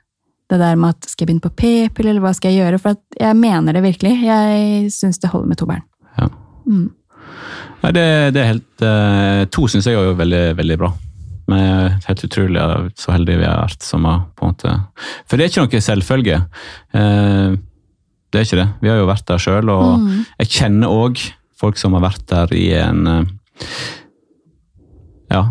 det 0.51 0.59
der 0.62 0.79
med 0.81 0.96
at 0.96 1.11
skal 1.11 1.25
jeg 1.25 1.29
begynne 1.31 1.44
på 1.44 1.53
p-piller, 1.61 2.11
eller 2.14 2.25
hva 2.25 2.33
skal 2.35 2.55
jeg 2.55 2.64
gjøre? 2.64 2.81
For 2.83 2.96
jeg 3.20 3.37
mener 3.38 3.77
det 3.77 3.83
virkelig. 3.85 4.14
Jeg 4.25 4.88
syns 4.96 5.20
det 5.23 5.31
holder 5.35 5.53
med 5.53 5.61
to 5.61 5.68
barn. 5.68 5.85
Ja. 6.16 6.31
Mm. 6.66 6.88
Nei, 7.81 7.92
det, 7.96 8.07
det 8.37 8.40
er 8.42 8.49
helt 8.51 8.83
eh, 8.85 9.44
To 9.55 9.68
syns 9.70 9.87
jeg 9.88 9.96
er 9.96 10.11
jo 10.11 10.16
veldig, 10.18 10.42
veldig 10.59 10.77
bra. 10.81 10.90
Det 11.50 12.04
er 12.06 12.08
helt 12.08 12.24
utrolig 12.28 12.62
så 12.98 13.12
heldige 13.14 13.38
vi 13.42 13.46
har 13.48 13.60
vært. 13.66 13.82
som 13.82 14.04
har 14.08 14.20
på 14.36 14.46
en 14.46 14.52
måte... 14.54 14.74
For 15.26 15.36
det 15.36 15.44
er 15.46 15.52
ikke 15.52 15.66
noe 15.66 15.82
selvfølge. 15.86 16.38
Eh, 16.94 17.56
det 18.30 18.38
er 18.40 18.46
ikke 18.46 18.60
det. 18.60 18.68
Vi 18.82 18.88
har 18.92 19.00
jo 19.00 19.08
vært 19.10 19.26
der 19.26 19.38
sjøl, 19.42 19.68
og 19.74 19.98
Mm. 20.00 20.26
jeg 20.38 20.48
kjenner 20.48 20.88
òg 20.88 21.24
folk 21.60 21.76
som 21.76 21.92
har 21.94 22.00
vært 22.06 22.26
der 22.30 22.54
i 22.56 22.68
en 22.78 23.06
eh, 23.06 23.24
ja, 25.30 25.42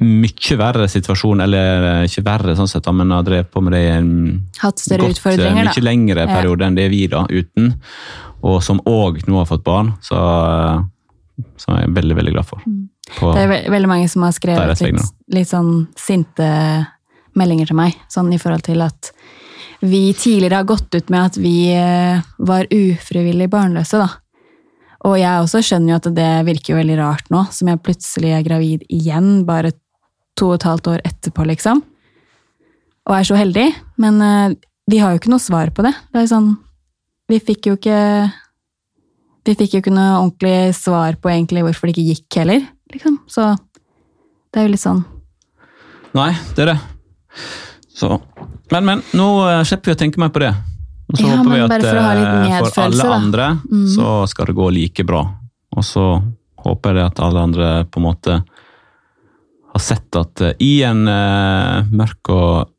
mye 0.00 0.56
verre 0.60 0.86
situasjon, 0.90 1.40
eller 1.44 1.86
eh, 1.92 2.04
ikke 2.08 2.24
verre 2.26 2.54
sånn 2.58 2.68
sett, 2.70 2.86
men 2.92 3.10
har 3.14 3.24
drevet 3.26 3.50
på 3.54 3.62
med 3.64 3.72
det 3.76 3.82
i 3.86 3.90
en 3.96 4.12
Hatt 4.60 4.78
større 4.82 5.06
godt, 5.06 5.16
utfordringer, 5.18 5.64
da. 5.64 5.72
mye 5.72 5.84
lengre 5.86 6.26
Ja. 6.26 6.34
periode 6.36 6.66
enn 6.66 6.76
det 6.78 6.88
vi 6.92 7.06
da, 7.08 7.24
uten. 7.30 7.74
Og 8.42 8.60
som 8.62 8.80
òg 8.86 9.22
nå 9.26 9.38
har 9.40 9.46
fått 9.50 9.64
barn, 9.66 9.94
så, 10.04 10.18
så 11.58 11.72
er 11.74 11.80
jeg 11.86 11.94
veldig, 11.96 12.16
veldig 12.20 12.32
glad 12.36 12.46
for. 12.46 12.62
Mm. 12.66 12.88
Det 13.16 13.42
er 13.42 13.50
ve 13.50 13.58
veldig 13.72 13.90
mange 13.90 14.08
som 14.12 14.24
har 14.26 14.34
skrevet 14.36 14.82
litt, 14.84 15.10
litt 15.32 15.50
sånn 15.50 15.88
sinte 15.98 16.48
meldinger 17.38 17.70
til 17.70 17.78
meg. 17.78 17.96
Sånn 18.12 18.30
i 18.34 18.40
forhold 18.40 18.66
til 18.66 18.82
at 18.84 19.12
vi 19.80 20.10
tidligere 20.16 20.60
har 20.60 20.68
gått 20.68 20.94
ut 20.94 21.10
med 21.12 21.30
at 21.30 21.36
vi 21.38 21.70
eh, 21.70 22.24
var 22.38 22.66
ufrivillig 22.74 23.46
barnløse, 23.52 24.00
da. 24.00 24.08
Og 25.06 25.14
jeg 25.20 25.42
også 25.44 25.62
skjønner 25.62 25.92
jo 25.92 25.98
at 26.00 26.08
det 26.16 26.30
virker 26.48 26.72
jo 26.72 26.78
veldig 26.80 26.96
rart 26.98 27.28
nå, 27.30 27.44
som 27.54 27.70
jeg 27.70 27.82
plutselig 27.86 28.32
er 28.34 28.46
gravid 28.46 28.82
igjen, 28.90 29.44
bare 29.46 29.70
to 30.38 30.50
og 30.50 30.58
et 30.58 30.66
halvt 30.66 30.90
år 30.94 31.04
etterpå, 31.06 31.46
liksom. 31.52 31.84
Og 33.08 33.14
er 33.14 33.28
så 33.28 33.38
heldig. 33.38 33.68
Men 34.02 34.18
eh, 34.24 34.56
vi 34.90 34.98
har 35.02 35.12
jo 35.12 35.22
ikke 35.22 35.32
noe 35.32 35.42
svar 35.42 35.70
på 35.74 35.86
det. 35.86 35.94
Det 36.12 36.24
er 36.24 36.30
sånn 36.30 36.56
Vi 37.28 37.38
fikk 37.44 37.66
jo 37.68 37.74
ikke 37.76 37.98
Vi 39.44 39.54
fikk 39.58 39.74
jo 39.74 39.80
ikke 39.82 39.92
noe 39.92 40.18
ordentlig 40.22 40.74
svar 40.76 41.18
på 41.20 41.30
egentlig 41.32 41.66
hvorfor 41.66 41.88
det 41.88 41.94
ikke 41.96 42.14
gikk 42.14 42.38
heller, 42.40 42.64
liksom. 42.92 43.18
Så 43.26 43.50
det 44.52 44.60
er 44.62 44.68
jo 44.68 44.72
litt 44.74 44.84
sånn 44.84 45.04
Nei, 46.16 46.30
det 46.56 46.62
er 46.64 46.70
det. 46.72 46.78
Så, 47.92 48.08
men, 48.72 48.84
men, 48.86 49.02
nå 49.14 49.26
eh, 49.44 49.60
slipper 49.68 49.90
vi 49.92 49.96
å 49.96 49.98
tenke 50.00 50.20
mer 50.22 50.30
på 50.34 50.40
det. 50.42 50.54
Og 51.12 51.18
så 51.18 51.26
Ja, 51.26 51.36
håper 51.36 51.52
vi 51.52 51.60
at 51.60 51.74
for 51.74 51.98
eh, 52.00 52.70
for 52.72 52.82
alle 52.86 53.04
da. 53.04 53.14
andre 53.18 53.48
Mm. 53.68 53.84
så 53.92 54.14
skal 54.30 54.46
det 54.48 54.56
gå 54.56 54.70
like 54.72 55.04
bra. 55.04 55.20
Og 55.76 55.84
så 55.84 56.06
håper 56.64 56.96
jeg 56.96 57.06
at 57.12 57.20
alle 57.20 57.44
andre 57.44 57.68
på 57.84 58.00
en 58.00 58.06
måte 58.08 58.38
har 59.68 59.84
sett 59.84 60.16
at 60.16 60.40
eh, 60.40 60.56
i 60.64 60.82
en 60.88 61.04
mørk 61.92 62.32
og 62.32 62.72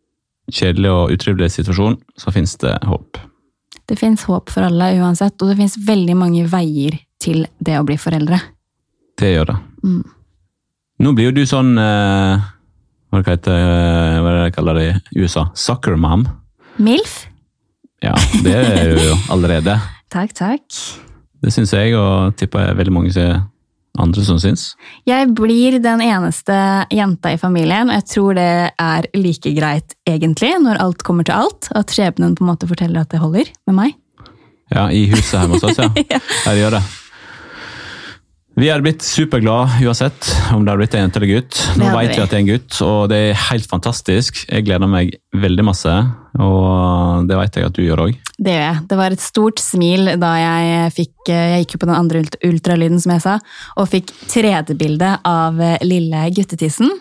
kjedelig 0.49 0.89
og 0.91 1.11
utrivelig 1.13 1.51
situasjon, 1.53 1.99
så 2.17 2.33
finnes 2.33 2.57
det 2.57 2.73
håp. 2.89 3.21
Det 3.85 3.97
fins 3.97 4.23
håp 4.25 4.49
for 4.49 4.65
alle 4.65 4.91
uansett, 4.97 5.37
og 5.41 5.49
det 5.51 5.57
fins 5.61 5.77
veldig 5.85 6.15
mange 6.17 6.45
veier 6.49 6.97
til 7.21 7.45
det 7.59 7.77
å 7.79 7.85
bli 7.85 7.97
foreldre. 8.01 8.41
Det 9.19 9.33
gjør 9.35 9.51
det. 9.53 9.57
Mm. 9.83 10.03
Nå 10.99 11.13
blir 11.15 11.29
jo 11.29 11.35
du 11.37 11.45
sånn 11.47 11.69
uh, 11.79 12.41
Hva 13.09 13.21
er 13.21 13.23
det 13.23 13.35
heter 13.37 13.55
eh, 13.55 14.17
hva 14.19 14.33
det 14.35 14.41
de 14.43 14.55
kaller 14.57 14.79
det 14.79 14.87
i 15.15 15.21
USA? 15.23 15.45
Soccer 15.57 15.95
mom. 15.97 16.25
MILF? 16.77 17.13
Ja, 18.03 18.13
det 18.43 18.53
er 18.55 18.91
du 18.93 18.99
jo 19.09 19.15
allerede. 19.33 19.77
Takk, 20.11 20.33
takk. 20.37 20.65
Det 21.39 21.51
syns 21.55 21.71
jeg, 21.73 21.95
og 21.97 22.35
tipper 22.39 22.67
jeg 22.67 22.77
veldig 22.79 22.93
mange 22.95 23.13
som- 23.15 23.47
andre 23.99 24.23
som 24.23 24.37
syns. 24.39 24.75
Jeg 25.09 25.31
blir 25.35 25.79
den 25.83 25.99
eneste 26.05 26.55
jenta 26.93 27.33
i 27.33 27.39
familien, 27.41 27.89
og 27.89 27.97
jeg 27.97 28.05
tror 28.13 28.37
det 28.37 28.51
er 28.79 29.07
like 29.17 29.51
greit 29.57 29.95
egentlig, 30.07 30.53
når 30.61 30.79
alt 30.79 31.03
kommer 31.03 31.25
til 31.27 31.35
alt, 31.35 31.67
at 31.75 31.91
skjebnen 31.91 32.35
på 32.37 32.45
en 32.45 32.51
måte 32.53 32.69
forteller 32.69 33.01
at 33.01 33.09
det 33.11 33.19
holder 33.19 33.49
med 33.67 33.75
meg. 33.75 33.95
Ja, 34.71 34.85
i 34.93 35.07
huset 35.09 35.33
hjemme 35.39 35.57
hos 35.57 35.65
oss, 35.65 35.79
ja. 35.81 35.89
Ja. 36.13 36.19
Ja, 36.45 36.53
gjør 36.61 36.77
det. 36.77 36.83
Vi 38.59 38.67
er 38.67 38.81
blitt 38.83 39.03
superglade 39.05 39.85
uansett 39.87 40.25
om 40.51 40.65
det 40.65 40.73
har 40.73 40.79
blitt 40.81 40.95
en 40.97 41.05
jente 41.05 41.19
eller 41.21 41.29
gutt. 41.31 41.59
Nå 41.79 41.85
Det 41.85 41.91
vet 41.95 42.09
vi 42.09 42.15
vi. 42.17 42.23
at 42.23 42.31
det 42.31 42.35
er 42.35 42.41
en 42.41 42.49
gutt, 42.49 42.79
og 42.83 42.97
det 43.07 43.19
er 43.29 43.37
helt 43.45 43.67
fantastisk. 43.71 44.41
Jeg 44.49 44.65
gleder 44.67 44.89
meg 44.91 45.13
veldig 45.31 45.63
masse, 45.63 45.93
og 46.43 47.29
det 47.29 47.37
vet 47.39 47.55
jeg 47.55 47.69
at 47.69 47.77
du 47.77 47.85
gjør 47.85 48.01
òg. 48.07 48.17
Det 48.35 48.51
gjør 48.51 48.65
jeg. 48.65 48.81
Det 48.89 48.97
var 48.99 49.15
et 49.15 49.23
stort 49.23 49.63
smil 49.63 50.11
da 50.19 50.33
jeg 50.39 50.91
fikk 50.97 51.31
Jeg 51.31 51.63
gikk 51.63 51.75
jo 51.75 51.79
på 51.85 51.87
den 51.87 51.95
andre 51.95 52.23
ultralyden, 52.49 52.99
som 52.99 53.13
jeg 53.15 53.23
sa, 53.23 53.37
og 53.79 53.87
fikk 53.91 54.11
3D-bilde 54.27 55.13
av 55.23 55.59
eh, 55.61 55.77
lille 55.85 56.25
guttetissen. 56.35 56.91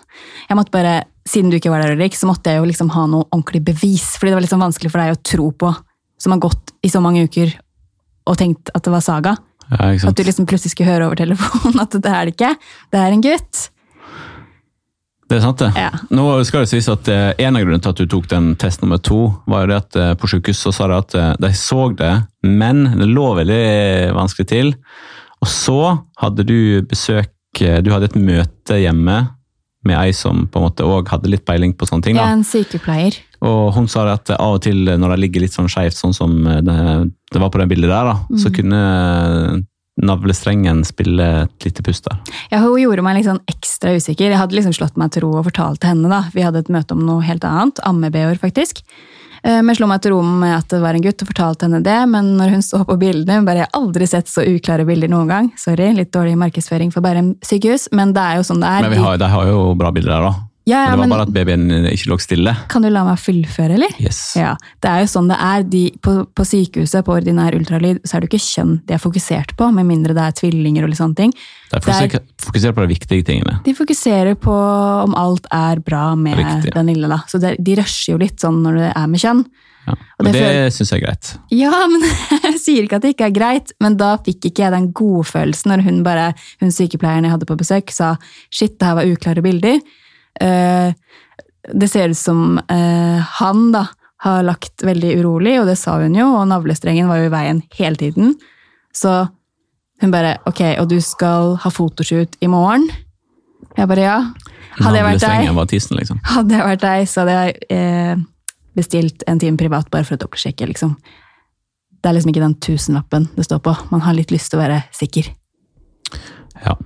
Jeg 0.49 0.59
måtte 0.59 0.75
bare, 0.75 1.01
Siden 1.29 1.51
du 1.51 1.59
ikke 1.59 1.68
var 1.75 1.83
der, 1.83 1.92
Ulrik, 1.92 2.14
så 2.16 2.25
måtte 2.31 2.55
jeg 2.55 2.62
jo 2.62 2.68
liksom 2.71 2.88
ha 2.94 3.03
noe 3.11 3.27
ordentlig 3.33 3.61
bevis. 3.66 4.14
Fordi 4.16 4.31
det 4.31 4.38
var 4.38 4.47
liksom 4.47 4.62
vanskelig 4.62 4.92
for 4.94 5.03
deg 5.03 5.12
å 5.12 5.21
tro 5.27 5.51
på, 5.53 5.75
som 6.23 6.33
har 6.33 6.40
gått 6.40 6.73
i 6.87 6.88
så 6.88 7.03
mange 7.05 7.27
uker 7.27 7.51
og 8.29 8.38
tenkt 8.40 8.71
at 8.73 8.85
det 8.85 8.92
var 8.94 9.03
Saga. 9.05 9.35
Ja, 9.70 9.90
At 10.09 10.16
du 10.16 10.22
liksom 10.24 10.46
plutselig 10.48 10.72
skulle 10.72 10.92
høre 10.92 11.09
over 11.09 11.18
telefonen 11.20 11.81
at 11.85 11.96
det 11.96 12.12
er 12.12 12.28
det 12.28 12.37
ikke. 12.37 12.54
Det 12.92 13.02
er 13.02 13.16
en 13.16 13.24
gutt. 13.24 13.66
Det 15.28 15.37
er 15.37 15.42
sant, 15.44 15.61
det. 15.61 15.68
Ja. 15.76 15.90
Nå 16.14 16.24
skal 16.48 16.64
det 16.64 16.70
sies 16.70 16.88
at 16.88 17.09
eh, 17.12 17.35
En 17.44 17.57
av 17.59 17.64
grunnene 17.64 17.85
til 17.85 17.92
at 17.92 18.00
du 18.00 18.09
tok 18.09 18.31
den 18.31 18.54
test 18.61 18.81
nummer 18.81 19.00
to, 19.04 19.26
var 19.50 19.66
jo 19.66 19.72
det 19.72 19.81
at 19.83 19.98
eh, 20.00 20.12
på 20.16 20.31
sykehus 20.33 20.62
så 20.64 20.72
sa 20.72 20.88
de 20.88 20.96
at 20.96 21.16
eh, 21.20 21.33
de 21.44 21.50
så 21.57 21.90
det, 21.92 22.14
men 22.48 22.87
det 22.96 23.11
lå 23.11 23.26
veldig 23.37 23.64
vanskelig 24.16 24.48
til. 24.48 24.72
Og 25.44 25.50
så 25.52 25.81
hadde 26.22 26.48
du 26.48 26.81
besøk 26.88 27.35
Du 27.59 27.88
hadde 27.90 28.07
et 28.07 28.16
møte 28.16 28.76
hjemme 28.78 29.14
med 29.87 29.96
ei 29.96 30.12
som 30.14 30.44
på 30.46 30.61
en 30.61 30.66
måte 30.68 30.85
også 30.87 31.14
hadde 31.14 31.31
litt 31.33 31.44
peiling 31.48 31.72
på 31.74 31.88
sånne 31.88 32.04
ting. 32.07 32.18
Da. 32.18 32.28
Ja, 32.28 32.37
en 32.37 32.44
sykepleier. 32.46 33.16
Og 33.40 33.72
hun 33.77 33.87
sa 33.88 34.07
at 34.14 34.31
av 34.35 34.57
og 34.57 34.62
til 34.62 34.85
når 34.98 35.14
det 35.14 35.18
ligger 35.24 35.40
litt 35.44 35.55
sånn 35.55 35.68
skjevt, 35.70 35.94
sånn 35.98 36.14
som 36.16 36.33
det, 36.44 36.79
det 37.33 37.38
var 37.42 37.51
på 37.55 37.59
det 37.62 37.68
bildet 37.70 37.90
der, 37.92 38.05
da, 38.12 38.16
Mm. 38.31 38.38
så 38.42 38.51
kunne 38.55 38.83
navlestrengen 39.98 40.85
spille 40.87 41.24
et 41.44 41.64
lite 41.66 41.83
pust 41.83 42.05
der. 42.07 42.18
Ja, 42.53 42.61
hun 42.62 42.79
gjorde 42.81 43.03
meg 43.03 43.16
litt 43.18 43.27
sånn 43.27 43.40
ekstra 43.51 43.96
usikker. 43.98 44.31
Jeg 44.31 44.38
hadde 44.38 44.55
liksom 44.55 44.74
slått 44.77 44.96
meg 45.01 45.11
til 45.14 45.24
ro 45.27 45.33
og 45.40 45.46
fortalt 45.48 45.81
til 45.83 45.90
henne. 45.90 46.09
da. 46.09 46.24
Vi 46.35 46.42
hadde 46.46 46.59
et 46.62 46.68
møte 46.70 46.92
om 46.94 47.05
noe 47.07 47.22
helt 47.27 47.42
annet. 47.44 47.81
Amme-BH-er, 47.87 48.38
faktisk. 48.38 48.83
Eh, 49.44 49.61
Men 49.62 49.74
slo 49.74 49.87
meg 49.87 50.01
til 50.03 50.12
ro 50.12 50.22
med 50.22 50.57
at 50.57 50.68
det 50.68 50.81
var 50.83 50.94
en 50.94 51.03
gutt, 51.03 51.22
og 51.22 51.29
fortalte 51.29 51.66
henne 51.66 51.83
det. 51.83 52.09
Men 52.09 52.37
når 52.38 52.51
hun 52.51 52.62
så 52.62 52.85
på 52.87 52.98
bildene, 52.98 53.44
bare 53.44 53.62
jeg 53.64 53.68
har 53.72 53.81
aldri 53.81 54.07
sett 54.07 54.27
så 54.31 54.42
uklare 54.46 54.87
bilder 54.87 55.09
noen 55.09 55.29
gang. 55.29 55.53
Sorry, 55.57 55.92
litt 55.94 56.12
dårlig 56.12 56.37
markedsføring 56.38 56.92
for 56.92 57.01
Bærum 57.03 57.35
sykehus, 57.42 57.88
men 57.92 58.12
det 58.12 58.22
er 58.22 58.37
jo 58.37 58.42
sånn 58.46 58.61
det 58.62 58.68
er. 58.70 58.83
Men 58.83 58.90
vi 58.94 59.03
har, 59.03 59.16
de 59.18 59.29
har 59.35 59.46
jo 59.46 59.74
bra 59.79 59.90
bilder 59.90 60.14
der, 60.14 60.22
da. 60.31 60.47
Ja, 60.68 60.83
ja, 60.85 60.90
Men 60.90 60.90
det 60.90 60.98
var 60.98 61.00
men 61.00 61.12
bare 61.14 61.26
at 61.26 61.35
babyen 61.35 61.88
ikke 61.88 62.11
lå 62.11 62.18
stille. 62.20 62.52
Kan 62.68 62.85
du 62.85 62.90
la 62.92 63.04
meg 63.07 63.20
fullføre, 63.22 63.76
eller? 63.78 63.94
Yes. 64.02 64.20
Ja, 64.37 64.54
det 64.85 64.90
er 64.90 65.04
jo 65.04 65.11
sånn 65.11 65.31
det 65.31 65.38
er. 65.40 65.64
De, 65.68 65.83
på, 66.04 66.14
på 66.37 66.46
sykehuset, 66.46 67.00
på 67.07 67.14
ordinær 67.16 67.57
ultralyd, 67.57 68.02
så 68.04 68.18
er 68.18 68.24
det 68.24 68.31
ikke 68.31 68.42
kjønn 68.44 68.74
de 68.88 68.96
er 68.96 69.02
fokusert 69.02 69.54
på, 69.59 69.70
med 69.74 69.88
mindre 69.88 70.16
det 70.16 70.26
er 70.26 70.37
tvillinger 70.42 70.85
og 70.85 70.92
litt 70.92 71.00
sånne 71.00 71.18
ting. 71.22 71.33
De 71.72 71.81
fokuserer, 71.81 72.26
fokuserer 72.44 72.76
på 72.76 72.85
de 72.85 72.92
viktige 72.92 73.26
tingene. 73.31 73.59
De 73.64 73.74
fokuserer 73.76 74.37
på 74.40 74.59
om 75.04 75.16
alt 75.18 75.48
er 75.54 75.81
bra 75.85 76.11
med 76.18 76.37
Riktig. 76.40 76.74
den 76.76 76.92
lille, 76.92 77.09
da. 77.11 77.22
Så 77.31 77.40
det, 77.42 77.57
de 77.64 77.78
rusher 77.81 78.14
jo 78.14 78.20
litt 78.20 78.38
sånn 78.44 78.61
når 78.64 78.83
det 78.83 78.92
er 78.92 79.09
med 79.09 79.24
kjønn. 79.24 79.44
Ja. 79.88 79.94
Men 80.20 80.35
det 80.35 80.42
det 80.44 80.72
syns 80.76 80.92
jeg 80.92 81.00
er 81.00 81.07
greit. 81.07 81.31
Ja, 81.54 81.72
men 81.88 82.04
jeg 82.50 82.59
sier 82.61 82.85
ikke 82.85 82.98
at 82.98 83.07
det 83.07 83.14
ikke 83.14 83.31
er 83.31 83.37
greit, 83.38 83.72
men 83.81 83.96
da 84.00 84.16
fikk 84.20 84.50
ikke 84.50 84.66
jeg 84.66 84.74
den 84.74 84.90
godfølelsen 84.96 85.72
når 85.72 85.87
hun 85.87 86.02
bare, 86.07 86.33
hun 86.61 86.74
sykepleieren 86.74 87.28
jeg 87.28 87.37
hadde 87.37 87.48
på 87.48 87.57
besøk, 87.61 87.94
sa 87.94 88.16
shit, 88.50 88.76
det 88.76 88.90
her 88.90 88.98
var 88.98 89.09
uklare 89.09 89.44
bilder. 89.44 89.81
Eh, 90.40 90.92
det 91.68 91.88
ser 91.90 92.12
ut 92.12 92.18
som 92.18 92.59
eh, 92.59 93.18
han 93.40 93.72
da 93.74 93.87
har 94.24 94.42
lagt 94.42 94.83
veldig 94.83 95.18
urolig, 95.20 95.59
og 95.61 95.68
det 95.68 95.77
sa 95.79 95.98
hun 96.01 96.16
jo, 96.18 96.27
og 96.40 96.48
navlestrengen 96.51 97.11
var 97.11 97.20
jo 97.20 97.29
i 97.29 97.35
veien 97.35 97.61
hele 97.79 97.98
tiden. 98.01 98.33
Så 98.94 99.29
hun 100.03 100.14
bare 100.14 100.37
ok, 100.48 100.62
og 100.81 100.88
du 100.90 100.98
skal 101.03 101.55
ha 101.62 101.70
fotoshoot 101.70 102.38
i 102.42 102.51
morgen? 102.51 102.88
Jeg 103.79 103.90
bare 103.90 104.03
ja. 104.03 104.18
Hadde 104.79 104.98
jeg 104.98 105.07
vært 105.07 105.22
deg, 105.22 105.94
liksom. 105.98 106.18
hadde 106.35 106.55
jeg 106.55 106.66
vært 106.66 106.83
deg, 106.83 107.07
så 107.11 107.22
hadde 107.22 107.37
jeg 107.38 107.55
eh, 107.74 108.27
bestilt 108.79 109.24
en 109.31 109.40
time 109.42 109.59
privat 109.59 109.88
bare 109.90 110.07
for 110.07 110.18
å 110.18 110.22
dobbeltsjekke, 110.22 110.68
liksom. 110.70 110.94
Det 111.98 112.11
er 112.11 112.14
liksom 112.14 112.31
ikke 112.31 112.44
den 112.44 112.59
tusenlappen 112.62 113.27
det 113.35 113.46
står 113.48 113.62
på. 113.64 113.74
Man 113.90 114.05
har 114.07 114.14
litt 114.14 114.31
lyst 114.35 114.53
til 114.53 114.61
å 114.61 114.62
være 114.62 114.85
sikker. 114.94 115.33
Ja. 116.62 116.77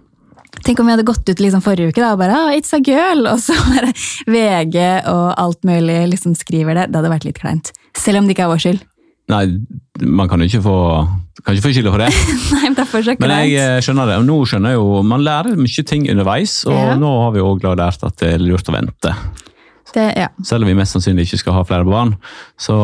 Tenk 0.65 0.79
om 0.81 0.87
vi 0.87 0.93
hadde 0.95 1.07
gått 1.07 1.27
ut 1.29 1.41
liksom 1.43 1.63
forrige 1.65 1.91
uke 1.91 2.01
da, 2.03 2.13
og 2.15 2.21
bare 2.23 2.37
oh, 2.39 2.51
'It's 2.55 2.73
a 2.77 2.79
girl', 2.81 3.27
og 3.33 3.41
så 3.43 3.55
bare 3.67 3.91
VG 4.31 4.79
og 5.11 5.35
alt 5.39 5.63
mulig 5.67 5.99
liksom 6.13 6.35
skriver 6.39 6.75
det. 6.79 6.85
Det 6.93 7.01
hadde 7.01 7.11
vært 7.11 7.25
litt 7.27 7.39
kleint. 7.43 7.73
Selv 7.99 8.19
om 8.19 8.27
det 8.29 8.37
ikke 8.37 8.47
er 8.47 8.53
vår 8.55 8.63
skyld. 8.63 8.83
Nei, 9.33 9.45
man 10.03 10.29
kan 10.29 10.41
jo 10.43 10.47
ikke 10.51 10.63
få, 10.65 10.77
kan 11.45 11.55
ikke 11.55 11.67
få 11.69 11.73
skylda 11.75 11.93
for 11.95 12.03
det. 12.03 12.09
Nei, 12.55 12.63
men 12.67 12.75
det 12.75 12.83
er 12.85 12.91
fortsatt 12.91 13.21
Men 13.23 13.35
jeg 13.37 13.55
eh, 13.59 13.79
skjønner 13.85 14.11
det. 14.11 14.17
Og 14.23 14.27
nå 14.27 14.37
skjønner 14.51 14.75
jeg 14.75 14.81
jo, 14.81 15.03
Man 15.07 15.23
lærer 15.27 15.57
mye 15.59 15.85
ting 15.89 16.09
underveis, 16.11 16.57
og 16.67 16.75
Ja. 16.75 16.97
nå 16.99 17.13
har 17.25 17.33
vi 17.37 17.45
òg 17.47 17.63
lært 17.79 18.03
at 18.07 18.17
det 18.23 18.33
er 18.35 18.43
lurt 18.43 18.69
å 18.69 18.75
vente. 18.75 19.15
Det, 19.93 20.07
ja. 20.17 20.29
Selv 20.43 20.65
om 20.65 20.71
vi 20.71 20.75
mest 20.79 20.95
sannsynlig 20.97 21.27
ikke 21.29 21.39
skal 21.43 21.53
ha 21.59 21.63
flere 21.69 21.85
barn, 21.85 22.15
så 22.57 22.75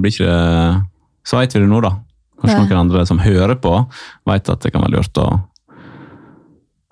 blir 0.00 0.14
ikke 0.14 0.24
det 0.30 0.82
Så 1.24 1.38
vet 1.40 1.54
vi 1.54 1.60
det 1.60 1.68
nå, 1.70 1.80
da. 1.80 1.90
Kanskje 2.40 2.56
Ja. 2.58 2.64
noen 2.64 2.80
andre 2.84 3.06
som 3.06 3.18
hører 3.18 3.54
på, 3.56 3.86
vet 4.28 4.48
at 4.52 4.60
det 4.60 4.72
kan 4.72 4.82
være 4.82 4.96
lurt 4.98 5.16
å 5.16 5.28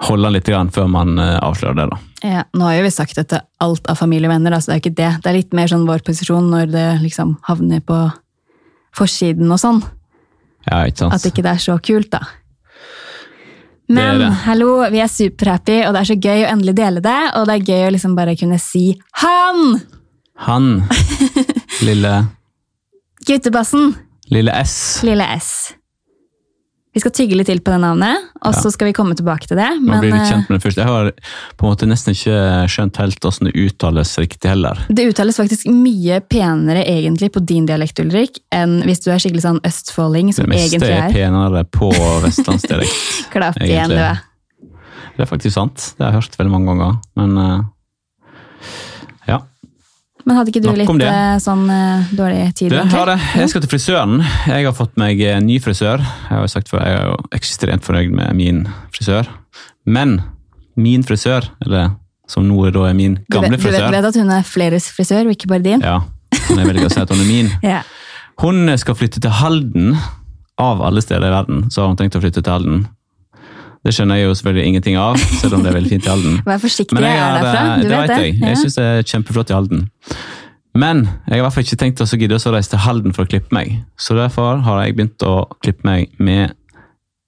holde 0.06 0.32
litt 0.34 0.48
grann 0.48 0.70
før 0.74 0.88
man 0.90 1.16
eh, 1.20 1.38
avslører 1.42 1.78
det. 1.78 1.86
da. 1.92 2.00
Ja, 2.22 2.44
nå 2.54 2.66
har 2.68 2.76
jo 2.78 2.84
vi 2.86 2.92
sagt 2.94 3.18
dette 3.18 3.42
alt 3.62 3.88
av 3.90 3.98
familie 3.98 4.28
og 4.28 4.34
venner, 4.34 4.54
altså 4.56 4.70
det 4.70 4.74
er 4.74 4.80
jo 4.80 4.84
ikke 4.84 5.00
det. 5.00 5.10
Det 5.22 5.30
er 5.30 5.38
litt 5.38 5.56
mer 5.56 5.70
sånn 5.70 5.88
vår 5.88 6.04
posisjon 6.06 6.50
når 6.52 6.70
det 6.74 6.86
liksom 7.02 7.36
havner 7.48 7.82
på 7.86 7.98
forsiden 8.96 9.50
og 9.50 9.60
sånn. 9.62 9.82
Ja, 10.68 10.84
ikke 10.86 11.04
sant? 11.04 11.16
At 11.16 11.26
ikke 11.26 11.44
det 11.44 11.56
er 11.56 11.62
så 11.64 11.78
kult, 11.82 12.12
da. 12.14 12.22
Men 13.92 14.22
det. 14.22 14.28
hallo, 14.46 14.76
vi 14.92 15.02
er 15.02 15.10
superhappy, 15.10 15.80
og 15.86 15.94
det 15.94 16.02
er 16.02 16.10
så 16.12 16.16
gøy 16.16 16.44
å 16.44 16.52
endelig 16.52 16.76
dele 16.78 17.02
det. 17.04 17.18
Og 17.38 17.48
det 17.48 17.56
er 17.58 17.72
gøy 17.72 17.88
å 17.88 17.90
liksom 17.96 18.14
bare 18.16 18.36
kunne 18.38 18.60
si 18.62 18.92
'han'! 19.20 19.80
Han. 20.46 20.82
Lille, 21.86 22.12
Guttebassen. 23.26 23.94
lille 24.30 24.52
S. 24.62 25.02
Lille 25.06 25.26
S. 25.36 25.74
Vi 26.92 27.00
skal 27.00 27.12
tygge 27.16 27.36
litt 27.38 27.48
til 27.48 27.60
på 27.64 27.72
det 27.72 27.78
navnet, 27.80 28.26
og 28.44 28.52
så 28.52 28.68
skal 28.68 28.90
vi 28.90 28.92
komme 28.92 29.14
tilbake 29.16 29.46
til 29.48 29.56
det. 29.56 29.68
Man 29.80 29.94
Men 30.02 30.02
litt 30.04 30.16
eh, 30.18 30.26
kjent 30.28 30.50
med 30.50 30.58
det 30.58 30.64
først. 30.66 30.80
Jeg 30.82 30.90
har 30.90 31.06
på 31.56 31.64
en 31.64 31.70
måte 31.72 31.86
nesten 31.88 32.12
ikke 32.12 32.34
skjønt 32.68 33.00
helt 33.00 33.16
hvordan 33.24 33.48
det 33.48 33.54
uttales 33.62 34.12
riktig 34.20 34.50
heller. 34.50 34.82
det 34.92 35.06
uttales 35.08 35.40
faktisk 35.40 35.70
mye 35.72 36.18
penere 36.28 36.84
egentlig 36.84 37.30
på 37.32 37.40
din 37.48 37.64
dialekt, 37.70 38.02
Ulrik, 38.04 38.42
enn 38.52 38.82
hvis 38.84 39.00
du 39.06 39.08
er 39.08 39.22
skikkelig 39.24 39.44
sånn 39.46 39.62
østfolding, 39.64 40.34
Det 40.34 40.36
som 40.42 40.52
meste 40.52 40.68
egentlig 40.68 40.92
er 40.92 41.06
er. 41.06 41.16
penere 41.16 41.64
på 41.72 41.88
vestlandsdialekt. 42.26 43.00
Klapp 43.32 43.56
igjen, 43.64 43.96
du. 43.96 44.68
Det 45.16 45.24
er 45.24 45.32
faktisk 45.32 45.56
sant. 45.56 45.94
Det 45.96 46.04
har 46.04 46.12
jeg 46.12 46.20
hørt 46.26 46.38
veldig 46.42 46.52
mange 46.58 46.74
ganger. 46.74 47.00
Men 47.16 47.40
ja. 47.40 47.62
Men 50.24 50.38
hadde 50.38 50.52
ikke 50.52 50.62
du 50.62 50.68
Nok 50.70 50.78
litt 50.78 50.92
det. 51.02 51.08
eh, 51.10 51.38
sånn 51.42 51.64
eh, 51.72 52.12
dårlig 52.14 52.42
tid? 52.54 52.70
Du, 52.70 52.76
egentlig? 52.78 53.06
det. 53.10 53.16
Jeg 53.40 53.50
skal 53.50 53.64
til 53.64 53.72
frisøren. 53.72 54.20
Jeg 54.46 54.66
har 54.68 54.76
fått 54.76 54.94
meg 55.00 55.20
en 55.26 55.48
ny 55.48 55.58
frisør. 55.62 56.02
Jeg 56.04 56.30
har 56.30 56.44
jo 56.44 56.52
sagt 56.52 56.70
før, 56.70 56.84
jeg 56.86 57.00
er 57.00 57.08
jo 57.10 57.16
ekstremt 57.38 57.86
fornøyd 57.86 58.14
med 58.14 58.38
min 58.38 58.62
frisør. 58.94 59.28
Men 59.84 60.20
min 60.78 61.02
frisør, 61.06 61.48
eller 61.66 61.90
som 62.30 62.46
nå 62.48 62.70
da 62.72 62.86
er 62.88 62.96
min 62.96 63.18
gamle 63.32 63.58
frisør 63.58 63.88
du 63.90 63.90
vet, 63.90 63.90
du 63.90 63.96
vet 63.98 64.10
at 64.12 64.20
hun 64.22 64.30
er 64.38 64.46
fleres 64.46 64.88
frisør, 64.94 65.26
og 65.26 65.34
ikke 65.34 65.50
bare 65.50 65.64
din? 65.66 65.82
Ja, 65.84 65.98
men 66.48 66.62
jeg 66.62 66.70
velger 66.70 66.88
å 66.88 66.94
si 66.94 67.02
at 67.02 67.12
hun 67.12 67.20
er 67.24 67.28
min. 67.28 67.52
Ja. 67.74 67.82
Hun 68.40 68.64
skal 68.80 68.96
flytte 68.96 69.20
til 69.22 69.34
Halden. 69.42 69.92
Av 70.62 70.80
alle 70.84 71.00
steder 71.02 71.26
i 71.26 71.32
verden 71.32 71.64
så 71.72 71.82
har 71.82 71.90
hun 71.90 71.98
tenkt 71.98 72.16
å 72.16 72.20
flytte 72.22 72.42
til 72.44 72.52
Halden. 72.52 72.82
Det 73.84 73.90
skjønner 73.96 74.14
jeg 74.20 74.28
jo 74.28 74.34
selvfølgelig 74.38 74.66
ingenting 74.70 74.96
av, 75.02 75.16
selv 75.40 75.54
om 75.56 75.62
det 75.64 75.72
er 75.72 75.74
veldig 75.80 75.90
fint 75.90 76.04
i 76.06 76.10
Halden. 76.12 76.36
Vær 76.46 76.60
forsiktig, 76.62 76.94
Men 76.94 77.02
jeg, 77.08 77.16
jeg 77.18 77.24
er 77.26 77.42
derfra. 77.42 77.62
eh, 77.62 77.82
Du 77.82 77.88
det 77.88 77.98
vet 77.98 78.12
det? 78.12 78.18
jeg. 78.22 78.36
Jeg 78.46 78.56
syns 78.60 78.76
det 78.78 78.84
er 78.86 79.02
kjempeflott 79.10 79.50
i 79.50 79.54
Halden. 79.56 79.88
Men 80.74 81.00
jeg 81.26 81.34
har 81.34 81.40
i 81.40 81.42
hvert 81.44 81.52
fall 81.56 81.64
ikke 81.66 81.78
tenkt 81.82 82.00
å 82.00 82.06
gidde 82.16 82.38
å 82.38 82.52
reise 82.54 82.70
til 82.72 82.78
Halden 82.86 83.12
for 83.12 83.26
å 83.26 83.28
klippe 83.28 83.52
meg. 83.52 83.72
Så 84.00 84.14
derfor 84.16 84.62
har 84.64 84.84
jeg 84.86 84.94
begynt 84.96 85.24
å 85.28 85.34
klippe 85.60 85.84
meg 85.84 86.14
med 86.22 86.54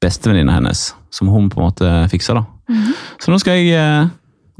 bestevenninna 0.04 0.54
hennes, 0.60 0.94
som 1.10 1.28
hun 1.32 1.50
på 1.50 1.60
en 1.60 1.66
måte 1.68 1.90
fikser. 2.12 2.34
da. 2.38 2.44
Mhm. 2.72 2.94
Så 3.20 3.30
nå 3.34 3.38
skal 3.42 3.58
jeg 3.60 3.74
eh, 3.74 4.08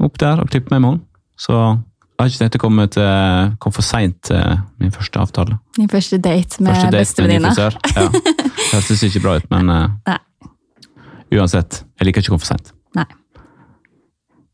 opp 0.05 0.17
der 0.21 0.41
og 0.43 0.49
klippe 0.51 0.71
meg 0.75 0.81
med 0.83 0.89
henne. 0.91 1.01
Så 1.39 1.53
jeg 1.55 2.19
har 2.23 2.29
ikke 2.29 2.43
tenkt 2.43 2.55
å 2.59 2.63
komme, 2.63 2.85
til, 2.91 3.55
komme 3.59 3.75
for 3.75 3.83
seint 3.83 4.19
til 4.29 4.59
min 4.79 4.91
første 4.91 5.19
avtale. 5.19 5.57
Din 5.75 5.89
første 5.91 6.19
date 6.23 6.61
med 6.63 6.91
bestevenninna. 6.91 7.51
Ja. 7.57 7.71
Det 8.65 8.81
hørtes 8.81 9.03
ikke 9.07 9.21
bra 9.23 9.35
ut, 9.39 9.49
men 9.51 9.69
eh, 9.69 9.89
Nei. 10.09 10.19
Uansett. 11.33 11.83
Jeg 11.99 12.09
liker 12.09 12.23
ikke 12.23 12.33
å 12.33 12.35
komme 12.35 12.45
for 12.45 12.53
seint. 12.53 12.73
Nei. 12.97 13.07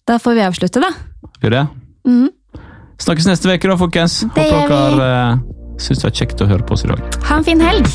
Da 0.07 0.17
får 0.21 0.37
vi 0.37 0.45
avslutte, 0.45 0.81
da. 0.83 0.91
Gjør 1.43 1.57
det? 1.57 1.65
Mm. 2.07 2.29
Snakkes 3.01 3.27
neste 3.29 3.49
uke, 3.49 3.69
da, 3.69 3.77
folkens. 3.79 4.21
Det 4.35 4.47
Håper 4.49 4.97
dere 4.97 5.09
uh, 5.35 5.43
syns 5.81 6.01
det 6.01 6.09
var 6.09 6.17
kjekt 6.21 6.43
å 6.43 6.49
høre 6.49 6.65
på 6.65 6.77
oss 6.77 6.85
i 6.85 6.91
dag. 6.91 7.01
Ha 7.29 7.39
en 7.41 7.47
fin 7.47 7.61
helg! 7.61 7.87